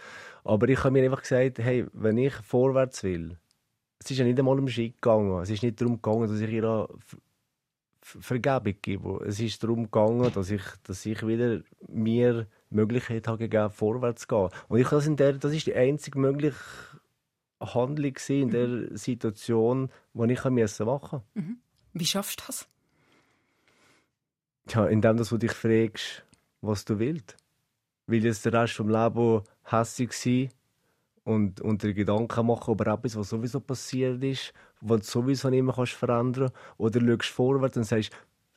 Aber 0.43 0.67
ich 0.67 0.83
habe 0.83 0.91
mir 0.91 1.03
einfach 1.03 1.21
gesagt, 1.21 1.59
hey, 1.59 1.85
wenn 1.93 2.17
ich 2.17 2.33
vorwärts 2.33 3.03
will, 3.03 3.37
es 3.99 4.11
ist 4.11 4.17
ja 4.17 4.25
nicht 4.25 4.39
einmal 4.39 4.57
um 4.57 4.67
Ski 4.67 4.91
gegangen. 4.91 5.41
Es 5.41 5.49
ist 5.49 5.63
nicht 5.63 5.79
darum 5.79 6.01
gegangen, 6.01 6.29
dass 6.29 6.39
ich 6.39 6.51
ihr 6.51 6.87
Vergebung 8.01 8.75
gebe. 8.81 9.23
Es 9.25 9.39
ist 9.39 9.63
darum 9.63 9.83
gegangen, 9.83 10.31
dass 10.33 10.49
ich, 10.49 10.63
dass 10.83 11.05
ich 11.05 11.25
wieder 11.25 11.61
mir 11.87 12.47
Möglichkeit 12.69 13.27
habe 13.27 13.37
gegeben, 13.37 13.69
vorwärts 13.69 14.23
zu 14.23 14.27
gehen. 14.27 14.49
Und 14.67 14.79
ich 14.79 14.87
das 14.87 15.05
in 15.05 15.17
der, 15.17 15.33
das 15.33 15.53
ist 15.53 15.67
die 15.67 15.75
einzige 15.75 16.19
mögliche 16.19 16.57
Handlung 17.61 18.15
in 18.29 18.49
der 18.49 18.67
mhm. 18.67 18.97
Situation, 18.97 19.89
die 20.13 20.33
ich 20.33 20.43
machen 20.43 20.55
musste. 20.55 21.23
Mhm. 21.33 21.57
Wie 21.93 22.05
schaffst 22.05 22.41
du 22.41 22.45
das? 22.47 22.67
Ja, 24.69 24.87
indem 24.87 25.17
du 25.17 25.37
dich 25.37 25.51
fragst, 25.51 26.23
was 26.61 26.85
du 26.85 26.99
willst. 26.99 27.35
Will 28.09 28.25
jetzt 28.25 28.43
der 28.45 28.53
Rest 28.53 28.79
des 28.79 28.87
Lebens 28.87 29.43
hässlich 29.63 30.13
sein 30.13 30.49
und, 31.23 31.61
und 31.61 31.83
dir 31.83 31.93
Gedanken 31.93 32.47
machen 32.47 32.73
über 32.73 32.87
etwas, 32.87 33.15
was 33.15 33.29
sowieso 33.29 33.59
passiert 33.59 34.23
ist, 34.23 34.51
was 34.81 35.01
du 35.01 35.05
sowieso 35.05 35.49
nicht 35.49 35.61
mehr 35.61 35.75
kannst 35.75 35.93
verändern 35.93 36.49
kannst? 36.49 36.79
Oder 36.79 37.01
schaust 37.01 37.29
vorwärts 37.29 37.77
und 37.77 37.83
sagst, 37.83 38.11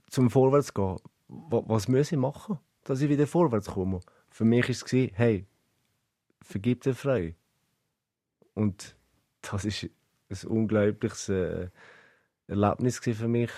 zum 0.08 0.30
Vorwärts 0.30 0.72
gehen, 0.72 0.96
was 1.28 1.88
muss 1.88 2.12
ich 2.12 2.18
machen, 2.18 2.58
dass 2.84 3.02
ich 3.02 3.10
wieder 3.10 3.26
vorwärts 3.26 3.68
komme? 3.68 4.00
Für 4.30 4.44
mich 4.46 4.64
war 4.64 4.70
es, 4.70 5.12
hey, 5.16 5.46
vergib 6.40 6.80
dir 6.82 6.94
frei. 6.94 7.36
Und 8.54 8.96
das 9.42 9.64
ist 9.66 9.90
ein 10.30 10.48
unglaubliches 10.48 11.28
äh, 11.28 11.68
Erlebnis 12.46 12.98
für 12.98 13.28
mich. 13.28 13.50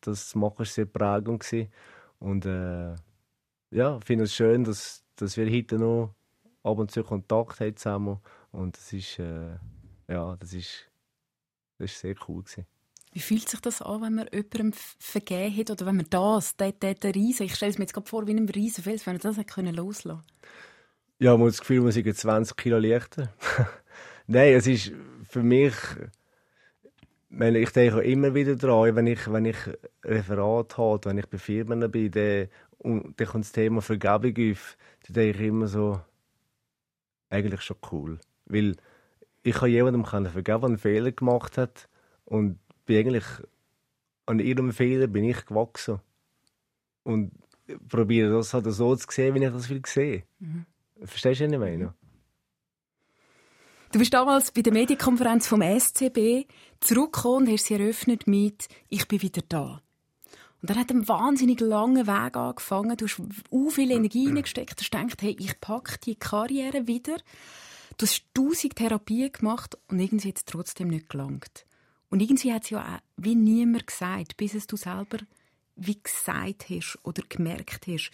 Das 0.00 0.34
machen 0.34 0.58
war 0.58 0.66
sehr 0.66 0.86
prägend. 0.86 1.44
Und 2.18 2.46
äh, 2.46 2.94
ja, 3.70 3.98
ich 3.98 4.04
finde 4.04 4.24
es 4.24 4.34
schön, 4.34 4.64
dass, 4.64 5.04
dass 5.16 5.36
wir 5.36 5.50
heute 5.50 5.76
noch 5.76 6.14
ab 6.62 6.78
und 6.78 6.90
zu 6.90 7.02
Kontakt 7.02 7.60
haben 7.60 7.76
zusammen. 7.76 8.18
Und 8.52 8.76
das 8.76 8.92
ist, 8.92 9.18
äh, 9.18 9.56
ja, 10.08 10.36
das 10.36 10.52
ist, 10.52 10.90
das 11.78 11.92
ist 11.92 12.00
sehr 12.00 12.14
cool 12.28 12.42
gewesen. 12.42 12.66
Wie 13.12 13.20
fühlt 13.20 13.48
sich 13.48 13.60
das 13.60 13.80
an, 13.80 14.02
wenn 14.02 14.14
man 14.14 14.28
jemandem 14.30 14.72
vergeben 14.98 15.56
hat 15.56 15.70
oder 15.70 15.86
wenn 15.86 15.96
man 15.96 16.06
das, 16.10 16.54
der 16.56 16.74
Riesen, 17.14 17.46
ich 17.46 17.54
stelle 17.54 17.70
es 17.70 17.78
mir 17.78 17.84
jetzt 17.84 17.94
gerade 17.94 18.08
vor, 18.08 18.26
wie 18.26 18.32
einem 18.32 18.48
Riesenfels, 18.48 19.06
wenn 19.06 19.14
man 19.14 19.34
das 19.34 19.46
können 19.46 19.74
loslassen 19.74 20.22
Ja, 21.18 21.32
man 21.32 21.46
hat 21.46 21.54
das 21.54 21.60
Gefühl, 21.60 21.80
man 21.80 21.92
sei 21.92 22.02
20 22.02 22.56
Kilo 22.56 22.78
leichter. 22.78 23.32
Nein, 24.26 24.52
es 24.52 24.66
ist 24.66 24.92
für 25.28 25.42
mich, 25.42 25.72
ich 27.30 27.70
denke 27.70 28.00
immer 28.02 28.34
wieder 28.34 28.56
daran, 28.56 28.96
wenn 28.96 29.06
ich, 29.06 29.30
wenn 29.30 29.44
ich 29.44 29.56
Referat 30.04 30.78
habe, 30.78 31.04
wenn 31.06 31.18
ich 31.18 31.26
bei 31.26 31.38
Firmen 31.38 31.90
bin, 31.90 32.10
dann, 32.10 32.48
und 32.78 33.18
dann 33.18 33.26
kommt 33.26 33.44
das 33.44 33.52
Thema 33.52 33.82
Vergebung 33.82 34.52
auf, 34.52 34.76
dann 35.06 35.14
denke 35.14 35.38
ich 35.38 35.48
immer 35.48 35.66
so, 35.66 36.00
eigentlich 37.30 37.62
schon 37.62 37.78
cool. 37.90 38.18
Weil 38.46 38.76
ich 39.42 39.54
kann 39.54 39.70
jemandem 39.70 40.04
vergeben, 40.04 40.44
der 40.44 40.64
einen 40.64 40.78
Fehler 40.78 41.12
gemacht 41.12 41.58
hat 41.58 41.88
und 42.24 42.58
bin 42.84 42.98
eigentlich 42.98 43.24
an 44.26 44.40
ihrem 44.40 44.72
Fehler 44.72 45.06
bin 45.06 45.24
ich 45.24 45.44
gewachsen. 45.46 46.00
Und 47.04 47.32
probiere 47.88 48.32
das 48.32 48.54
halt 48.54 48.66
so 48.66 48.94
zu 48.96 49.06
sehen, 49.10 49.34
wie 49.34 49.44
ich 49.44 49.52
das 49.52 49.68
will 49.70 49.82
sehen. 49.86 50.24
Mhm. 50.38 50.66
Verstehst 51.04 51.40
du, 51.40 51.44
was 51.46 51.52
ich 51.52 51.58
meine? 51.58 51.94
Du 53.96 54.00
bist 54.00 54.12
damals 54.12 54.50
bei 54.50 54.60
der 54.60 54.74
Medienkonferenz 54.74 55.46
vom 55.46 55.62
SCB 55.62 56.44
zurückgekommen 56.80 57.46
und 57.46 57.50
hast 57.50 57.64
sie 57.64 57.76
eröffnet 57.76 58.26
mit 58.26 58.68
«Ich 58.90 59.08
bin 59.08 59.22
wieder 59.22 59.40
da». 59.48 59.80
Und 60.60 60.68
dann 60.68 60.78
hat 60.78 60.90
ein 60.90 61.08
wahnsinnig 61.08 61.60
langer 61.60 62.06
Weg 62.06 62.36
angefangen. 62.36 62.94
Du 62.98 63.06
hast 63.06 63.22
so 63.50 63.70
viel 63.70 63.90
Energie 63.90 64.26
reingesteckt. 64.26 64.78
Du 64.78 64.82
hast 64.82 64.90
gedacht, 64.90 65.22
hey, 65.22 65.34
ich 65.40 65.58
packe 65.62 65.96
die 66.04 66.14
Karriere 66.14 66.86
wieder. 66.86 67.16
Du 67.96 68.04
hast 68.04 68.22
tausend 68.34 68.76
Therapien 68.76 69.32
gemacht 69.32 69.78
und 69.88 69.98
irgendwie 69.98 70.28
hat 70.28 70.36
es 70.36 70.44
trotzdem 70.44 70.88
nicht 70.88 71.08
gelangt. 71.08 71.64
Und 72.10 72.20
irgendwie 72.20 72.52
hat 72.52 72.64
es 72.64 72.70
ja 72.70 72.82
auch 72.82 73.00
wie 73.16 73.34
niemand 73.34 73.86
gesagt, 73.86 74.36
bis 74.36 74.52
es 74.52 74.66
du 74.66 74.76
selber 74.76 75.20
wie 75.74 75.98
gesagt 76.02 76.68
hast 76.68 76.98
oder 77.02 77.22
gemerkt 77.26 77.86
hast. 77.86 78.10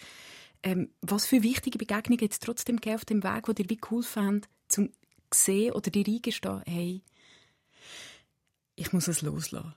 Ähm, 0.63 0.91
was 1.01 1.25
für 1.25 1.43
wichtige 1.43 1.77
Begegnungen 1.77 2.21
jetzt 2.23 2.41
trotzdem 2.41 2.79
auf 2.87 3.03
dem 3.03 3.21
Weg, 3.21 3.49
wo 3.49 3.51
dir 3.51 3.69
wie 3.69 3.81
cool 3.91 4.01
fand, 4.01 4.47
zum 4.69 4.89
sehen 5.33 5.73
oder 5.73 5.91
dir 5.91 6.05
eingestehen, 6.07 6.61
hey, 6.65 7.01
ich 8.75 8.91
muss 8.93 9.07
es 9.07 9.21
loslassen. 9.21 9.73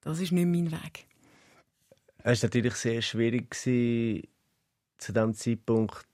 Das 0.00 0.20
ist 0.20 0.32
nicht 0.32 0.46
mein 0.46 0.70
Weg. 0.70 1.06
Es 2.18 2.42
war 2.42 2.48
natürlich 2.48 2.74
sehr 2.74 3.02
schwierig, 3.02 3.54
zu 3.54 5.12
diesem 5.12 5.34
Zeitpunkt 5.34 6.06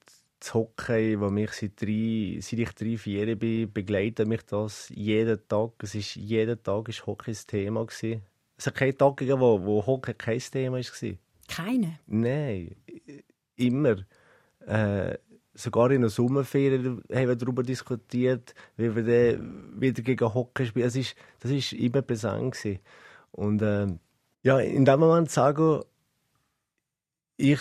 das 0.44 0.52
Hockey, 0.52 1.18
wo 1.18 1.30
mich 1.30 1.52
seit, 1.52 1.80
drei, 1.80 2.38
seit 2.40 2.58
ich 2.60 2.70
drei, 2.72 2.98
vier 2.98 3.34
bin, 3.36 3.72
begleitet 3.72 4.28
mich 4.28 4.42
das 4.42 4.90
jeden 4.90 5.48
Tag. 5.48 5.70
Es 5.82 5.94
ist, 5.94 6.16
jeden 6.16 6.62
Tag 6.62 6.88
war 6.88 7.06
Hockey 7.06 7.30
ein 7.30 7.46
Thema. 7.46 7.86
Gewesen. 7.86 8.22
Es 8.56 8.66
hat 8.66 8.74
keinen 8.74 8.98
Tag 8.98 9.16
gegeben, 9.16 9.40
wo, 9.40 9.64
wo 9.64 9.86
Hockey 9.86 10.14
kein 10.14 10.38
Thema 10.38 10.78
war. 10.78 11.18
Keine? 11.48 11.98
Nein, 12.06 12.76
immer. 13.56 13.96
Äh, 14.66 15.18
sogar 15.54 15.90
in 15.90 16.02
der 16.02 16.10
Sommerferien 16.10 17.02
haben 17.12 17.28
wir 17.28 17.36
darüber 17.36 17.62
diskutiert, 17.62 18.54
wie 18.76 18.94
wir 18.94 19.02
dann 19.04 19.80
wieder 19.80 20.02
gegen 20.02 20.34
Hockey 20.34 20.66
spielen. 20.66 20.86
Das 20.86 20.96
ist, 20.96 21.14
das 21.40 21.50
ist 21.50 21.72
immer 21.72 22.02
präsent. 22.02 22.54
Gewesen. 22.54 22.80
Und 23.32 23.62
äh, 23.62 23.86
ja, 24.42 24.58
in 24.58 24.84
dem 24.84 25.00
Moment 25.00 25.30
sagen, 25.30 25.82
ich 27.36 27.60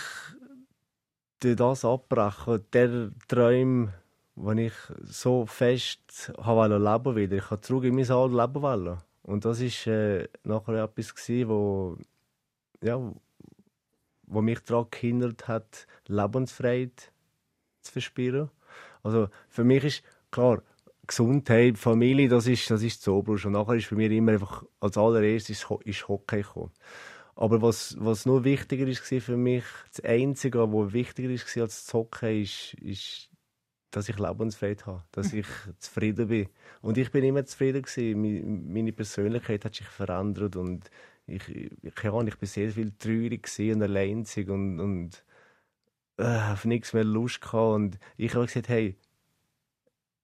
das 1.40 1.84
abbrechen, 1.84 2.64
der 2.72 3.10
Traum, 3.28 3.90
den 4.36 4.58
ich 4.58 4.72
so 5.02 5.46
fest 5.46 6.32
habe 6.38 6.78
leben 6.78 7.16
wieder. 7.16 7.36
Ich 7.36 7.50
habe 7.50 7.60
zurück 7.60 7.84
in 7.84 7.94
mein 7.94 8.10
altes 8.10 8.36
Leben 8.36 8.62
wollen. 8.62 8.98
Und 9.22 9.44
das 9.44 9.60
war 9.60 9.92
äh, 9.92 10.28
nachher 10.42 10.84
etwas 10.84 11.14
gewesen, 11.14 11.48
wo, 11.48 11.96
ja, 12.82 12.98
wo 14.26 14.42
mich 14.42 14.60
daran 14.60 14.86
gehindert 14.90 15.48
hat, 15.48 15.86
Lebensfreiheit 16.06 17.12
zu 17.84 17.92
verspüren. 17.92 18.50
Also 19.02 19.28
für 19.48 19.64
mich 19.64 19.84
ist 19.84 20.02
klar, 20.30 20.62
Gesundheit, 21.06 21.78
Familie, 21.78 22.28
das 22.28 22.46
ist, 22.46 22.70
das 22.70 22.82
ist 22.82 23.06
Oberste. 23.08 23.48
Und 23.48 23.54
nachher 23.54 23.74
ist 23.74 23.86
für 23.86 23.96
mich 23.96 24.10
immer 24.10 24.32
einfach 24.32 24.64
als 24.80 24.96
allererstes 24.96 25.66
ist 25.84 26.08
Hockey 26.08 26.42
gekommen. 26.42 26.70
Aber 27.36 27.60
was, 27.62 27.96
was 27.98 28.26
nur 28.26 28.44
wichtiger 28.44 28.86
ist 28.86 29.00
für 29.00 29.36
mich, 29.36 29.64
das 29.90 30.04
Einzige, 30.04 30.60
was 30.72 30.92
wichtiger 30.92 31.30
ist 31.30 31.56
als 31.58 31.84
das 31.84 31.92
Hockey, 31.92 32.42
ist, 32.42 32.74
ist, 32.74 33.30
dass 33.90 34.08
ich 34.08 34.18
Lebensfreude 34.18 34.86
habe, 34.86 35.04
dass 35.12 35.32
ich 35.32 35.46
zufrieden 35.78 36.28
bin. 36.28 36.48
Und 36.80 36.96
ich 36.96 37.10
bin 37.10 37.24
immer 37.24 37.44
zufrieden 37.44 37.82
gewesen. 37.82 38.72
Meine 38.72 38.92
Persönlichkeit 38.92 39.64
hat 39.64 39.74
sich 39.74 39.86
verändert 39.86 40.56
und 40.56 40.90
ich, 41.26 41.48
ich, 41.48 42.04
Ahnung, 42.04 42.28
ich 42.28 42.38
bin 42.38 42.48
sehr 42.48 42.70
viel 42.70 42.92
traurig 42.92 43.48
und 43.58 43.82
alleinzig 43.82 44.48
und, 44.48 44.78
und 44.80 45.24
äh, 46.16 46.52
auf 46.52 46.64
nichts 46.64 46.92
mehr 46.92 47.04
Lust 47.04 47.40
gehabt. 47.40 47.74
Und 47.74 47.98
ich 48.16 48.34
habe 48.34 48.46
gesagt, 48.46 48.68
hey, 48.68 48.96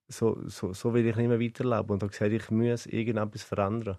so, 0.09 0.41
so, 0.47 0.73
so 0.73 0.95
will 0.95 1.07
ich 1.07 1.17
nicht 1.17 1.29
mehr 1.29 1.41
weiterleben. 1.41 1.91
Und 1.91 2.03
habe 2.03 2.11
gesagt, 2.11 2.33
ich 2.33 2.51
muss 2.51 2.87
irgendetwas 2.87 3.43
verändern. 3.43 3.99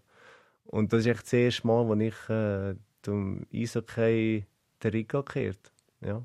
Und 0.65 0.93
das 0.93 1.01
ist 1.01 1.07
echt 1.07 1.23
das 1.23 1.33
erste 1.33 1.67
Mal, 1.67 1.89
als 1.91 2.01
ich 2.01 2.29
äh, 2.29 2.75
zum 3.01 3.45
Eishockey 3.53 4.45
der 4.81 4.93
Riga 4.93 5.21
gekehrt. 5.21 5.71
Ja. 6.01 6.23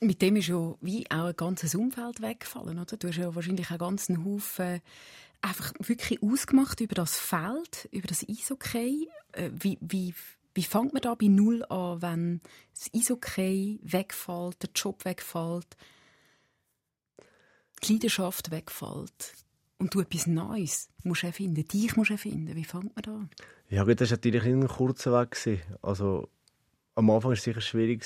Mit 0.00 0.22
dem 0.22 0.36
ist 0.36 0.48
ja 0.48 0.74
wie 0.80 1.10
auch 1.10 1.26
ein 1.26 1.36
ganzes 1.36 1.74
Umfeld 1.74 2.22
weggefallen, 2.22 2.78
oder? 2.78 2.96
Du 2.96 3.08
hast 3.08 3.16
ja 3.16 3.34
wahrscheinlich 3.34 3.70
einen 3.70 3.78
ganzen 3.78 4.24
Haufen 4.24 4.80
einfach 5.42 5.72
wirklich 5.80 6.22
ausgemacht 6.22 6.80
über 6.80 6.94
das 6.94 7.18
Feld, 7.18 7.88
über 7.90 8.06
das 8.06 8.24
Eishockey. 8.28 9.08
Äh, 9.32 9.50
wie, 9.52 9.78
wie 9.80 10.14
Wie 10.58 10.64
fängt 10.64 10.92
man 10.92 11.02
da 11.02 11.14
bei 11.14 11.28
Null 11.28 11.64
an, 11.68 12.02
wenn 12.02 12.40
das 12.74 12.90
Eishockey 12.92 13.78
wegfällt, 13.84 14.60
der 14.60 14.70
Job 14.74 15.04
wegfällt, 15.04 15.76
die 17.84 17.92
Leidenschaft 17.92 18.50
wegfällt 18.50 19.34
und 19.78 19.94
du 19.94 20.00
etwas 20.00 20.26
Neues 20.26 20.90
musst 21.04 21.22
erfinden, 21.22 21.64
dich 21.68 21.94
musst 21.94 22.10
erfinden. 22.10 22.56
Wie 22.56 22.64
fängt 22.64 22.92
man 22.96 23.02
da 23.02 23.14
an? 23.14 23.30
Ja 23.68 23.84
gut, 23.84 24.00
das 24.00 24.10
war 24.10 24.16
natürlich 24.16 24.42
ein 24.42 24.66
kurzer 24.66 25.12
Weg. 25.12 25.64
Also, 25.80 26.28
am 26.96 27.08
Anfang 27.08 27.28
war 27.28 27.34
es 27.34 27.44
sicher 27.44 27.60
schwierig, 27.60 28.04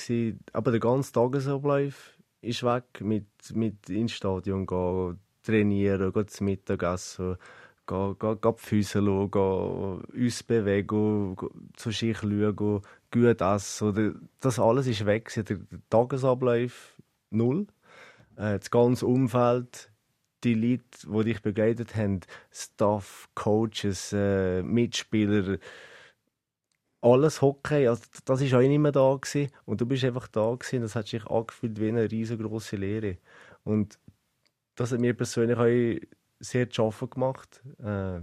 aber 0.51 0.69
der 0.69 0.79
ganze 0.79 1.11
Tagesablauf 1.11 2.19
ist 2.41 2.61
weg. 2.61 3.01
Mit, 3.01 3.25
mit 3.55 3.89
ins 3.89 4.11
Stadion 4.11 4.67
gehen, 4.67 5.19
trainieren, 5.41 6.13
gehen 6.13 6.27
zum 6.27 6.45
Mittagessen, 6.45 7.37
gehen, 7.87 8.17
gehen, 8.19 8.37
die 8.43 8.53
Füße 8.57 8.99
schauen, 8.99 10.01
uns 10.03 10.43
bewegen, 10.43 11.35
zu 11.75 11.91
sich 11.91 12.17
schauen, 12.17 12.81
gut 13.11 13.41
essen. 13.41 14.29
Das 14.39 14.59
alles 14.59 14.87
ist 14.87 15.05
weg. 15.05 15.31
der 15.35 15.59
Tagesablauf 15.89 16.97
null. 17.29 17.67
Äh, 18.35 18.59
das 18.59 18.71
ganze 18.71 19.05
Umfeld, 19.05 19.91
die 20.43 20.55
Leute, 20.55 20.83
die 21.03 21.23
dich 21.23 21.41
begleitet 21.41 21.95
haben, 21.95 22.21
Staff, 22.51 23.29
Coaches, 23.35 24.13
äh, 24.13 24.61
Mitspieler, 24.63 25.57
alles 27.01 27.41
Hockey, 27.41 27.87
also 27.87 28.03
das 28.23 28.41
war 28.51 28.59
auch 28.59 28.63
nicht 28.63 28.79
mehr 28.79 28.91
da. 28.93 29.15
Gewesen. 29.15 29.51
Und 29.65 29.81
du 29.81 29.85
bist 29.85 30.05
einfach 30.05 30.27
da 30.27 30.55
gewesen, 30.55 30.81
das 30.81 30.95
hat 30.95 31.07
sich 31.07 31.25
angefühlt 31.27 31.79
wie 31.79 31.89
eine 31.89 32.09
riesengroße 32.09 32.77
Lehre. 32.77 33.17
Und 33.63 33.99
das 34.75 34.91
hat 34.91 35.01
mir 35.01 35.13
persönlich 35.13 35.57
auch 35.57 36.22
sehr 36.43 36.69
zu 36.69 36.75
schaffen 36.75 37.09
gemacht. 37.09 37.63
Äh, 37.79 38.19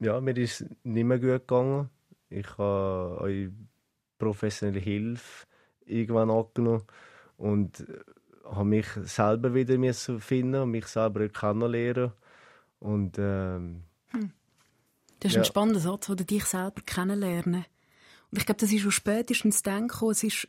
ja, 0.00 0.20
mir 0.20 0.36
ist 0.36 0.60
es 0.60 0.70
nicht 0.82 1.04
mehr 1.04 1.18
gut 1.18 1.46
gegangen. 1.46 1.90
Ich 2.30 2.46
habe 2.58 3.18
auch 3.20 4.18
professionelle 4.18 4.80
Hilfe 4.80 5.46
irgendwann 5.84 6.30
angenommen 6.30 6.84
und 7.36 7.86
habe 8.44 8.64
mich 8.64 8.86
selber 9.04 9.54
wieder 9.54 9.94
finden 9.94 10.62
und 10.62 10.70
mich 10.70 10.86
selber 10.86 11.28
kennenlernen. 11.28 12.12
Und 12.80 13.16
ähm, 13.18 13.82
Das 15.20 15.30
ist 15.32 15.34
Ja. 15.34 15.40
ein 15.42 15.44
spannender 15.44 15.80
Satz, 15.80 16.06
du 16.06 16.14
dich 16.14 16.44
selber 16.44 16.80
kennenlernen. 16.84 17.64
Und 18.30 18.38
ich 18.38 18.46
glaube, 18.46 18.60
das 18.60 18.72
ist 18.72 18.82
schon 18.82 18.90
spätestens 18.92 19.62
dann 19.62 19.88
gekommen. 19.88 20.12
Es 20.12 20.22
ist 20.22 20.44
äh, 20.44 20.48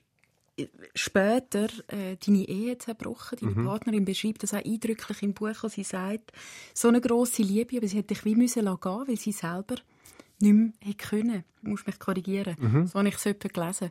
später 0.96 1.68
äh, 1.88 2.18
deine 2.26 2.48
Ehe 2.48 2.78
zerbrochen. 2.78 3.38
Deine 3.42 3.54
Partnerin 3.66 4.06
beschreibt 4.06 4.44
das 4.44 4.54
auch 4.54 4.66
eindrücklich 4.66 5.24
im 5.24 5.34
Buch, 5.34 5.56
wo 5.62 5.68
sie 5.68 5.84
sagt, 5.84 6.32
so 6.74 6.88
eine 6.88 7.02
grosse 7.02 7.44
Liebe, 7.44 7.78
aber 7.78 7.88
sie 7.88 7.98
hätte 7.98 8.14
dich 8.14 8.26
wie 8.26 8.36
müssen 8.36 8.66
gehen, 8.66 9.08
weil 9.08 9.18
sie 9.18 9.32
selber 9.32 9.76
nicht 10.40 10.54
mehr 10.54 10.72
hätte 10.80 10.98
können. 10.98 11.44
Du 11.62 11.70
musst 11.72 11.88
mich 11.88 12.00
korrigieren. 12.00 12.56
So 12.88 13.00
habe 13.00 13.10
ich 13.10 13.16
es 13.16 13.24
gelesen. 13.24 13.90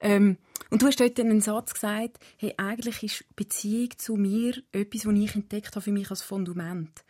Ähm, 0.00 0.36
und 0.70 0.82
du 0.82 0.86
hast 0.86 1.00
dort 1.00 1.18
einen 1.18 1.40
Satz 1.40 1.74
gesagt, 1.74 2.18
hey, 2.36 2.54
eigentlich 2.56 3.02
ist 3.02 3.24
Beziehung 3.36 3.90
zu 3.96 4.16
mir 4.16 4.54
etwas, 4.72 5.06
was 5.06 5.14
ich 5.14 5.34
entdeckt 5.34 5.74
habe 5.74 5.82
für 5.82 5.92
mich 5.92 6.10
als 6.10 6.22
Fundament. 6.22 7.04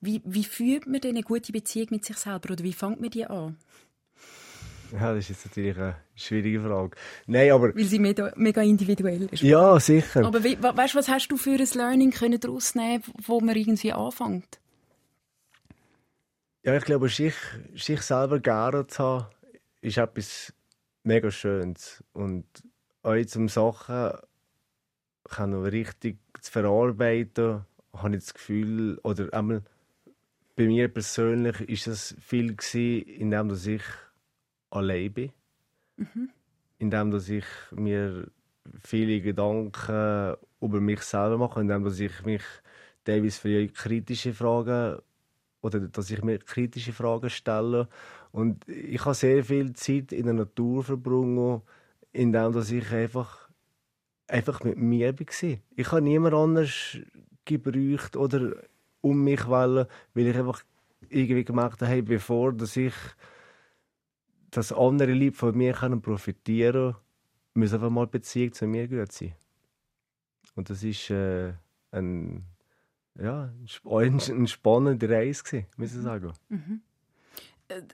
Wie, 0.00 0.20
wie 0.24 0.44
führt 0.44 0.86
man 0.86 1.00
denn 1.00 1.12
eine 1.16 1.22
gute 1.22 1.52
Beziehung 1.52 1.88
mit 1.90 2.04
sich 2.04 2.18
selber 2.18 2.52
oder 2.52 2.62
wie 2.62 2.74
fängt 2.74 3.00
man 3.00 3.10
die 3.10 3.26
an? 3.26 3.56
Ja, 4.92 5.14
das 5.14 5.18
ist 5.24 5.28
jetzt 5.30 5.46
natürlich 5.46 5.76
eine 5.76 5.96
schwierige 6.14 6.60
Frage. 6.62 6.96
Nein, 7.26 7.50
aber 7.50 7.74
Weil 7.74 7.84
sie 7.84 7.98
mega, 7.98 8.32
mega 8.36 8.62
individuell 8.62 9.28
ist. 9.30 9.42
ja, 9.42 9.78
sicher. 9.80 10.24
Aber 10.24 10.42
wie, 10.44 10.56
we- 10.62 10.76
weißt 10.76 10.94
du, 10.94 10.98
was 10.98 11.08
hast 11.08 11.28
du 11.28 11.36
für 11.36 11.50
ein 11.58 11.68
Learning 11.74 12.10
können 12.10 12.38
daraus 12.40 12.74
nehmen, 12.74 13.02
wo 13.26 13.40
man 13.40 13.56
irgendwie 13.56 13.92
anfängt? 13.92 14.58
Ja, 16.62 16.76
ich 16.76 16.84
glaube, 16.84 17.08
sich, 17.08 17.34
sich 17.76 18.02
selber 18.02 18.40
gerne 18.40 18.86
zu 18.86 18.98
haben, 19.02 19.26
ist 19.82 19.98
etwas 19.98 20.52
mega 21.04 21.30
Schönes. 21.30 22.02
Und 22.12 22.44
auch 23.02 23.24
zum 23.26 23.48
Sachen 23.48 24.12
können 25.24 25.64
richtig 25.64 26.18
zu 26.40 26.50
verarbeiten, 26.52 27.64
habe 27.92 28.16
ich 28.16 28.24
das 28.24 28.34
Gefühl, 28.34 28.98
oder 29.04 29.32
einmal 29.32 29.62
bei 30.56 30.66
mir 30.66 30.88
persönlich 30.88 31.60
ist 31.68 31.86
das 31.86 32.16
viel 32.20 32.56
gewesen, 32.56 33.02
indem 33.08 33.48
dass 33.48 33.66
ich 33.66 33.82
allein 34.70 35.12
bin. 35.12 35.32
Indem 36.78 37.10
dass 37.10 37.28
ich 37.28 37.44
mir 37.72 38.30
viele 38.80 39.20
Gedanken 39.20 40.36
über 40.60 40.80
mich 40.80 41.00
selber 41.02 41.38
mache, 41.38 41.60
indem 41.60 41.84
dass 41.84 42.00
ich 42.00 42.24
mich 42.24 42.42
teilweise 43.04 43.40
für 43.40 43.66
kritische 43.68 44.34
Fragen 44.34 44.98
oder 45.62 45.80
dass 45.80 46.10
ich 46.10 46.22
mir 46.22 46.38
kritische 46.38 46.92
Fragen 46.92 47.30
stelle. 47.30 47.88
Und 48.32 48.68
ich 48.68 49.04
habe 49.04 49.14
sehr 49.14 49.44
viel 49.44 49.72
Zeit 49.72 50.12
in 50.12 50.24
der 50.24 50.34
Natur 50.34 50.84
verbrungen, 50.84 51.62
indem 52.12 52.52
dass 52.52 52.70
ich 52.70 52.90
einfach, 52.92 53.48
einfach 54.26 54.62
mit 54.64 54.76
mir 54.76 55.18
war. 55.18 55.58
Ich 55.76 55.92
habe 55.92 56.02
niemand 56.02 56.34
anders 56.34 56.98
gebraucht 57.44 58.16
oder 58.16 58.52
um 59.00 59.22
mich 59.24 59.46
wollen, 59.46 59.86
weil 60.14 60.26
ich 60.26 60.36
einfach 60.36 60.62
irgendwie 61.08 61.44
gemerkt 61.44 61.80
habe, 61.82 61.90
hey, 61.90 62.02
bevor 62.02 62.52
dass 62.52 62.76
ich 62.76 62.94
dass 64.50 64.72
andere 64.72 65.12
Leute 65.12 65.36
von 65.36 65.56
mir 65.56 65.72
können 65.72 66.00
profitieren 66.00 66.92
können, 66.92 66.96
muss 67.54 67.72
einfach 67.72 67.90
mal 67.90 68.06
Beziehung 68.06 68.52
zu 68.52 68.66
mir 68.66 68.88
gut 68.88 69.12
sein. 69.12 69.34
Und 70.54 70.70
das 70.70 70.82
ist 70.82 71.10
äh, 71.10 71.52
ein, 71.90 72.44
ja, 73.18 73.52
eine 73.84 74.46
spannende 74.48 75.08
Reise, 75.08 75.42
gewesen, 75.42 75.66
muss 75.76 75.94
ich 75.94 76.02
sagen. 76.02 76.32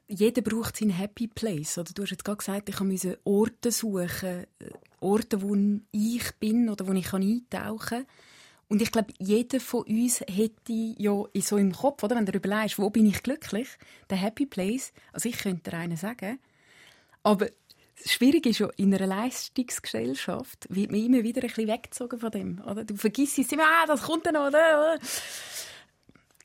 Jeder 0.06 0.42
braucht 0.42 0.76
seinen 0.76 0.90
Happy 0.90 1.28
Place. 1.28 1.78
Oder 1.78 1.92
du 1.94 2.02
hast 2.02 2.10
jetzt 2.10 2.24
gerade 2.24 2.38
gesagt, 2.38 2.68
ich 2.68 2.80
musste 2.80 3.18
Orte 3.24 3.70
suchen, 3.70 4.46
äh, 4.58 4.70
Orte, 5.00 5.42
wo 5.42 5.56
ich 5.90 6.32
bin 6.38 6.68
oder 6.68 6.86
wo 6.86 6.92
ich 6.92 7.12
eintauchen 7.12 7.78
kann. 7.88 8.06
Und 8.68 8.80
ich 8.80 8.90
glaube, 8.90 9.12
jeder 9.18 9.60
von 9.60 9.82
uns 9.82 10.20
hätte 10.20 10.72
ja 10.72 11.24
in 11.32 11.42
so 11.42 11.56
im 11.58 11.72
Kopf, 11.72 12.02
oder, 12.02 12.16
wenn 12.16 12.24
du 12.26 12.32
überlegst, 12.32 12.78
wo 12.78 12.88
bin 12.90 13.06
ich 13.06 13.22
glücklich, 13.22 13.68
der 14.08 14.16
Happy 14.16 14.46
Place, 14.46 14.92
also 15.12 15.28
ich 15.28 15.36
könnte 15.38 15.70
dir 15.70 15.76
einen 15.76 15.96
sagen, 15.98 16.38
aber 17.22 17.48
das 18.02 18.10
Schwierige 18.12 18.48
ist 18.48 18.58
ja, 18.58 18.68
in 18.76 18.94
einer 18.94 19.06
Leistungsgesellschaft 19.06 20.66
wird 20.70 20.90
man 20.90 21.00
immer 21.04 21.22
wieder 21.22 21.42
ein 21.42 21.48
bisschen 21.48 21.68
weggezogen 21.68 22.18
von 22.18 22.30
dem. 22.30 22.60
Oder? 22.66 22.84
Du 22.84 22.96
vergisst 22.96 23.38
es 23.38 23.52
immer, 23.52 23.64
ah, 23.64 23.86
das 23.86 24.02
kommt 24.02 24.26
dann 24.26 24.34
noch. 24.34 24.48
Oder? 24.48 24.98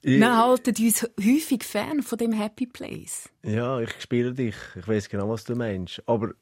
Ich- 0.02 0.20
Wir 0.20 0.38
halten 0.38 0.76
uns 0.78 1.04
häufig 1.20 1.64
fern 1.64 2.04
von 2.04 2.18
dem 2.18 2.32
Happy 2.34 2.68
Place. 2.68 3.30
Ja, 3.44 3.80
ich 3.80 3.90
spiele 4.00 4.34
dich. 4.34 4.56
Ich 4.76 4.88
weiß 4.88 5.10
genau, 5.10 5.30
was 5.30 5.46
du 5.46 5.56
meinst. 5.56 6.04
Aber 6.06 6.34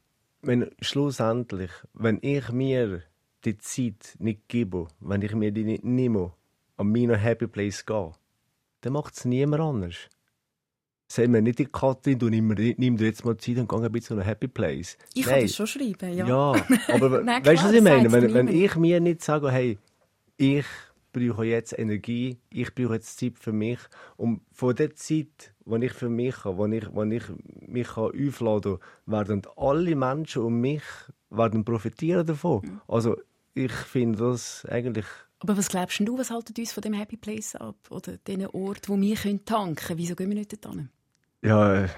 wenn 0.42 0.70
schlussendlich, 0.80 1.70
wenn 1.94 2.18
ich 2.20 2.50
mir 2.50 3.02
die 3.46 3.58
Zeit 3.58 4.16
nicht 4.18 4.48
gebe, 4.48 4.88
wenn 5.00 5.22
ich 5.22 5.34
mir 5.34 5.52
die 5.52 5.64
nicht 5.64 5.84
nehme, 5.84 6.32
an 6.76 6.92
meinen 6.92 7.16
Happy 7.16 7.46
Place 7.46 7.86
gehe, 7.86 8.12
dann 8.82 8.92
macht 8.92 9.14
es 9.14 9.24
niemand 9.24 9.62
anders. 9.62 9.96
Sagen 11.08 11.32
wir 11.32 11.40
nicht 11.40 11.60
die 11.60 11.66
Katrin, 11.66 12.18
du 12.18 12.28
nimm, 12.28 12.48
nimm 12.48 12.96
dir 12.96 13.06
jetzt 13.06 13.24
mal 13.24 13.36
Zeit 13.36 13.58
und 13.58 13.68
geh 13.68 13.76
ein 13.76 13.92
bisschen 13.92 14.16
an 14.16 14.22
einen 14.22 14.28
Happy 14.28 14.48
Place. 14.48 14.98
Ich 15.14 15.24
kann 15.24 15.40
das 15.40 15.54
schon 15.54 15.66
schreiben, 15.66 16.12
ja. 16.12 16.26
Ja, 16.26 16.52
aber 16.92 17.22
Nein, 17.22 17.44
weißt 17.44 17.44
klar, 17.44 17.54
du, 17.54 17.64
was 17.64 17.72
ich 17.72 17.82
meine? 17.82 18.12
Wenn, 18.12 18.34
wenn 18.34 18.48
ich 18.48 18.74
mir 18.76 19.00
nicht 19.00 19.22
sage, 19.22 19.50
hey, 19.50 19.78
ich 20.36 20.66
brauche 21.12 21.46
jetzt 21.46 21.78
Energie, 21.78 22.38
ich 22.50 22.74
brauche 22.74 22.94
jetzt 22.94 23.18
Zeit 23.18 23.38
für 23.38 23.52
mich. 23.52 23.78
Und 24.16 24.40
von 24.52 24.74
der 24.74 24.94
Zeit, 24.96 25.54
die 25.64 25.84
ich 25.84 25.92
für 25.92 26.08
mich 26.08 26.44
habe, 26.44 26.58
wo 26.58 26.66
ich, 26.66 26.92
wo 26.92 27.04
ich 27.04 27.22
mich 27.66 27.86
kann 27.86 28.10
aufladen 28.28 28.78
kann, 28.78 29.12
werden 29.12 29.42
alle 29.56 29.94
Menschen 29.94 30.42
um 30.42 30.60
mich 30.60 30.82
werden 31.30 31.64
profitieren 31.64 32.26
davon. 32.26 32.62
Mhm. 32.62 32.80
Also 32.88 33.16
ich 33.56 33.72
finde 33.72 34.18
das 34.18 34.64
eigentlich 34.66 35.06
Aber 35.40 35.56
was 35.56 35.68
glaubst 35.68 36.00
du, 36.00 36.18
was 36.18 36.30
haltet 36.30 36.58
uns 36.58 36.72
von 36.72 36.82
dem 36.82 36.92
Happy 36.92 37.16
Place 37.16 37.56
ab? 37.56 37.76
Oder 37.90 38.18
diesen 38.18 38.46
Ort, 38.48 38.88
wo 38.88 39.00
wir 39.00 39.16
können 39.16 39.44
tanken 39.44 39.76
können? 39.76 39.98
Wieso 39.98 40.14
gehen 40.14 40.28
wir 40.28 40.36
nicht 40.36 40.52
dorthin? 40.52 40.90
Ja, 41.42 41.84
äh, 41.84 41.88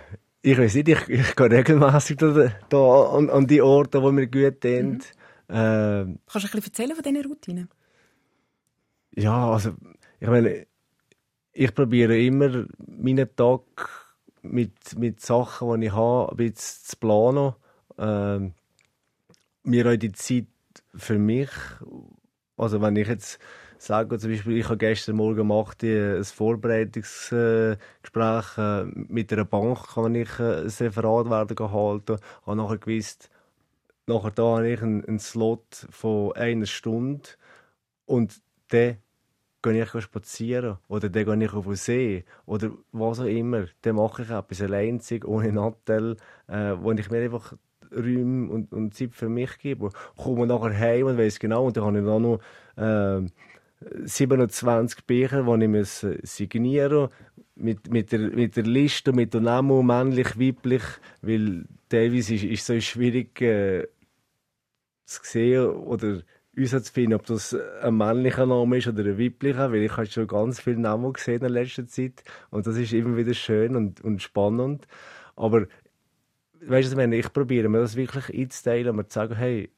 ich 0.43 0.57
weiß 0.59 0.75
nicht, 0.77 0.89
ich, 0.89 1.09
ich 1.09 1.37
gehe 1.37 1.51
regelmäßig 1.51 2.17
da, 2.19 2.53
da 2.69 3.11
an, 3.11 3.31
an 3.31 3.47
die 3.47 3.61
Orte, 3.63 4.03
wo 4.03 4.13
mir 4.13 4.29
gut 4.29 4.61
tun. 4.61 5.03
Ähm, 5.51 6.21
Kannst 6.27 6.35
du 6.35 6.39
ein 6.39 6.43
bisschen 6.43 6.65
erzählen 6.65 6.95
von 6.95 7.03
diesen 7.03 7.27
Routinen? 7.27 7.69
ja, 9.17 9.51
also, 9.51 9.75
ich 10.21 10.29
meine, 10.29 10.67
ich 11.53 11.75
probiere 11.75 12.19
immer 12.21 12.67
meinen 12.87 13.35
Tag 13.35 13.63
mit, 14.43 14.97
mit 14.97 15.21
Sachen, 15.21 15.81
die 15.81 15.89
ich 15.89 15.93
habe, 15.93 16.31
ein 16.31 16.37
bisschen 16.37 16.85
zu 16.85 16.97
planen. 16.99 17.55
Ähm, 17.99 18.55
mir 19.65 19.87
auch 19.87 19.97
die 19.97 20.13
Zeit 20.13 20.47
für 20.99 21.19
mich. 21.19 21.51
Also, 22.57 22.81
wenn 22.81 22.97
ich 22.97 23.09
jetzt 23.09 23.39
sage, 23.79 24.19
zum 24.19 24.31
Beispiel, 24.31 24.59
ich 24.59 24.67
habe 24.67 24.77
gestern 24.77 25.17
Morgen 25.17 25.51
8 25.53 25.83
Uhr 25.85 26.17
ein 26.17 26.25
Vorbereitungsgespräch 26.25 28.59
äh, 28.59 28.85
mit 28.85 29.33
einer 29.33 29.45
Bank, 29.45 29.95
kann 29.95 30.15
ich 30.15 30.39
ein 30.41 30.67
Referat 30.67 31.31
werden 31.31 31.57
gehalten, 31.57 32.19
habe 32.45 32.57
nachher 32.57 32.79
gewusst, 32.79 33.31
nachher 34.07 34.33
da 34.33 34.57
habe 34.57 34.71
ich 34.71 34.83
einen, 34.83 35.05
einen 35.05 35.21
Slot 35.21 35.87
von 35.91 36.33
einer 36.33 36.67
Stunde 36.67 37.29
und 38.07 38.43
dann 38.69 38.99
gehe 39.63 39.83
ich 39.83 40.03
spazieren 40.03 40.79
oder 40.89 41.09
dann 41.09 41.25
gehe 41.25 41.45
ich 41.45 41.53
auf 41.53 41.67
den 41.67 41.77
See 41.77 42.25
oder 42.47 42.71
was 42.93 43.21
auch 43.21 43.25
immer. 43.25 43.67
Dann 43.83 43.97
mache 43.97 44.23
ich 44.23 44.31
etwas 44.31 44.63
alleinzig, 44.63 45.25
ohne 45.25 45.53
Nattel, 45.53 46.17
äh, 46.47 46.75
wo 46.79 46.93
ich 46.93 47.11
mir 47.11 47.23
einfach 47.23 47.55
Räume 47.95 48.51
und, 48.51 48.73
und 48.73 48.95
Zeit 48.95 49.15
für 49.15 49.29
mich 49.29 49.59
gebe. 49.59 49.91
Komme 50.17 50.47
nachher 50.47 50.79
heim 50.79 51.07
und 51.07 51.19
weiß 51.19 51.39
genau, 51.39 51.67
und 51.67 51.77
dann 51.77 51.85
habe 51.85 51.99
ich 51.99 52.05
dann 52.05 52.23
noch 52.23 52.41
äh, 52.77 53.29
27 54.05 55.05
Bücher, 55.07 55.43
die 55.43 55.65
ich 55.65 55.71
muss 55.71 56.07
signieren 56.23 57.09
mit, 57.55 57.91
mit, 57.91 58.13
der, 58.13 58.19
mit 58.19 58.57
der 58.57 58.65
Liste, 58.65 59.13
mit 59.13 59.35
dem 59.35 59.45
Namen, 59.45 59.87
männlich, 59.87 60.39
weiblich, 60.39 60.83
weil 61.23 61.65
teilweise 61.89 62.35
ist 62.35 62.45
es 62.45 62.67
so 62.67 62.81
schwierig 62.81 63.41
äh, 63.41 63.87
zu 65.05 65.21
sehen 65.23 65.67
oder 65.67 66.23
herauszufinden, 66.55 67.15
ob 67.15 67.27
das 67.27 67.55
ein 67.83 67.97
männlicher 67.97 68.47
Name 68.47 68.79
ist 68.79 68.89
oder 68.89 69.05
ein 69.05 69.19
weiblicher, 69.19 69.73
weil 69.73 69.83
ich 69.83 69.97
habe 69.97 70.07
schon 70.07 70.27
ganz 70.27 70.61
viele 70.61 70.81
Namen 70.81 71.13
gesehen 71.13 71.43
in 71.43 71.53
letzter 71.53 71.87
Zeit 71.87 72.23
und 72.51 72.67
das 72.67 72.77
ist 72.77 72.93
immer 72.93 73.17
wieder 73.17 73.35
schön 73.35 73.77
und, 73.77 74.01
und 74.03 74.23
spannend. 74.23 74.87
Aber 75.37 75.67
weißt 76.61 76.93
du, 76.93 77.13
ich 77.13 77.33
probiere 77.33 77.69
mir 77.69 77.81
das 77.81 77.97
wirklich 77.97 78.33
einzuteilen 78.33 78.91
und 78.91 78.97
mir 78.97 79.09
zu 79.09 79.15
sagen, 79.15 79.37
hey, 79.37 79.71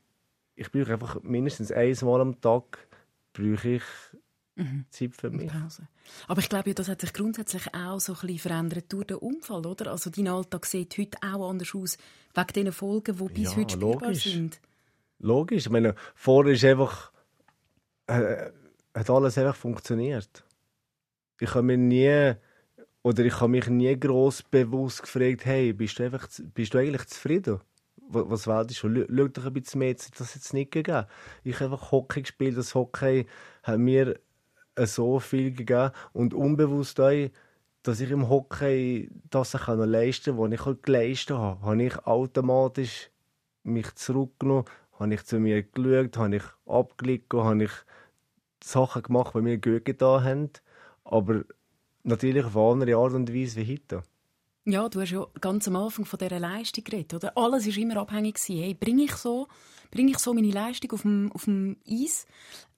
ich 0.55 0.71
brauche 0.71 0.93
einfach 0.93 1.23
mindestens 1.23 1.73
einmal 1.73 2.21
am 2.21 2.41
Tag 2.41 2.87
brauche 3.33 3.69
ich 3.69 3.83
mhm. 4.57 4.85
Zeit 4.91 5.17
für 5.17 5.31
mich. 5.31 5.51
Pause. 5.51 5.89
Aber 6.29 6.41
ich 6.41 6.49
glaube, 6.49 6.75
das 6.75 6.89
hat 6.89 7.01
sich 7.01 7.13
grundsätzlich 7.13 7.75
auch 7.75 8.01
so 8.01 8.13
ein 8.13 8.21
bisschen 8.21 8.39
verändert 8.39 8.93
durch 8.93 9.07
den 9.07 9.17
Unfall, 9.19 9.65
oder? 9.67 9.91
Also 9.91 10.11
dein 10.11 10.29
Alltag 10.29 10.67
sieht 10.67 10.99
heute 10.99 11.19
auch 11.23 11.49
anders 11.49 11.75
aus, 11.75 11.97
wegen 12.35 12.53
diesen 12.55 12.73
Folgen, 12.73 13.17
die 13.17 13.33
bis 13.33 13.53
ja, 13.53 13.57
heute 13.57 13.75
spielbar 13.75 14.09
logisch. 14.09 14.25
sind. 14.25 14.61
Logisch. 15.19 15.67
Ich 15.67 15.71
meine, 15.71 15.95
vorher 16.15 16.55
ist 16.55 16.65
einfach, 16.65 17.13
äh, 18.07 18.51
hat 18.95 19.11
alles 19.11 19.39
einfach 19.39 19.57
funktioniert. 19.57 20.45
Ich 21.39 21.55
habe 21.55 21.63
mir 21.63 21.79
nie, 21.79 22.35
oder 23.03 23.25
ich 23.25 23.41
habe 23.41 23.49
mich 23.49 23.69
nie 23.69 23.99
gross 23.99 24.43
bewusst 24.43 25.03
gefragt, 25.03 25.45
hey, 25.45 25.73
bist 25.73 25.99
du, 25.99 26.05
einfach, 26.05 26.29
bist 26.55 26.75
du 26.75 26.79
eigentlich 26.79 27.07
zufrieden? 27.07 27.61
was 28.13 28.47
war 28.47 28.65
das 28.65 28.77
schon? 28.77 29.07
Schau 29.09 29.29
doch 29.29 29.47
ein 29.47 29.53
bisschen 29.53 29.79
mehr, 29.79 29.95
das 29.95 30.35
jetzt 30.35 30.55
nicht 30.55 30.73
gegeben. 30.73 31.07
Ich 31.45 31.61
habe 31.61 31.73
einfach 31.73 31.93
Hockey 31.93 32.23
gespielt. 32.23 32.57
Das 32.57 32.75
Hockey 32.75 33.27
hat 33.63 33.79
mir 33.79 34.19
so 34.77 35.21
viel 35.21 35.53
gegeben. 35.53 35.93
Und 36.13 36.35
unbewusst 36.35 37.01
auch, 37.01 37.31
dass 37.83 38.01
ich 38.01 38.11
im 38.11 38.29
Hockey 38.29 39.11
das 39.31 39.55
noch 39.55 39.69
leisten 39.69 40.37
kann, 40.37 40.39
was 40.39 40.53
ich 40.53 40.67
halt 40.67 40.83
geleistet 40.83 41.37
habe, 41.37 41.63
habe 41.63 41.83
ich 41.83 41.99
automatisch 42.07 43.11
mich 43.63 43.95
zurückgenommen, 43.95 44.65
habe 44.99 45.15
ich 45.15 45.25
zu 45.25 45.39
mir 45.39 45.63
geschaut, 45.63 46.17
habe 46.17 46.37
ich 46.37 46.45
abgelegt, 46.67 47.33
habe 47.33 47.65
ich 47.65 47.73
Sachen 48.63 49.03
gemacht, 49.03 49.35
die 49.35 49.41
mir 49.41 49.59
gut 49.59 49.85
getan 49.85 50.25
haben. 50.25 50.51
Aber 51.05 51.45
natürlich 52.03 52.45
auf 52.45 52.57
eine 52.57 52.67
andere 52.67 52.97
Art 52.97 53.13
und 53.13 53.33
Weise 53.33 53.61
wie 53.61 53.73
heute. 53.73 54.03
Ja, 54.67 54.89
du 54.89 55.01
hast 55.01 55.11
ja 55.11 55.27
ganz 55.41 55.67
am 55.69 55.77
Anfang 55.77 56.05
von 56.05 56.19
dieser 56.19 56.39
Leistung 56.39 56.85
geredet, 56.85 57.15
oder? 57.15 57.37
Alles 57.37 57.67
war 57.67 57.77
immer 57.77 57.97
abhängig. 57.97 58.39
Hey, 58.47 58.75
bringe 58.75 59.05
ich 59.05 59.13
so, 59.13 59.49
bringe 59.91 60.11
ich 60.11 60.19
so 60.19 60.35
meine 60.35 60.51
Leistung 60.51 60.93
auf 60.93 61.03
dem, 61.03 61.33
auf 61.33 61.45
dem 61.45 61.77
Eis? 61.89 62.27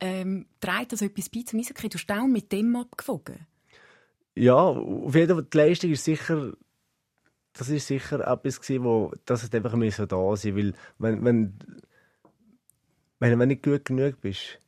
Ähm, 0.00 0.46
trägt 0.60 0.92
das 0.92 1.02
etwas 1.02 1.28
bei 1.28 1.42
zum 1.42 1.58
Eishockey? 1.58 1.88
Du 1.88 1.98
hast 1.98 2.10
auch 2.10 2.26
mit 2.26 2.52
dem 2.52 2.76
abgewogen? 2.76 3.46
Ja, 4.34 4.54
auf 4.54 5.14
jeden 5.14 5.34
Fall, 5.34 5.46
die 5.52 5.56
Leistung 5.56 5.90
ist 5.90 6.04
sicher 6.04 6.52
das 7.52 7.68
ist 7.68 7.86
sicher 7.86 8.26
etwas 8.26 8.60
gewesen, 8.60 8.84
wo 8.84 9.12
das 9.24 9.42
hat 9.42 9.54
einfach 9.54 9.74
so 9.92 10.06
da 10.06 10.36
sein, 10.36 10.56
weil 10.56 10.72
wenn, 10.98 11.24
wenn, 11.24 11.58
wenn, 13.18 13.30
wenn 13.30 13.38
du 13.38 13.46
nicht 13.46 13.62
gut 13.62 13.84
genug 13.84 14.20
bist, 14.20 14.58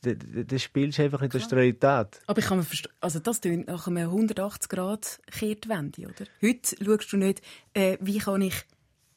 dann 0.00 0.58
spielst 0.58 0.98
du 0.98 1.02
einfach 1.02 1.22
in 1.22 1.30
der 1.30 1.52
Realität. 1.52 2.20
Aber 2.26 2.38
ich 2.38 2.46
kann 2.46 2.58
mir 2.58 2.64
verstehen, 2.64 2.92
also 3.00 3.18
das 3.18 3.40
klingt 3.40 3.68
nach 3.68 3.86
einem 3.86 4.08
180 4.08 4.68
Grad 4.68 5.20
Kehrtwende, 5.30 6.06
oder? 6.06 6.26
Heute 6.40 6.76
schaust 6.82 7.12
du 7.12 7.16
nicht, 7.16 7.42
äh, 7.74 7.98
wie 8.00 8.18
kann 8.18 8.42
ich 8.42 8.54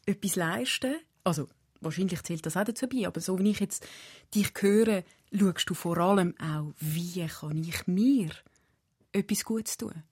etwas 0.05 0.35
leisten, 0.35 0.95
also 1.23 1.47
wahrscheinlich 1.81 2.21
zählt 2.23 2.45
das 2.45 2.57
auch 2.57 2.63
dazu 2.63 2.87
bei, 2.87 3.07
aber 3.07 3.21
so 3.21 3.39
wie 3.39 3.51
ich 3.51 3.59
jetzt 3.59 3.87
dich 4.33 4.51
höre, 4.59 5.03
schaust 5.33 5.69
du 5.69 5.73
vor 5.73 5.97
allem 5.97 6.35
auch, 6.39 6.73
wie 6.79 7.25
kann 7.25 7.57
ich 7.63 7.87
mir 7.87 8.29
etwas 9.11 9.45
Gutes 9.45 9.77
tun, 9.77 10.03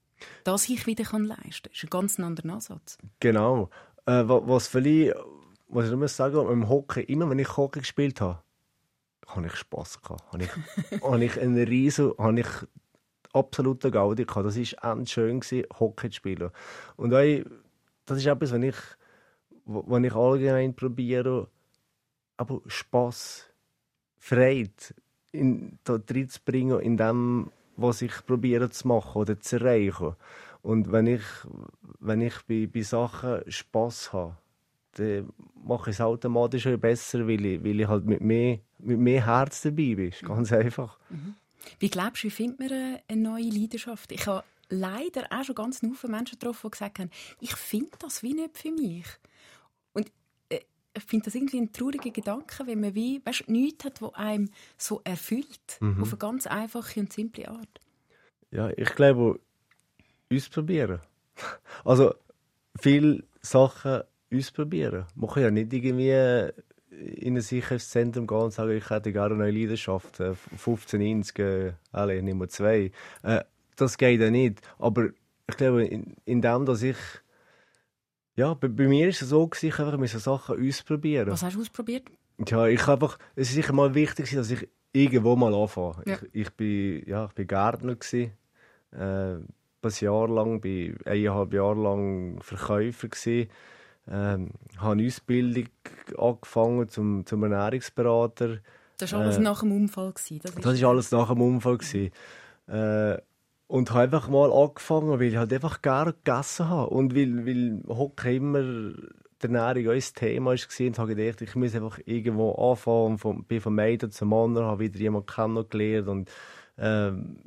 dass 0.43 0.69
ich 0.69 0.87
wieder 0.87 1.03
kann 1.03 1.25
leisten 1.25 1.43
kann. 1.43 1.71
Das 1.71 1.77
ist 1.77 1.83
ein 1.83 1.89
ganz 1.89 2.19
anderer 2.19 2.53
Ansatz. 2.53 2.97
Genau. 3.19 3.69
Äh, 4.05 4.23
was 4.25 4.67
vielleicht, 4.67 5.15
was 5.67 5.89
ich 5.89 5.95
muss 5.95 6.15
sagen, 6.15 6.49
im 6.49 6.69
Hockey, 6.69 7.01
immer 7.01 7.29
wenn 7.29 7.39
ich 7.39 7.57
Hockey 7.57 7.79
gespielt 7.79 8.21
habe, 8.21 8.41
habe 9.27 9.47
ich 9.47 9.55
Spass 9.55 10.01
gehabt. 10.01 10.31
Habe 10.31 10.43
ich, 10.43 11.01
habe 11.01 11.23
ich 11.23 11.39
einen 11.39 11.63
riesen, 11.63 12.13
habe 12.17 12.39
ich 12.39 12.47
absolute 13.33 13.91
Gaudi 13.91 14.25
gehabt. 14.25 14.45
Das 14.45 14.57
war 14.57 14.91
endlich 14.91 15.11
schön, 15.11 15.39
gewesen, 15.39 15.67
Hockey 15.79 16.09
zu 16.09 16.17
spielen. 16.17 16.51
Und 16.95 17.13
auch, 17.13 17.43
das 18.05 18.17
ist 18.17 18.25
etwas, 18.25 18.51
wenn 18.51 18.63
ich, 18.63 18.75
wenn 19.65 20.03
ich 20.03 20.13
allgemein 20.13 20.75
probiere, 20.75 21.47
aber 22.37 22.61
Spass, 22.67 23.47
Freude 24.17 24.71
in, 25.31 25.79
da 25.83 25.99
reinzubringen 26.09 26.79
in 26.79 26.97
dem, 26.97 27.51
was 27.75 28.01
ich 28.01 28.25
probiere 28.25 28.69
zu 28.69 28.87
machen 28.87 29.21
oder 29.21 29.39
zu 29.39 29.57
erreichen. 29.57 30.15
Und 30.61 30.91
wenn 30.91 31.07
ich, 31.07 31.23
wenn 31.99 32.21
ich 32.21 32.35
bei, 32.47 32.69
bei 32.71 32.81
Sachen 32.81 33.41
Spass 33.51 34.13
habe, 34.13 34.37
dann 34.93 35.29
mache 35.65 35.89
ich 35.89 35.97
es 35.97 36.01
automatisch 36.01 36.67
besser, 36.77 37.27
weil 37.27 37.45
ich, 37.45 37.63
weil 37.63 37.79
ich 37.79 37.87
halt 37.87 38.05
mit 38.05 38.21
mehr, 38.21 38.59
mit 38.85 38.99
mehr 38.99 39.25
Herz 39.25 39.61
dabei. 39.61 40.11
Ganz 40.21 40.51
mhm. 40.51 40.57
einfach. 40.57 40.99
Mhm. 41.09 41.35
Wie 41.79 41.89
glaubst 41.89 42.23
du, 42.23 42.27
wie 42.27 42.31
findet 42.31 42.59
man 42.59 42.99
eine 43.07 43.21
neue 43.21 43.49
Leidenschaft? 43.49 44.11
Ich 44.11 44.27
habe 44.27 44.43
leider 44.69 45.25
auch 45.29 45.43
schon 45.43 45.55
ganz 45.55 45.79
viele 45.79 46.11
Menschen 46.11 46.39
getroffen, 46.39 46.67
die 46.67 46.71
gesagt 46.71 46.99
haben, 46.99 47.09
ich 47.39 47.55
finde 47.55 47.91
das 47.99 48.23
wie 48.23 48.33
nicht 48.33 48.57
für 48.57 48.71
mich. 48.71 49.05
Und 49.93 50.11
äh, 50.49 50.59
ich 50.95 51.03
finde 51.03 51.25
das 51.25 51.35
irgendwie 51.35 51.59
ein 51.59 51.71
trauriger 51.71 52.11
Gedanke, 52.11 52.65
wenn 52.65 52.81
man 52.81 52.95
wie, 52.95 53.21
weißt, 53.23 53.49
nichts 53.49 53.85
hat, 53.85 54.01
was 54.01 54.13
einem 54.15 54.49
so 54.77 55.01
erfüllt. 55.03 55.77
Mhm. 55.79 56.01
Auf 56.01 56.09
eine 56.09 56.17
ganz 56.17 56.47
einfache 56.47 56.99
und 56.99 57.13
simple 57.13 57.47
Art. 57.47 57.79
Ja, 58.51 58.69
ich 58.69 58.93
glaube, 58.95 59.39
ausprobieren. 60.31 60.99
Also, 61.83 62.13
viele 62.79 63.23
Sachen 63.41 64.03
ausprobieren. 64.31 65.05
Man 65.15 65.29
kann 65.29 65.43
ja 65.43 65.51
nicht 65.51 65.73
irgendwie 65.73 66.53
in 66.99 67.35
ein 67.35 67.41
Sicherheitszentrum 67.41 68.27
gehen 68.27 68.37
und 68.37 68.53
sagen, 68.53 68.71
ich 68.71 68.89
hätte 68.89 69.11
gerne 69.11 69.35
eine 69.35 69.43
neue 69.43 69.51
Leidenschaft, 69.51 70.21
15 70.57 71.01
äh, 71.01 71.11
Inch, 71.11 71.39
äh, 71.39 71.73
alle, 71.91 72.21
Nummer 72.21 72.47
zwei. 72.47 72.91
Äh, 73.23 73.43
das 73.75 73.97
geht 73.97 74.21
ja 74.21 74.29
nicht. 74.29 74.61
Aber 74.79 75.09
ich 75.49 75.57
glaube, 75.57 75.85
in, 75.85 76.15
in 76.25 76.41
dem, 76.41 76.65
dass 76.65 76.83
ich 76.83 76.97
ja, 78.35 78.53
bei, 78.55 78.67
bei 78.67 78.87
mir 78.87 79.09
ist 79.09 79.21
es 79.21 79.29
so, 79.29 79.49
ich 79.61 79.79
einfach 79.79 80.07
so 80.07 80.19
Sachen 80.19 80.67
ausprobieren. 80.67 81.29
Was 81.29 81.43
hast 81.43 81.55
du 81.55 81.61
ausprobiert? 81.61 82.09
Ja, 82.47 82.65
ich 82.65 82.87
einfach, 82.87 83.19
es 83.35 83.49
ist 83.49 83.55
sicher 83.55 83.73
mal 83.73 83.93
wichtig, 83.93 84.31
dass 84.31 84.49
ich 84.49 84.67
irgendwo 84.91 85.35
mal 85.35 85.53
anfange. 85.53 86.01
Ja. 86.05 86.15
Ich, 86.31 86.47
ich 86.47 86.49
bin, 86.51 87.03
ja, 87.07 87.25
ich 87.25 87.33
bin 87.33 87.47
Gärtner 87.47 87.95
gewesen, 87.95 88.31
äh, 88.91 89.35
ein 89.85 89.91
Jahr 89.99 90.27
lang, 90.29 90.61
bin 90.61 90.97
eineinhalb 91.05 91.53
Jahre 91.53 91.81
lang 91.81 92.41
Verkäufer 92.41 93.09
gewesen 93.09 93.49
ähm, 94.09 94.51
habe 94.77 94.93
eine 94.93 95.07
Ausbildung 95.07 95.69
angefangen 96.17 96.89
zum, 96.89 97.25
zum 97.25 97.43
Ernährungsberater. 97.43 98.59
Das 98.97 99.13
war 99.13 99.21
alles 99.21 99.37
äh, 99.37 99.41
nach 99.41 99.61
dem 99.61 99.71
Unfall? 99.71 100.11
Gewesen, 100.11 100.39
das, 100.43 100.51
ist 100.51 100.65
das 100.65 100.73
ist 100.73 100.83
alles 100.83 101.11
nach 101.11 101.29
dem 101.29 101.41
Unfall. 101.41 101.77
Gewesen. 101.77 102.11
Äh, 102.67 103.17
und 103.67 103.89
habe 103.91 104.01
einfach 104.01 104.27
mal 104.27 104.51
angefangen, 104.51 105.19
weil 105.19 105.23
ich 105.23 105.37
halt 105.37 105.53
einfach 105.53 105.81
gerne 105.81 106.13
gegessen 106.13 106.69
habe. 106.69 106.89
Und 106.89 107.15
weil, 107.15 107.45
weil 107.45 107.81
Hockey 107.87 108.35
immer 108.35 108.61
die 108.61 109.53
Ernährung 109.53 109.87
auch 109.87 109.93
ein 109.93 110.13
Thema 110.15 110.51
war 110.51 110.87
und 110.87 110.99
habe 110.99 111.15
gedacht, 111.15 111.41
ich 111.41 111.55
muss 111.55 111.75
einfach 111.75 111.99
irgendwo 112.05 112.51
anfangen. 112.53 113.17
Von, 113.17 113.43
bin 113.45 113.61
von 113.61 113.73
Mädchen 113.73 114.11
zum 114.11 114.33
anderen, 114.33 114.67
habe 114.67 114.83
wieder 114.83 114.99
jemanden 114.99 115.27
kennengelernt 115.27 116.07
und 116.07 116.31
ähm, 116.77 117.37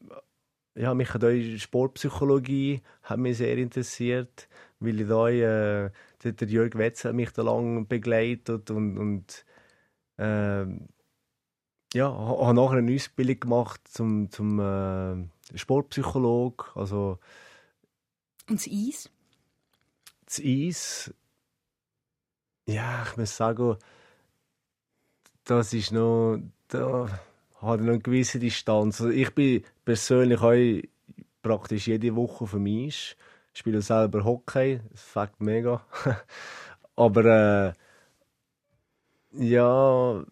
ja, 0.76 0.94
mich 0.94 1.12
hat 1.14 1.24
auch 1.24 1.58
Sportpsychologie 1.58 2.82
hat 3.02 3.18
mich 3.18 3.38
sehr 3.38 3.56
interessiert, 3.56 4.48
weil 4.78 5.00
ich 5.00 5.08
da 5.08 5.28
äh, 5.28 5.90
der, 6.22 6.48
Jörg 6.48 6.74
Wetz 6.76 7.04
hat 7.04 7.14
mich 7.14 7.30
da 7.30 7.42
lang 7.42 7.86
begleitet 7.88 8.70
und, 8.70 8.98
und 8.98 9.44
äh, 10.18 10.66
ja, 11.94 12.12
habe 12.12 12.54
nachher 12.54 12.78
eine 12.78 12.94
Ausbildung 12.94 13.40
gemacht 13.40 13.80
zum, 13.88 14.30
zum 14.30 14.60
äh, 14.60 15.56
Sportpsycholog. 15.56 16.72
Also, 16.74 17.18
und 18.48 18.60
das 18.60 18.68
Eis? 18.70 19.10
Das 20.26 20.40
Eis, 20.44 21.14
ja, 22.66 23.04
ich 23.08 23.16
muss 23.16 23.36
sagen, 23.36 23.76
das 25.44 25.72
ist 25.72 25.92
noch, 25.92 26.38
da 26.68 27.08
noch 27.62 27.72
eine 27.72 27.98
gewisse 27.98 28.38
Distanz. 28.38 29.00
Also 29.00 29.10
ich 29.10 29.34
bin 29.34 29.64
persönlich 29.84 30.40
auch 30.40 30.82
praktisch 31.42 31.88
jede 31.88 32.14
Woche 32.14 32.46
dem 32.46 32.66
Eis. 32.66 33.16
Ich 33.52 33.60
spiele 33.60 33.80
selber 33.80 34.24
Hockey, 34.24 34.80
das 34.90 35.02
fängt 35.02 35.40
mega. 35.40 35.84
Aber 36.96 37.24
äh, 37.24 37.72
ja, 39.32 40.24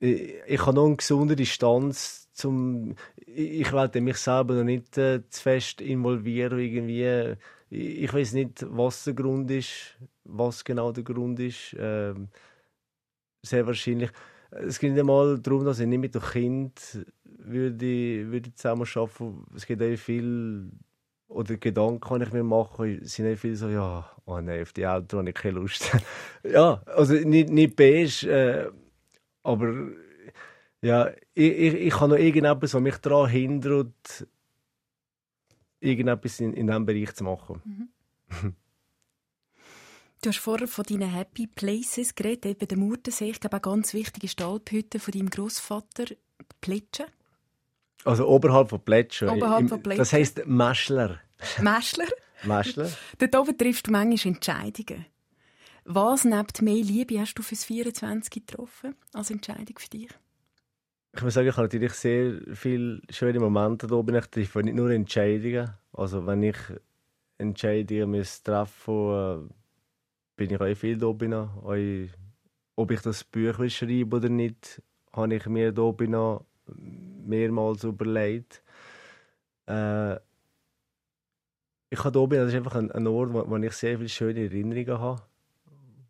ich, 0.00 0.34
ich 0.46 0.60
habe 0.66 0.74
noch 0.74 0.86
eine 0.86 0.96
gesunde 0.96 1.36
Distanz 1.36 2.28
zum. 2.32 2.94
Ich, 3.16 3.60
ich 3.60 3.72
werde 3.72 4.00
mich 4.00 4.18
selber 4.18 4.54
noch 4.54 4.64
nicht 4.64 4.96
äh, 4.98 5.28
zu 5.28 5.42
fest 5.42 5.80
involvieren 5.80 6.58
irgendwie. 6.58 7.36
Ich, 7.70 8.04
ich 8.04 8.12
weiß 8.12 8.32
nicht, 8.34 8.64
was 8.68 9.04
der 9.04 9.14
Grund 9.14 9.50
ist, 9.50 9.96
was 10.24 10.64
genau 10.64 10.92
der 10.92 11.04
Grund 11.04 11.40
ist. 11.40 11.74
Ähm, 11.78 12.28
sehr 13.42 13.66
wahrscheinlich. 13.66 14.10
Es 14.50 14.78
geht 14.78 14.92
nicht 14.92 15.00
einmal 15.00 15.38
darum, 15.38 15.64
dass 15.64 15.78
ich 15.78 15.86
nicht 15.86 15.98
mit 15.98 16.14
dem 16.14 16.22
Kind 16.22 17.06
würde, 17.24 18.30
würde 18.30 18.54
zusammen 18.54 18.86
arbeiten 18.94 19.18
würde. 19.18 19.56
Es 19.56 19.66
gibt 19.66 19.82
auch 19.82 19.96
viel, 19.96 20.70
oder 21.28 21.56
Gedanken 21.56 22.00
kann 22.00 22.22
ich 22.22 22.32
mir 22.32 22.42
machen, 22.42 23.04
sind 23.04 23.32
auch 23.32 23.38
viel 23.38 23.56
so, 23.56 23.68
ja, 23.68 24.10
oh 24.24 24.40
nein, 24.40 24.62
auf 24.62 24.72
die 24.72 24.82
Eltern 24.82 25.20
habe 25.20 25.30
ich 25.30 25.34
keine 25.34 25.58
Lust. 25.58 25.90
ja, 26.42 26.80
also 26.86 27.14
nicht, 27.14 27.50
nicht 27.50 27.76
beige, 27.76 28.26
äh, 28.30 28.70
aber 29.42 29.90
ja, 30.80 31.10
ich, 31.34 31.52
ich, 31.52 31.74
ich 31.74 32.00
habe 32.00 32.12
noch 32.12 32.18
irgendetwas, 32.18 32.74
was 32.74 32.80
mich 32.80 32.96
daran 32.98 33.28
hindert, 33.28 34.26
irgendetwas 35.80 36.40
in, 36.40 36.54
in 36.54 36.66
diesem 36.66 36.86
Bereich 36.86 37.14
zu 37.14 37.24
machen. 37.24 37.62
Mhm. 37.64 38.56
Du 40.20 40.30
hast 40.30 40.38
vorher 40.38 40.66
von 40.66 40.84
deinen 40.84 41.10
Happy 41.10 41.46
Places 41.46 42.14
geredet, 42.14 42.46
eben 42.46 42.66
der 42.66 42.78
Murtensee. 42.78 43.30
Ich 43.30 43.40
glaube, 43.40 43.56
eine 43.56 43.60
ganz 43.60 43.94
wichtige 43.94 44.26
Stallhütte 44.26 44.98
von 44.98 45.12
deinem 45.12 45.30
Großvater, 45.30 46.06
Plätschen. 46.60 47.06
Also 48.04 48.26
oberhalb 48.26 48.70
von 48.70 48.80
Plätschen. 48.80 49.28
Oberhalb 49.28 49.68
von 49.68 49.82
Plätschen. 49.82 49.98
Das 49.98 50.12
heisst 50.12 50.44
Mäschler. 50.46 51.20
Mäschler? 51.60 52.06
Mäschler. 52.42 52.90
Dort 53.18 53.36
oben 53.36 53.56
triffst 53.56 53.86
du 53.86 53.92
manchmal 53.92 54.34
Entscheidungen. 54.34 55.06
Was 55.84 56.24
neben 56.24 56.64
mehr 56.64 56.82
Liebe 56.82 57.20
hast 57.20 57.34
du 57.34 57.42
fürs 57.42 57.64
24 57.64 58.30
getroffen 58.30 58.94
als 59.12 59.30
Entscheidung 59.30 59.78
für 59.78 59.88
dich? 59.88 60.08
Ich 61.14 61.22
muss 61.22 61.34
sagen, 61.34 61.48
ich 61.48 61.56
habe 61.56 61.66
natürlich 61.66 61.92
sehr 61.94 62.40
viele 62.54 63.00
schöne 63.10 63.40
Momente 63.40 63.86
da 63.86 63.94
oben. 63.94 64.16
Ich 64.16 64.26
treffe 64.26 64.62
nicht 64.62 64.74
nur 64.74 64.90
Entscheidungen. 64.90 65.70
Also 65.92 66.26
wenn 66.26 66.42
ich 66.42 66.58
Entscheidungen 67.38 68.24
treffen 68.44 68.94
muss, 68.94 69.50
bin 70.38 70.50
ich 70.50 70.60
auch 70.60 70.74
viel 70.74 70.96
da. 70.96 71.06
Auch, 71.06 71.74
ob 72.76 72.90
ich 72.90 73.00
das 73.02 73.24
Buch 73.24 73.58
will 73.58 73.68
schreiben 73.68 74.12
oder 74.14 74.28
nicht, 74.30 74.80
habe 75.12 75.34
ich 75.34 75.46
mir 75.46 75.72
da 75.72 75.82
oben 75.82 76.38
mehrmals 77.26 77.84
überlegt. 77.84 78.62
Äh, 79.66 80.14
ich 81.90 81.98
habe 82.04 82.12
da 82.12 82.20
oben, 82.20 82.38
das 82.38 82.48
ist 82.48 82.54
einfach 82.54 82.76
ein, 82.76 82.90
ein 82.92 83.06
Ort, 83.06 83.32
wo, 83.32 83.50
wo 83.50 83.56
ich 83.56 83.72
sehr 83.72 83.96
viele 83.96 84.08
schöne 84.08 84.44
Erinnerungen 84.44 85.00
habe. 85.00 85.22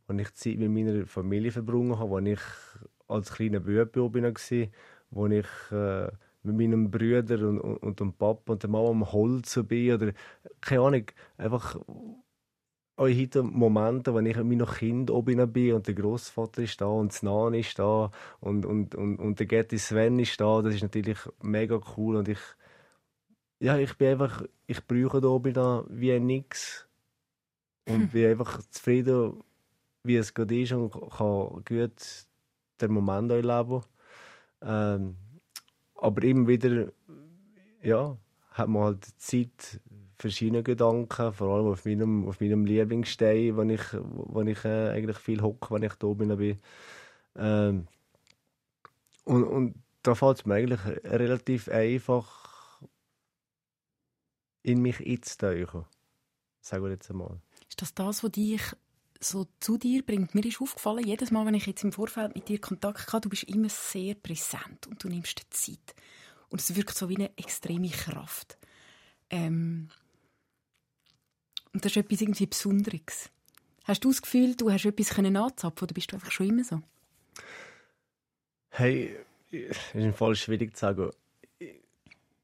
Wo 0.07 0.15
ich 0.15 0.35
Zeit 0.35 0.59
mit 0.59 0.71
meiner 0.71 1.07
Familie 1.07 1.51
verbrungen 1.51 1.99
habe, 1.99 2.11
wo 2.11 2.19
ich 2.19 2.41
als 3.09 3.33
kleiner 3.33 3.61
Bub 3.61 3.97
war, 3.97 4.69
wo 5.11 5.27
ich 5.27 5.47
äh, 5.73 6.09
mit 6.43 6.57
meinem 6.57 6.91
Bruder 6.91 7.49
und, 7.49 7.61
und, 7.61 7.77
und 7.79 8.01
dem 8.01 8.13
Papa 8.13 8.53
und 8.53 8.63
der 8.63 8.71
Mama 8.71 8.91
am 8.91 9.13
Holz 9.13 9.59
bin 9.67 9.95
oder 9.95 10.13
keine 10.61 10.83
Ahnung, 10.83 11.05
einfach 11.39 11.79
auch 12.99 13.09
heute 13.09 13.43
Momente, 13.45 14.15
wenn 14.15 14.27
ich 14.27 14.37
mit 14.37 14.47
meinem 14.47 14.67
Kind 14.67 15.11
oben 15.11 15.53
bin 15.53 15.75
und 15.75 15.87
der 15.87 15.95
Großvater 15.95 16.63
ist 16.63 16.81
da 16.81 16.87
und 16.87 17.13
das 17.13 17.23
Nan 17.23 17.55
ist 17.55 17.79
da 17.79 18.11
und, 18.41 18.67
und, 18.67 18.95
und, 18.95 19.19
und 19.19 19.39
der 19.39 19.47
Getty 19.47 19.79
Sven 19.79 20.19
ist 20.19 20.41
da, 20.41 20.63
das 20.63 20.75
ist 20.75 20.83
natürlich 20.83 21.19
mega 21.41 21.81
cool 21.97 22.17
und 22.17 22.29
ich 22.29 22.41
ja, 23.61 23.77
ich 23.77 23.97
bin 23.97 24.09
einfach, 24.09 24.43
ich 24.67 24.85
brauche 24.87 25.21
da 25.21 25.29
oben 25.29 25.53
da 25.53 25.85
wie 25.89 26.19
nichts 26.21 26.87
und 27.87 28.03
hm. 28.03 28.09
bin 28.09 28.31
einfach 28.31 28.61
zufrieden, 28.71 29.43
wie 30.05 30.17
es 30.17 30.33
gerade 30.33 30.61
ist 30.61 30.73
und 30.73 30.93
kann 30.93 31.65
gut 31.65 32.27
den 32.81 32.93
Moment 32.93 33.33
auch 33.33 33.43
leben. 33.43 33.83
Ähm, 34.63 35.17
aber 35.97 36.23
immer 36.23 36.47
wieder, 36.47 36.93
ja, 37.83 38.17
hat 38.53 38.69
man 38.69 38.83
halt 38.83 39.05
Zeit, 39.17 39.81
verschiedene 40.19 40.63
Gedanken, 40.63 41.33
vor 41.33 41.55
allem 41.55 41.67
auf 41.67 41.85
meinem, 41.85 42.29
auf 42.29 42.41
meinem 42.41 42.65
Lieblingsstein, 42.65 43.57
wo 43.57 43.63
ich, 43.63 43.83
wo 43.93 44.43
ich 44.43 44.65
äh, 44.65 44.91
eigentlich 44.91 45.19
viel 45.19 45.41
hocke, 45.41 45.75
wenn 45.75 45.85
ich 45.85 45.95
da 45.95 46.09
bin. 46.09 46.59
Ähm, 47.37 47.87
und, 49.25 49.45
und 49.45 49.75
da 50.03 50.15
fällt 50.15 50.39
es 50.39 50.47
mir 50.47 50.55
eigentlich 50.55 50.85
relativ 51.05 51.69
einfach, 51.69 52.83
in 54.63 54.83
mich 54.83 55.01
einzutauchen. 55.07 55.85
Sagen 56.61 56.85
wir 56.85 56.91
jetzt 56.91 57.11
einmal. 57.11 57.41
Ist 57.69 57.81
das 57.81 57.95
das, 57.95 58.25
was 58.25 58.33
dich 58.33 58.63
so 59.21 59.47
zu 59.61 59.79
dir 59.79 60.05
bringt? 60.05 60.35
Mir 60.35 60.45
ist 60.45 60.61
aufgefallen, 60.61 61.07
jedes 61.07 61.31
Mal, 61.31 61.47
wenn 61.47 61.55
ich 61.55 61.67
jetzt 61.67 61.85
im 61.85 61.93
Vorfeld 61.93 62.35
mit 62.35 62.49
dir 62.49 62.61
Kontakt 62.61 63.13
hatte, 63.13 63.23
du 63.23 63.29
bist 63.31 63.45
immer 63.45 63.69
sehr 63.69 64.15
präsent 64.15 64.87
und 64.89 65.03
du 65.03 65.09
nimmst 65.09 65.39
dir 65.39 65.51
Zeit. 65.51 65.95
Und 66.49 66.61
es 66.61 66.75
wirkt 66.75 66.97
so 66.97 67.09
wie 67.09 67.17
eine 67.17 67.37
extreme 67.37 67.91
Kraft. 67.91 68.59
Ähm, 69.31 69.91
und 71.79 71.85
das 71.85 71.93
ist 71.93 71.99
etwas 71.99 72.21
irgendwie 72.21 72.47
Besonderes. 72.47 73.31
Hast 73.85 74.03
du 74.03 74.09
das 74.09 74.21
Gefühl, 74.21 74.57
du 74.57 74.69
hast 74.69 74.85
etwas 74.85 75.17
anzapfen 75.17 75.85
oder 75.85 75.95
bist 75.95 76.11
du 76.11 76.17
einfach 76.17 76.33
schon 76.33 76.49
immer 76.49 76.65
so? 76.65 76.83
Hey, 78.71 79.15
es 79.53 79.77
ist 79.95 80.17
voll 80.17 80.35
schwierig 80.35 80.77
zu 80.77 80.81
sagen. 80.81 81.11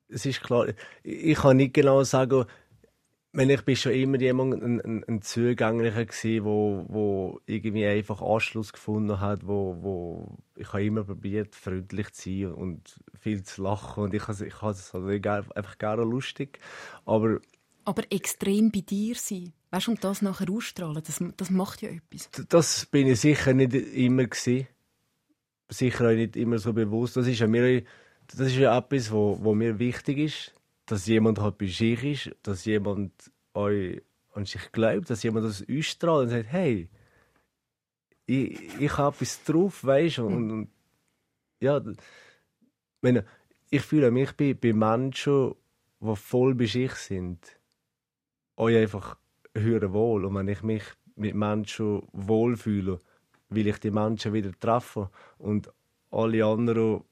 Es 0.09 0.25
ist 0.25 0.41
klar, 0.41 0.69
ich 1.03 1.37
kann 1.37 1.57
nicht 1.57 1.75
genau 1.75 2.05
sagen, 2.05 2.45
wenn 3.33 3.51
ich 3.51 3.63
bin 3.63 3.75
schon 3.75 3.91
immer 3.91 4.21
jemand 4.21 4.63
ein, 4.63 4.81
ein, 4.81 5.05
ein 5.09 5.23
Zugänglicher 5.23 6.05
gewesen, 6.05 6.45
wo, 6.45 6.85
wo 6.87 7.41
irgendwie 7.47 7.87
einfach 7.87 8.23
Anschluss 8.23 8.73
gefunden 8.73 9.19
hat, 9.19 9.49
wo, 9.49 9.77
wo 9.81 10.39
ich 10.55 10.73
habe 10.73 10.85
immer 10.85 11.03
probiert 11.03 11.57
freundlich 11.57 12.13
zu 12.13 12.31
sein 12.31 12.53
und 12.53 13.01
viel 13.19 13.43
zu 13.43 13.65
lachen 13.65 14.05
und 14.05 14.15
ich 14.15 14.23
ich 14.29 14.63
habe 14.63 14.71
es 14.71 14.95
also 14.95 15.09
einfach 15.09 15.79
gerne 15.79 16.05
lustig, 16.05 16.61
aber 17.05 17.41
aber 17.85 18.05
extrem 18.11 18.71
bei 18.71 18.81
dir 18.81 19.15
sein. 19.15 19.53
Weißt 19.71 19.89
du, 19.89 19.93
und 19.93 20.05
das 20.05 20.23
nachher 20.23 20.51
ausstrahlen, 20.51 21.03
das, 21.05 21.23
das 21.37 21.51
macht 21.51 21.83
ja 21.83 21.91
etwas. 21.91 22.31
Das 22.49 22.87
bin 22.87 23.07
ich 23.09 23.21
sicher 23.21 23.53
nicht 23.53 23.75
immer 23.75 24.25
gewesen. 24.25 24.69
Sicher 25.69 26.09
auch 26.09 26.15
nicht 26.15 26.37
immer 26.37 26.59
so 26.59 26.73
bewusst. 26.73 27.17
Das 27.17 27.27
ist 27.27 27.41
ja, 27.41 27.47
mir, 27.47 27.83
das 28.29 28.41
ist 28.41 28.57
ja 28.57 28.77
etwas, 28.77 29.11
wo, 29.11 29.39
wo 29.43 29.55
mir 29.55 29.79
wichtig 29.79 30.19
ist, 30.19 30.55
dass 30.87 31.07
jemand 31.07 31.41
halt 31.41 31.59
bei 31.59 31.67
sich 31.67 32.05
ist, 32.05 32.37
dass 32.43 32.65
jemand 32.65 33.13
euch 33.55 34.03
an 34.33 34.45
sich 34.45 34.71
glaubt, 34.73 35.11
dass 35.11 35.23
jemand 35.23 35.47
das 35.47 35.65
ausstrahlt 35.69 36.25
und 36.25 36.31
sagt, 36.31 36.53
hey, 36.53 36.89
ich, 38.27 38.81
ich 38.81 38.97
habe 38.97 39.15
etwas 39.15 39.43
drauf, 39.45 39.85
weißt 39.85 40.19
du, 40.19 40.27
und, 40.27 40.51
und, 40.51 40.69
ja, 41.61 41.81
meine, 43.01 43.25
ich 43.71 43.83
fühle 43.83 44.11
mich 44.11 44.33
bei, 44.33 44.55
bei 44.55 44.73
Menschen, 44.73 45.55
die 46.01 46.17
voll 46.17 46.55
bei 46.55 46.67
sich 46.67 46.93
sind 46.93 47.59
euch 48.57 48.77
einfach 48.77 49.17
hören 49.57 49.93
wohl. 49.93 50.25
Und 50.25 50.35
wenn 50.35 50.49
ich 50.49 50.63
mich 50.63 50.85
mit 51.17 51.35
Menschen 51.35 52.03
wohlfühle, 52.13 52.99
will 53.49 53.67
ich 53.67 53.79
die 53.79 53.91
Menschen 53.91 54.33
wieder 54.33 54.53
treffen. 54.59 55.09
Und 55.39 55.71
alle 56.11 56.45
anderen 56.45 57.05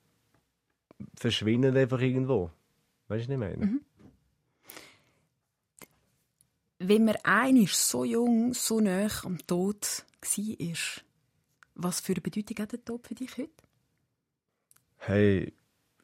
verschwinden 1.17 1.77
einfach 1.77 2.01
irgendwo. 2.01 2.51
Weißt 3.09 3.29
du, 3.29 3.33
was 3.33 3.35
ich 3.35 3.39
meine? 3.39 3.67
Mhm. 3.67 3.81
Wenn 6.79 7.05
man 7.05 7.17
einig 7.23 7.77
so 7.77 8.05
jung, 8.05 8.55
so 8.55 8.81
nah 8.81 9.09
am 9.25 9.39
Tod 9.47 10.05
war, 10.21 11.03
was 11.75 12.01
für 12.01 12.13
eine 12.13 12.21
Bedeutung 12.21 12.59
hat 12.59 12.73
der 12.73 12.85
Tod 12.85 13.07
für 13.07 13.15
dich 13.15 13.37
heute? 13.39 13.51
Hey, 14.97 15.53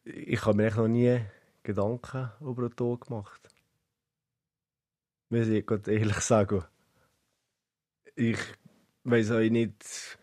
ich 0.05 0.45
habe 0.45 0.57
mir 0.57 0.75
noch 0.75 0.89
nie 0.89 1.21
Gedanken 1.65 2.31
über 2.41 2.69
den 2.69 2.77
Tod 2.77 3.07
gemacht 3.07 3.49
muss 5.31 5.49
ich 5.49 5.67
Gott 5.67 5.89
ehrlich 5.89 6.21
sagen. 6.21 6.65
Ich 8.17 8.39
weiß 9.05 9.33
auch 9.33 9.41
nicht, 9.41 10.19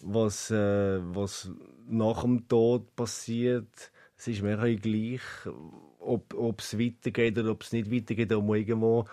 was, 0.00 0.50
äh, 0.50 0.98
was 1.14 1.50
nach 1.86 2.22
dem 2.22 2.48
Tod 2.48 2.94
passiert. 2.96 3.92
Es 4.16 4.28
ist 4.28 4.42
mir 4.42 4.58
auch 4.58 4.80
gleich, 4.80 5.20
ob 6.00 6.60
es 6.60 6.78
weitergeht 6.78 7.38
oder 7.38 7.52
ob 7.52 7.62
es 7.62 7.72
nicht 7.72 7.90
weitergeht, 7.90 8.32
ob 8.32 8.44
man 8.44 8.58
irgendwo 8.58 9.04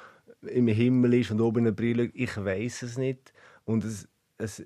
im 0.42 0.68
Himmel 0.68 1.14
ist 1.16 1.32
und 1.32 1.42
oben 1.42 1.60
eine 1.60 1.74
Brille. 1.74 2.06
Ich 2.14 2.36
weiß 2.38 2.84
es 2.84 2.98
nicht. 2.98 3.34
Und 3.66 3.84
es, 3.84 4.08
es 4.38 4.66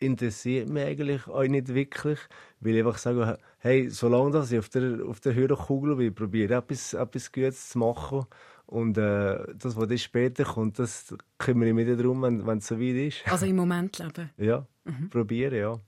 interessiert 0.00 0.68
mich 0.68 0.84
eigentlich 0.84 1.26
auch 1.26 1.42
nicht 1.44 1.68
wirklich, 1.74 2.18
weil 2.60 2.76
ich 2.76 2.84
einfach 2.84 2.98
sage, 2.98 3.38
hey, 3.58 3.90
solange 3.90 4.44
ich 4.44 4.58
auf 4.58 4.68
der, 4.68 5.04
auf 5.06 5.20
der 5.20 5.34
höheren 5.34 5.56
Kugel 5.56 5.96
bin, 5.96 6.14
probiere 6.14 6.54
etwas, 6.54 6.94
etwas 6.94 7.32
Gutes 7.32 7.70
zu 7.70 7.78
machen 7.78 8.26
und 8.68 8.98
äh, 8.98 9.54
das, 9.54 9.76
was 9.76 9.88
dann 9.88 9.98
später 9.98 10.44
kommt, 10.44 10.78
das 10.78 11.14
kümmere 11.38 11.70
ich 11.70 11.74
mich 11.74 11.96
darum, 11.96 12.22
wenn, 12.22 12.58
es 12.58 12.66
so 12.66 12.78
weit 12.78 12.96
ist. 12.96 13.16
Also 13.26 13.46
im 13.46 13.56
Moment 13.64 13.98
leben? 13.98 14.30
Ja, 14.36 14.66
mhm. 14.84 15.08
probieren, 15.08 15.54
ja. 15.54 15.80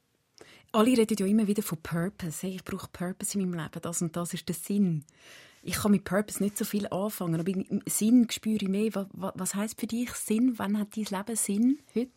Alle 0.72 0.96
reden 0.96 1.16
ja 1.18 1.26
immer 1.26 1.46
wieder 1.46 1.62
von 1.62 1.78
Purpose. 1.82 2.46
Hey, 2.46 2.56
ich 2.56 2.64
brauche 2.64 2.88
Purpose 2.90 3.38
in 3.38 3.50
meinem 3.50 3.60
Leben. 3.60 3.82
Das 3.82 4.00
und 4.00 4.16
das 4.16 4.32
ist 4.32 4.48
der 4.48 4.54
Sinn. 4.54 5.04
Ich 5.62 5.74
kann 5.74 5.90
mit 5.90 6.04
Purpose 6.04 6.42
nicht 6.42 6.56
so 6.56 6.64
viel 6.64 6.86
anfangen, 6.88 7.38
aber 7.38 7.52
Sinn 7.86 8.26
spüre 8.30 8.62
ich 8.62 8.68
mehr. 8.68 8.94
Was, 8.94 9.32
was 9.34 9.54
heisst 9.54 9.78
für 9.78 9.86
dich 9.86 10.12
Sinn? 10.12 10.54
Wann 10.56 10.78
hat 10.78 10.96
dein 10.96 11.04
Leben 11.04 11.36
Sinn 11.36 11.80
heute? 11.94 12.10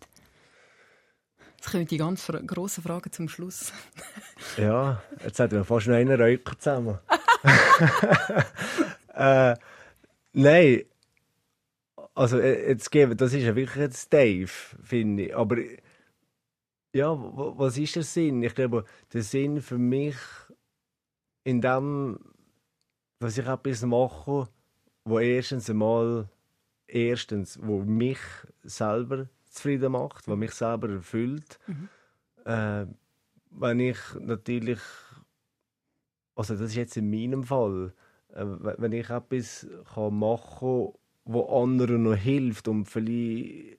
Jetzt 1.57 1.71
kommen 1.71 1.87
die 1.87 1.97
ganz 1.97 2.31
grossen 2.45 2.83
Fragen 2.83 3.11
zum 3.11 3.27
Schluss. 3.27 3.73
ja, 4.57 5.01
jetzt 5.23 5.39
hat 5.39 5.51
wir 5.51 5.65
fast 5.65 5.87
noch 5.87 5.95
einen 5.95 6.21
Räucher 6.21 6.57
zusammen. 6.57 6.99
äh, 9.13 9.55
Nein. 10.33 10.83
also 12.15 12.39
äh, 12.39 12.69
jetzt 12.69 12.91
geben, 12.91 13.15
das 13.17 13.33
ist 13.33 13.43
ja 13.43 13.55
wirklich 13.55 13.81
jetzt 13.81 14.11
Dave, 14.11 14.51
finde 14.83 15.27
ich. 15.27 15.35
Aber 15.35 15.57
ja, 16.93 17.15
was 17.17 17.77
ist 17.77 17.95
der 17.95 18.03
Sinn? 18.03 18.43
Ich 18.43 18.55
glaube, 18.55 18.85
der 19.13 19.23
Sinn 19.23 19.61
für 19.61 19.77
mich 19.77 20.17
in 21.43 21.61
dem, 21.61 22.19
dass 23.19 23.37
ich 23.37 23.47
etwas 23.47 23.83
mache, 23.83 24.47
wo 25.05 25.19
erstens 25.19 25.69
einmal 25.69 26.29
erstens, 26.87 27.59
wo 27.61 27.83
mich 27.83 28.19
selber 28.63 29.27
zufrieden 29.45 29.93
macht, 29.93 30.27
wo 30.27 30.35
mich 30.35 30.51
selber 30.51 30.89
erfüllt. 30.89 31.59
Äh, 32.45 32.85
wenn 33.51 33.79
ich 33.79 33.97
natürlich, 34.19 34.79
also 36.35 36.53
das 36.53 36.71
ist 36.71 36.75
jetzt 36.75 36.97
in 36.97 37.09
meinem 37.09 37.43
Fall, 37.43 37.93
wenn 38.33 38.75
wenn 38.77 38.91
ich 38.91 39.09
etwas 39.09 39.67
machen 40.11 40.59
kann, 40.59 40.93
wo 41.25 41.61
anderen 41.63 42.03
noch 42.03 42.15
hilft 42.15 42.67
und 42.67 42.85
vielleicht 42.85 43.77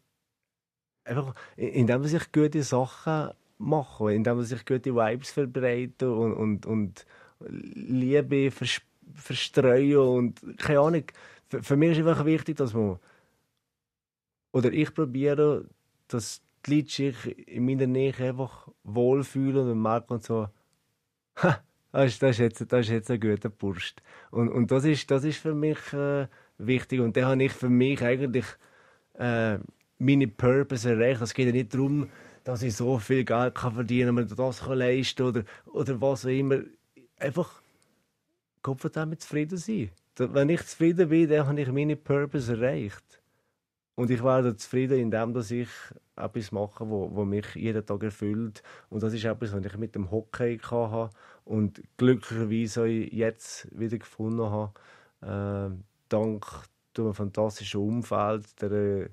einfach, 1.04 1.34
in- 1.56 1.68
indem 1.68 2.04
ich 2.04 2.32
gute 2.32 2.62
Sachen 2.62 3.30
mache, 3.58 4.12
indem 4.14 4.40
ich 4.40 4.64
gute 4.66 4.94
Vibes 4.94 5.30
verbreite 5.30 6.12
und, 6.12 6.32
und, 6.34 6.66
und 6.66 7.06
Liebe 7.40 8.50
vers 8.50 8.80
verstreue 9.12 10.00
und 10.02 10.40
keine 10.58 10.80
Ahnung. 10.80 11.04
Für, 11.48 11.62
für 11.62 11.76
mich 11.76 11.98
ist 11.98 12.06
einfach 12.06 12.24
wichtig, 12.24 12.56
dass 12.56 12.72
man 12.72 12.98
oder 14.52 14.72
ich 14.72 14.94
probiere, 14.94 15.68
dass 16.08 16.40
die 16.64 16.76
Leute 16.76 16.90
sich 16.90 17.48
in 17.48 17.66
meiner 17.66 17.86
Nähe 17.86 18.14
einfach 18.18 18.68
wohlfühlen 18.84 19.68
und 19.70 19.82
merken 19.82 20.20
so, 20.20 20.48
ha, 21.36 21.62
das 21.94 22.06
ist, 22.06 22.22
das 22.24 22.30
ist, 22.32 22.38
jetzt, 22.40 22.72
das 22.72 22.86
ist 22.86 22.92
jetzt 22.92 23.10
ein 23.12 23.20
guter 23.20 23.48
Burst. 23.48 24.02
Und, 24.32 24.48
und 24.48 24.72
das, 24.72 24.84
ist, 24.84 25.08
das 25.12 25.22
ist 25.22 25.38
für 25.38 25.54
mich 25.54 25.78
äh, 25.92 26.26
wichtig. 26.58 26.98
Und 26.98 27.16
dann 27.16 27.26
habe 27.26 27.44
ich 27.44 27.52
für 27.52 27.68
mich 27.68 28.02
eigentlich 28.02 28.46
äh, 29.16 29.58
meine 29.98 30.26
Purpose 30.26 30.90
erreicht. 30.90 31.20
Es 31.20 31.32
geht 31.32 31.46
ja 31.46 31.52
nicht 31.52 31.72
darum, 31.72 32.08
dass 32.42 32.62
ich 32.62 32.74
so 32.74 32.98
viel 32.98 33.24
Geld 33.24 33.54
kann 33.54 33.74
verdienen 33.74 34.16
kann, 34.16 34.36
das 34.36 34.64
kann 34.64 34.78
leisten 34.78 35.22
oder, 35.22 35.44
oder 35.66 36.00
was 36.00 36.26
auch 36.26 36.30
immer. 36.30 36.62
Einfach 37.16 37.62
Kopf 38.60 38.90
damit 38.92 39.22
zufrieden 39.22 39.56
sein. 39.56 39.90
Wenn 40.16 40.48
ich 40.48 40.66
zufrieden 40.66 41.08
bin, 41.08 41.28
dann 41.28 41.46
habe 41.46 41.60
ich 41.60 41.68
meine 41.68 41.94
Purpose 41.94 42.54
erreicht. 42.54 43.22
Und 43.96 44.10
ich 44.10 44.24
werde 44.24 44.56
zufrieden, 44.56 44.98
indem 44.98 45.32
dass 45.34 45.50
ich 45.50 45.68
etwas 46.16 46.50
mache, 46.50 46.88
wo, 46.88 47.10
wo 47.14 47.24
mich 47.24 47.54
jeden 47.54 47.84
Tag 47.86 48.02
erfüllt. 48.02 48.62
Und 48.90 49.02
das 49.02 49.12
ist 49.12 49.24
etwas, 49.24 49.52
was 49.52 49.64
ich 49.64 49.76
mit 49.76 49.94
dem 49.94 50.10
Hockey 50.10 50.58
hatte 50.58 51.10
und 51.44 51.80
glücklicherweise 51.96 52.86
jetzt 52.86 53.68
wieder 53.78 53.98
gefunden 53.98 54.50
habe. 54.50 54.72
Äh, 55.22 55.76
dank 56.08 56.46
dem 56.96 57.14
fantastischen 57.14 57.80
Umfeld, 57.80 58.60
der 58.60 58.72
äh, 58.72 59.08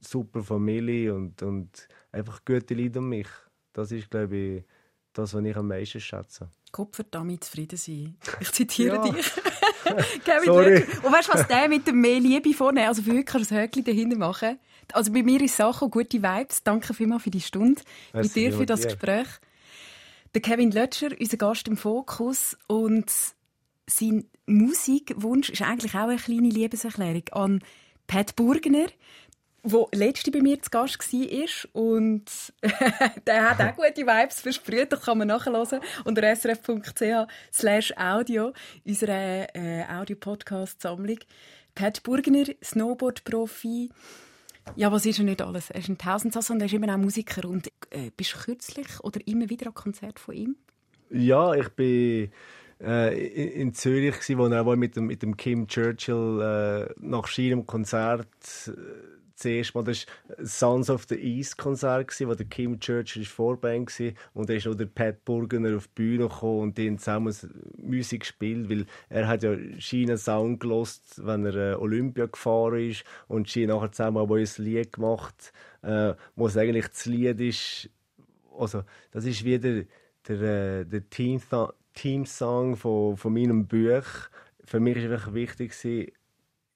super 0.00 0.42
Familie 0.42 1.14
und, 1.14 1.42
und 1.42 1.88
einfach 2.12 2.44
gute 2.44 2.74
Leute 2.74 2.98
um 2.98 3.08
mich. 3.08 3.28
Das 3.72 3.92
ist, 3.92 4.10
glaube 4.10 4.36
ich, 4.36 4.64
das, 5.12 5.34
was 5.34 5.44
ich 5.44 5.56
am 5.56 5.68
meisten 5.68 6.00
schätze. 6.00 6.48
Kopf 6.72 7.00
damit 7.10 7.44
zufrieden 7.44 7.76
sein. 7.76 8.16
Ich 8.40 8.50
zitiere 8.52 8.96
Ja. 8.96 9.02
dich. 9.10 9.32
Kevin 10.24 10.44
Sorry. 10.44 10.84
Und 11.02 11.12
weißt 11.12 11.28
du, 11.28 11.32
was 11.34 11.46
der 11.46 11.68
mit 11.68 11.86
dem 11.86 12.00
mehr 12.00 12.20
Liebe 12.20 12.52
vornehmen? 12.52 12.88
Also 12.88 13.04
wirklich 13.06 13.26
kannst 13.26 13.50
du 13.50 13.54
ein 13.54 13.60
Häkchen 13.62 13.84
dahinter 13.84 14.16
machen. 14.16 14.58
Also 14.92 15.12
bei 15.12 15.22
mir 15.22 15.40
ist 15.40 15.56
Sache 15.56 15.88
gute 15.88 16.22
Vibes. 16.22 16.62
Danke 16.62 16.94
vielmals 16.94 17.22
für 17.22 17.30
die 17.30 17.40
Stunde 17.40 17.80
mit 18.12 18.24
Merci 18.24 18.34
dir 18.34 18.52
für 18.52 18.66
das 18.66 18.80
dir. 18.80 18.88
Gespräch. 18.88 19.28
Der 20.34 20.42
Kevin 20.42 20.70
Lötscher, 20.72 21.10
unser 21.18 21.36
Gast 21.36 21.68
im 21.68 21.76
Fokus 21.76 22.56
und 22.66 23.10
sein 23.86 24.24
Musikwunsch 24.46 25.50
ist 25.50 25.62
eigentlich 25.62 25.94
auch 25.94 26.08
eine 26.08 26.16
kleine 26.16 26.48
Liebeserklärung 26.48 27.28
an 27.32 27.64
Pat 28.06 28.36
Burgner, 28.36 28.88
wo 29.64 29.88
letzte 29.92 30.30
bei 30.30 30.40
mir 30.40 30.60
zu 30.60 30.70
Gast 30.70 31.12
war 31.12 31.82
und 31.82 32.24
der 33.26 33.50
hat 33.50 33.60
auch 33.60 33.76
gute 33.76 34.06
Vibes 34.06 34.40
versprüht, 34.40 34.92
das 34.92 35.02
kann 35.02 35.18
man 35.18 35.28
nachhören 35.28 35.80
unter 36.04 36.36
srf.ch 36.36 37.26
slash 37.52 37.92
audio, 37.96 38.52
unserer 38.86 39.54
äh, 39.54 39.84
Audio-Podcast-Sammlung. 39.88 41.18
Pat 41.74 42.02
Burgner, 42.04 42.44
Snowboard-Profi, 42.62 43.90
ja, 44.76 44.90
was 44.90 45.06
ist 45.06 45.18
er 45.18 45.24
nicht 45.24 45.42
alles? 45.42 45.70
Er 45.70 45.80
ist 45.80 45.88
ein 45.88 45.98
Tausendsasser 45.98 46.54
und 46.54 46.60
er 46.60 46.66
ist 46.66 46.72
eben 46.72 46.88
auch 46.88 46.96
Musiker. 46.96 47.48
Und 47.48 47.68
äh, 47.90 48.10
bist 48.16 48.34
du 48.34 48.38
kürzlich 48.38 49.00
oder 49.02 49.20
immer 49.26 49.50
wieder 49.50 49.66
an 49.66 49.74
Konzert 49.74 50.18
von 50.18 50.34
ihm? 50.34 50.56
Ja, 51.10 51.54
ich 51.54 51.68
bin 51.70 52.30
äh, 52.80 53.60
in, 53.60 53.74
Zürich, 53.74 54.16
wo 54.36 54.46
er 54.46 54.76
mit 54.76 54.96
dem, 54.96 55.06
mit 55.06 55.22
dem 55.22 55.36
Kim 55.36 55.68
Churchill 55.68 56.40
äh, 56.88 56.94
nach 56.98 57.28
seinem 57.28 57.66
Konzert 57.66 58.28
äh, 58.68 58.70
zuerst 59.34 59.74
mal 59.74 59.84
das 59.84 60.06
Sons 60.42 60.90
of 60.90 61.06
the 61.08 61.16
East 61.16 61.58
Konzert 61.58 62.10
wo 62.20 62.34
der 62.34 62.46
Kim 62.46 62.78
Churchill 62.78 63.22
ist 63.22 63.30
Vorband 63.30 63.98
war 64.00 64.12
und 64.34 64.48
dann 64.48 64.56
ist 64.56 64.66
auch 64.66 64.74
der 64.74 64.86
Pat 64.86 65.24
Burgener 65.24 65.76
auf 65.76 65.86
die 65.88 65.94
Bühne 65.94 66.28
gekommen 66.28 66.60
und 66.60 66.78
die 66.78 66.88
haben 66.88 66.98
zusammen 66.98 67.34
Musik 67.76 68.20
gespielt, 68.20 68.70
weil 68.70 68.86
er 69.08 69.28
hat 69.28 69.42
ja 69.42 69.56
seinen 69.80 70.18
Sound 70.18 70.60
gelost, 70.60 71.24
wenn 71.24 71.46
er 71.46 71.72
äh, 71.72 71.74
Olympia 71.74 72.26
gefahren 72.26 72.90
ist 72.90 73.04
und 73.28 73.48
sie 73.48 73.66
nachher 73.66 73.92
zusammen 73.92 74.18
auch 74.18 74.30
ein 74.30 74.48
Lied 74.58 74.92
gemacht, 74.92 75.52
äh, 75.82 76.14
wo 76.36 76.46
es 76.46 76.56
eigentlich 76.56 76.88
das 76.88 77.06
Lied 77.06 77.40
ist, 77.40 77.90
also 78.56 78.84
das 79.10 79.24
ist 79.24 79.44
wieder 79.44 79.84
der, 80.28 80.40
äh, 80.40 80.84
der 80.84 81.10
Team 81.10 81.40
Teamsong 81.94 82.76
von, 82.76 83.16
von 83.16 83.32
meinem 83.32 83.66
Buch. 83.66 84.04
Für 84.64 84.80
mich 84.80 84.96
war 84.96 85.04
einfach 85.04 85.32
wichtig, 85.32 85.74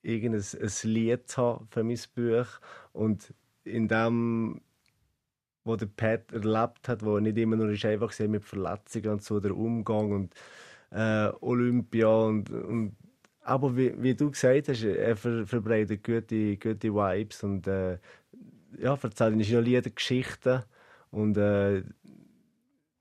irgendein 0.09 0.43
ein 0.61 0.91
Lied 0.91 1.29
zu 1.31 1.43
haben 1.43 1.69
für 1.71 1.85
mein 1.85 1.99
Buch. 2.15 2.47
Und 2.93 3.33
in 3.65 3.89
dem, 3.89 4.61
was 5.65 5.79
der 5.79 5.87
Pat 5.87 6.33
erlebt 6.33 6.89
hat, 6.89 7.05
wo 7.05 7.19
nicht 7.21 7.37
immer 7.39 7.57
nur 7.57 7.71
ist 7.71 7.85
einfach 7.85 8.11
gewesen 8.11 8.31
mit 8.31 8.45
Verletzungen 8.45 9.11
und 9.11 9.23
so, 9.23 9.39
der 9.41 9.57
Umgang 9.57 10.13
und 10.13 10.35
äh, 10.91 11.31
Olympia 11.41 12.09
und, 12.09 12.51
und 12.51 12.97
aber 13.43 13.77
wie, 13.77 13.95
wie 14.03 14.15
du 14.15 14.31
gesagt 14.31 14.69
hast, 14.69 14.83
er 14.83 15.17
ver, 15.17 15.47
verbreitet 15.47 16.05
gute, 16.05 16.57
gute 16.57 16.95
Vibes 16.95 17.43
und 17.43 17.67
äh, 17.67 17.99
ja, 18.79 18.99
erzählt 19.01 19.35
uns 19.35 19.51
noch 19.51 19.61
Lieder, 19.61 19.91
Geschichten 19.91 20.63
und 21.11 21.37
äh, 21.37 21.79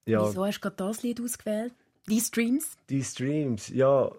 ja, 0.05 0.26
Wieso 0.26 0.45
hast 0.45 0.58
du 0.58 0.62
gerade 0.62 0.76
das 0.78 1.03
Lied 1.03 1.20
ausgewählt? 1.22 1.74
Die 2.08 2.22
Streams? 2.22 2.78
die 2.89 3.03
Streams, 3.03 3.68
ja, 3.70 4.10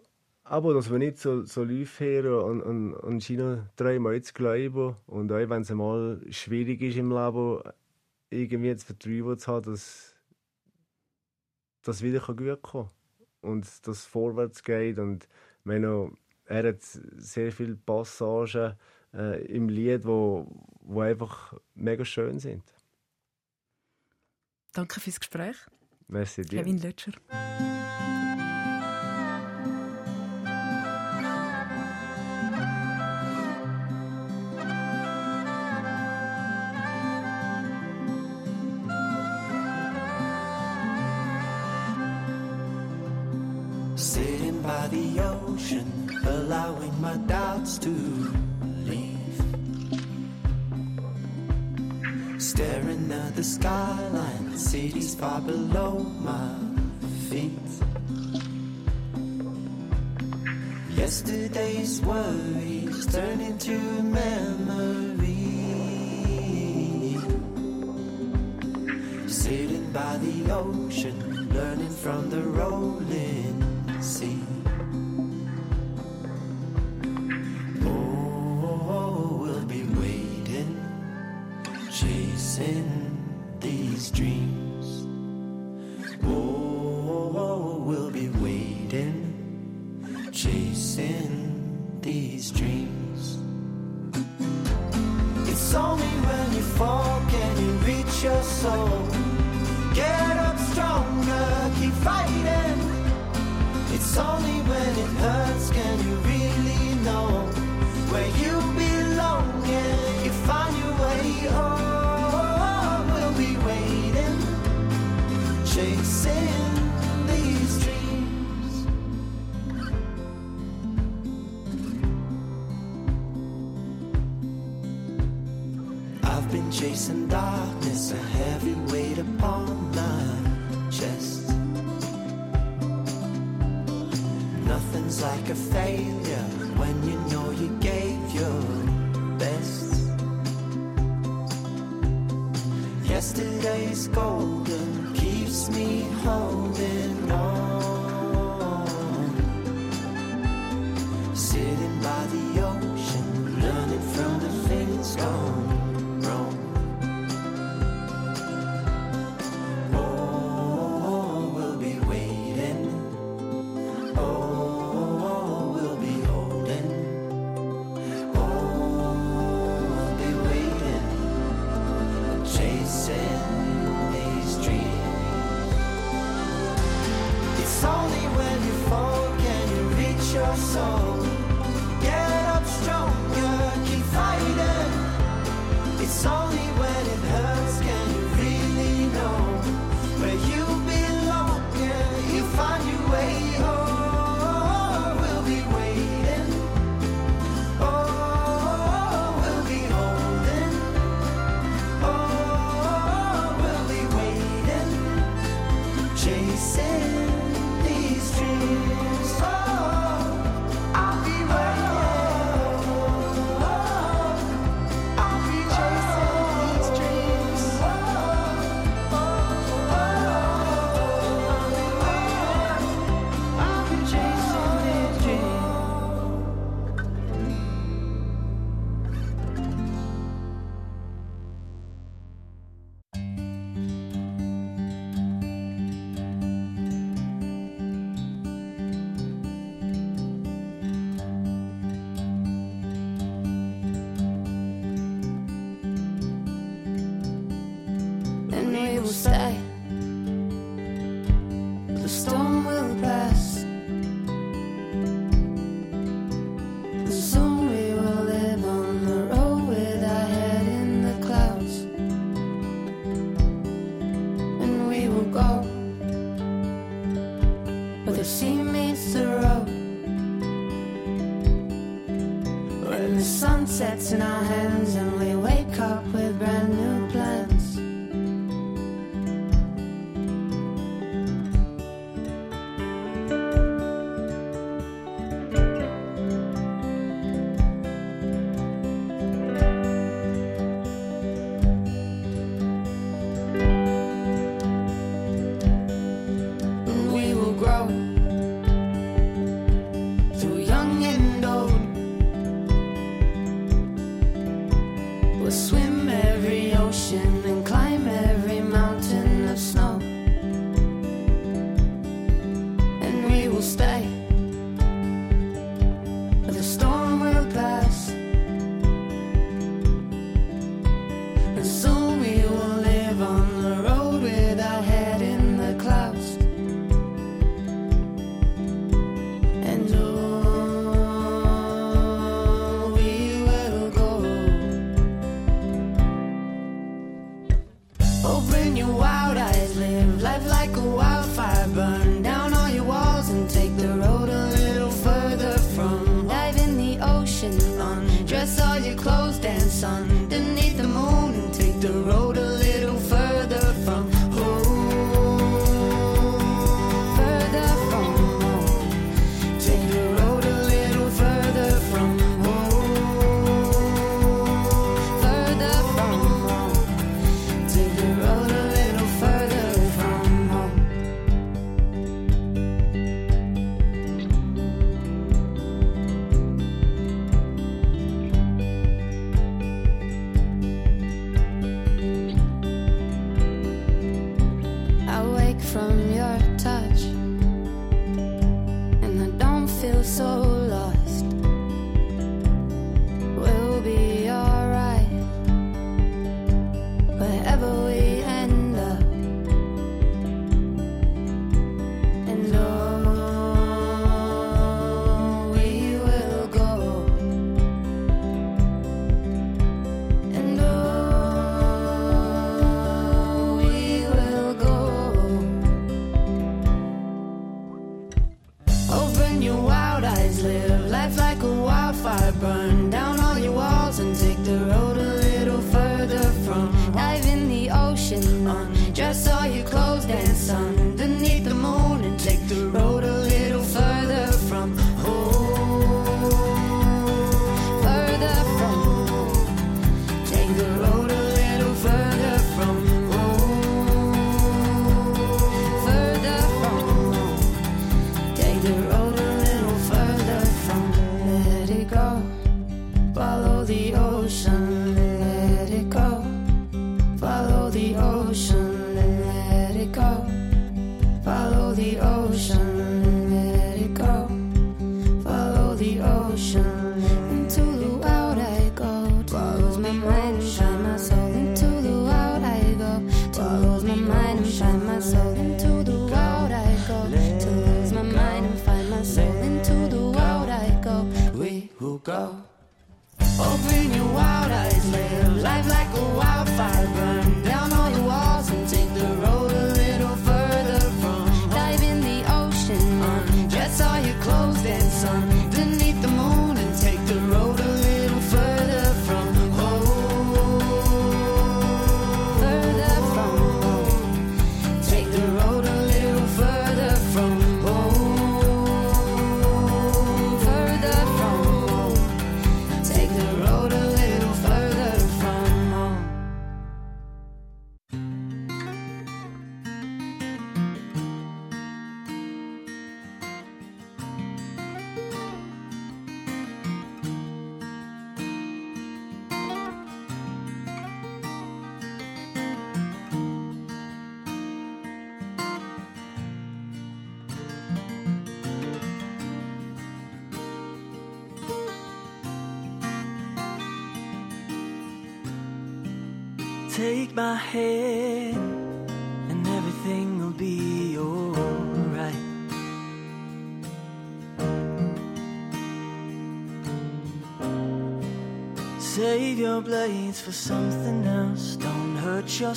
aber 0.50 0.74
dass 0.74 0.90
wir 0.90 0.98
nicht 0.98 1.18
so, 1.18 1.44
so 1.44 1.62
live 1.62 2.00
hören 2.00 2.60
und, 2.60 2.62
und, 2.62 2.94
und 2.94 3.22
China 3.22 3.68
dreimal 3.76 4.20
zu 4.22 4.32
glauben 4.32 4.96
und 5.06 5.30
auch 5.30 5.48
wenn 5.48 5.62
es 5.62 5.70
mal 5.70 6.20
schwierig 6.30 6.80
ist 6.80 6.96
im 6.96 7.10
Leben, 7.10 7.62
irgendwie 8.30 8.72
das 8.72 8.84
Vertrauen 8.84 9.38
zu 9.38 9.52
haben, 9.52 9.70
dass 9.70 10.14
das 11.82 12.02
wieder 12.02 12.20
kann 12.20 12.36
gut 12.36 12.62
kommen 12.62 12.90
und 13.40 13.64
dass 13.86 13.98
es 13.98 14.06
vorwärts 14.06 14.62
geht 14.62 14.98
und 14.98 15.28
meine, 15.64 16.12
er 16.44 16.68
hat 16.68 16.82
sehr 16.82 17.52
viele 17.52 17.76
Passagen 17.76 18.74
äh, 19.12 19.44
im 19.46 19.68
Lied, 19.68 20.04
wo, 20.04 20.46
wo 20.80 21.00
einfach 21.00 21.54
mega 21.74 22.04
schön 22.04 22.38
sind. 22.38 22.64
Danke 24.72 25.00
fürs 25.00 25.20
Gespräch, 25.20 25.56
Merci 26.08 26.42
dir. 26.42 26.60
Kevin 26.60 26.80
Lötscher. 26.80 27.12
Skyline, 53.48 54.58
cities 54.58 55.14
far 55.14 55.40
below 55.40 56.00
my 56.20 56.54
feet. 57.30 57.52
Yesterday's 60.90 62.02
worries 62.02 63.06
turn 63.06 63.40
into 63.40 63.78
memory. 64.02 65.34
Sitting 69.26 69.90
by 69.92 70.18
the 70.18 70.52
ocean, 70.52 71.48
learning 71.54 71.88
from 71.88 72.28
the 72.28 72.42
rolling 72.42 74.02
sea. 74.02 74.57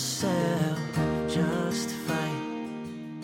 yourself, 0.01 0.79
just 1.27 1.89
fine. 2.07 3.21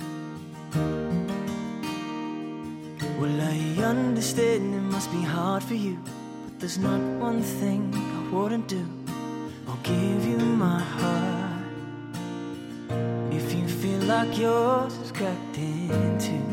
Well, 3.19 3.41
I 3.41 3.84
understand 3.84 4.75
it 4.75 4.82
must 4.82 5.11
be 5.11 5.23
hard 5.23 5.63
for 5.63 5.73
you, 5.73 5.97
but 6.45 6.59
there's 6.59 6.78
not 6.78 7.01
one 7.19 7.41
thing 7.41 7.82
I 7.95 8.36
wouldn't 8.36 8.67
do. 8.67 8.86
I'll 9.67 9.80
give 9.82 10.23
you 10.23 10.38
my 10.38 10.80
heart 10.80 11.65
if 13.34 13.55
you 13.55 13.67
feel 13.67 14.01
like 14.01 14.38
yours 14.38 14.93
is 14.97 15.11
cracked 15.11 15.57
in 15.57 16.19
two. 16.19 16.45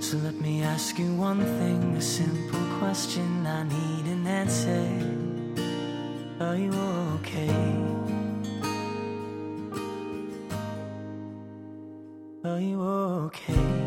So 0.00 0.16
let 0.16 0.34
me 0.40 0.64
ask 0.64 0.98
you 0.98 1.14
one 1.14 1.44
thing, 1.60 1.94
a 1.96 2.00
simple 2.00 2.66
question 2.80 3.46
I 3.46 3.62
need 3.62 4.06
an 4.06 4.26
answer. 4.26 5.07
Are 6.40 6.56
you 6.56 6.72
okay? 6.72 7.50
Are 12.44 12.60
you 12.60 12.80
okay? 12.80 13.77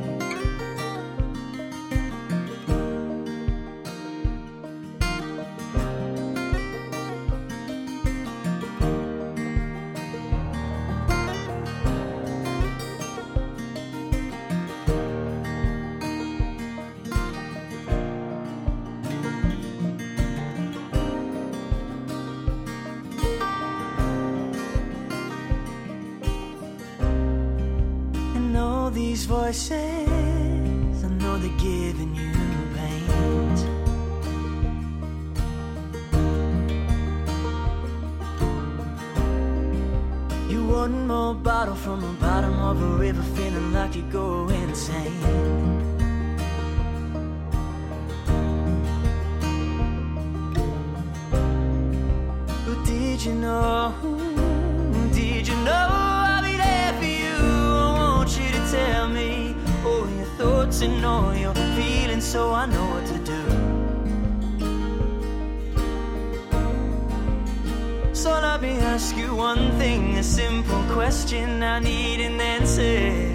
voices. 29.32 30.21
your 60.84 61.54
so 62.22 62.54
I 62.54 62.66
know 62.66 62.86
what 62.90 63.06
to 63.06 63.18
do. 63.20 63.42
So 68.14 68.32
let 68.32 68.62
me 68.62 68.72
ask 68.80 69.16
you 69.16 69.36
one 69.36 69.72
thing, 69.78 70.18
a 70.18 70.24
simple 70.24 70.84
question 70.90 71.62
I 71.62 71.80
need 71.80 72.22
an 72.22 72.42
answer. 72.42 73.31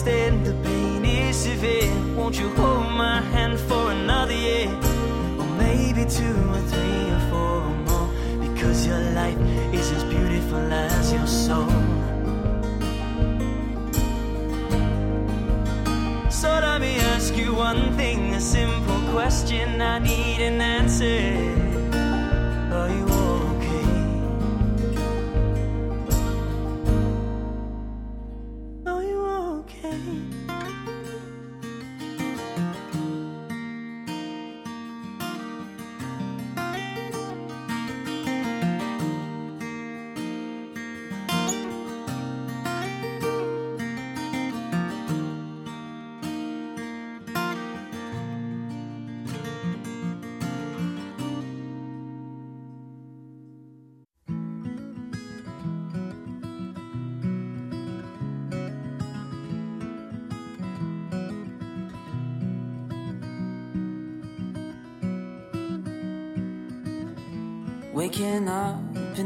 Understand 0.00 0.46
the 0.46 0.54
pain 0.66 1.04
is 1.04 1.36
severe. 1.36 1.92
Won't 2.16 2.38
you 2.38 2.48
hold 2.54 2.90
my 2.92 3.20
hand 3.20 3.58
for 3.60 3.90
another 3.90 4.32
year? 4.32 4.68
Or 5.38 5.44
maybe 5.58 6.04
two 6.08 6.36
or 6.54 6.60
three 6.72 7.10
or 7.16 7.20
four 7.30 7.56
or 7.68 7.76
more. 7.88 8.08
Because 8.40 8.86
your 8.86 9.00
life 9.12 9.38
is 9.74 9.90
as 9.92 10.04
beautiful 10.04 10.72
as 10.72 11.12
your 11.12 11.26
soul. 11.26 11.68
So 16.30 16.48
let 16.48 16.80
me 16.80 16.96
ask 17.14 17.36
you 17.36 17.54
one 17.54 17.94
thing, 17.96 18.34
a 18.34 18.40
simple 18.40 19.00
question. 19.12 19.82
I 19.82 19.98
need 19.98 20.40
an 20.40 20.62
answer. 20.62 21.69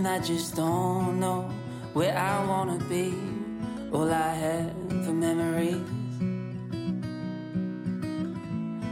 And 0.07 0.22
I 0.22 0.26
just 0.26 0.55
don't 0.55 1.18
know 1.18 1.48
where 1.94 2.14
I 2.14 2.44
wanna 2.44 2.78
be. 2.90 3.14
All 3.90 4.12
I 4.12 4.34
have 4.34 5.09
are 5.09 5.14
memories. 5.14 5.80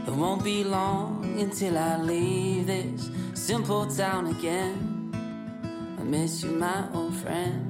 It 0.07 0.13
won't 0.13 0.43
be 0.43 0.63
long 0.63 1.39
until 1.39 1.77
I 1.77 1.97
leave 1.97 2.65
this 2.65 3.11
simple 3.35 3.85
town 3.85 4.27
again. 4.27 5.11
I 5.99 6.03
miss 6.03 6.43
you, 6.43 6.51
my 6.51 6.87
old 6.95 7.15
friend. 7.17 7.61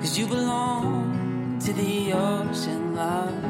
Cause 0.00 0.16
you 0.16 0.26
belong 0.28 1.58
to 1.64 1.72
the 1.72 2.12
ocean, 2.12 2.94
love. 2.94 3.44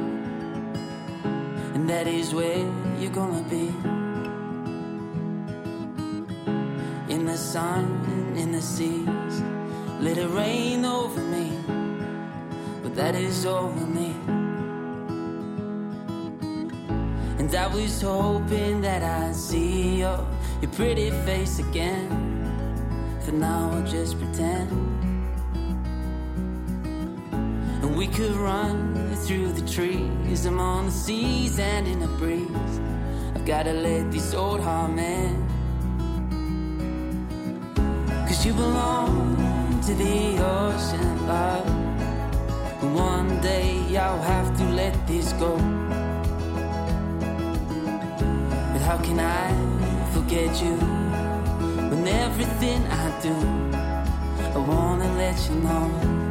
And 1.75 1.91
that 1.91 2.07
is 2.07 2.33
where 2.33 2.65
you're 2.99 3.13
gonna 3.13 3.43
be. 3.51 4.02
Sun, 7.53 8.35
in 8.35 8.51
the 8.51 8.63
seas. 8.63 9.43
Let 10.01 10.17
it 10.17 10.31
rain 10.31 10.87
over 10.87 11.21
me, 11.21 11.53
but 12.83 12.95
that 12.95 13.15
is 13.15 13.45
all 13.45 13.69
we 13.69 13.85
need. 14.01 14.25
And 17.39 17.55
I 17.55 17.67
was 17.67 18.01
hoping 18.01 18.81
that 18.81 19.03
I'd 19.03 19.37
see 19.37 19.99
your, 19.99 20.27
your 20.63 20.71
pretty 20.71 21.11
face 21.27 21.59
again. 21.59 22.09
For 23.21 23.33
now, 23.33 23.71
I'll 23.75 23.87
just 23.87 24.19
pretend. 24.19 24.71
And 27.83 27.95
we 27.99 28.07
could 28.07 28.35
run 28.37 29.15
through 29.27 29.53
the 29.53 29.69
trees. 29.71 30.47
I'm 30.47 30.59
on 30.59 30.87
the 30.87 30.91
seas 30.91 31.59
and 31.59 31.87
in 31.87 32.01
the 32.01 32.13
breeze. 32.21 32.81
I've 33.35 33.45
gotta 33.45 33.75
let 33.75 34.11
this 34.11 34.33
old 34.33 34.63
heart 34.63 34.93
mend. 34.93 35.42
You 38.45 38.53
belong 38.55 39.81
to 39.87 39.95
the 39.95 40.37
ocean, 40.45 41.27
love. 41.29 41.65
And 42.83 42.93
one 42.93 43.41
day 43.41 43.97
I'll 43.97 44.21
have 44.21 44.57
to 44.57 44.65
let 44.65 45.07
this 45.07 45.33
go. 45.35 45.57
But 48.73 48.83
how 48.83 48.99
can 48.99 49.21
I 49.21 49.47
forget 50.13 50.61
you 50.61 50.75
when 51.89 52.09
everything 52.09 52.85
I 52.87 53.21
do, 53.23 53.35
I 54.43 54.59
wanna 54.59 55.13
let 55.19 55.39
you 55.49 55.55
know. 55.61 56.22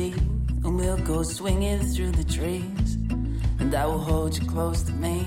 And 0.00 0.78
we'll 0.78 0.96
go 0.98 1.24
swinging 1.24 1.80
through 1.80 2.12
the 2.12 2.22
trees, 2.22 2.94
and 3.58 3.74
I 3.74 3.84
will 3.86 3.98
hold 3.98 4.38
you 4.38 4.46
close 4.46 4.82
to 4.82 4.92
me. 4.92 5.26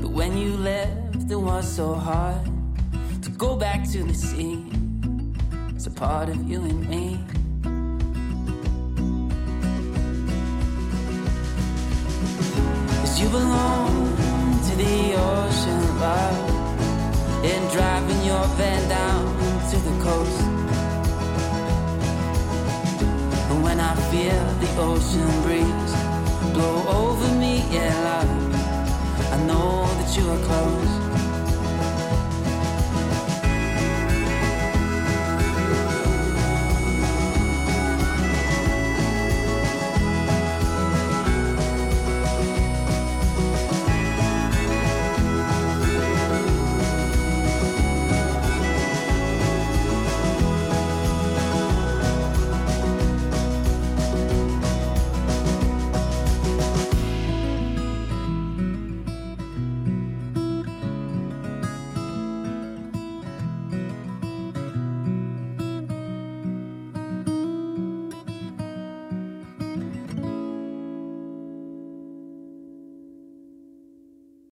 But 0.00 0.10
when 0.10 0.36
you 0.38 0.56
left, 0.58 1.28
it 1.28 1.34
was 1.34 1.66
so 1.68 1.94
hard 1.94 2.44
to 3.22 3.30
go 3.30 3.56
back 3.56 3.88
to 3.90 4.04
the 4.04 4.14
sea. 4.14 4.64
It's 5.74 5.88
a 5.88 5.90
part 5.90 6.28
of 6.28 6.48
you 6.48 6.60
and 6.62 6.88
me. 6.88 7.18
Cause 13.00 13.20
you 13.20 13.28
belong 13.28 14.16
to 14.66 14.76
the 14.76 15.14
ocean, 15.16 15.98
love 15.98 16.50
and 17.44 17.70
driving 17.72 18.24
your 18.24 18.44
van 18.56 18.88
down 18.88 18.99
feel 24.10 24.44
the 24.58 24.68
ocean 24.76 25.42
breeze 25.42 25.94
blow 26.52 26.84
over 26.88 27.32
me, 27.36 27.62
yeah, 27.70 27.94
love, 28.02 29.32
I 29.32 29.46
know 29.46 29.86
that 29.98 30.16
you 30.16 30.28
are 30.28 30.38
close. 30.46 30.99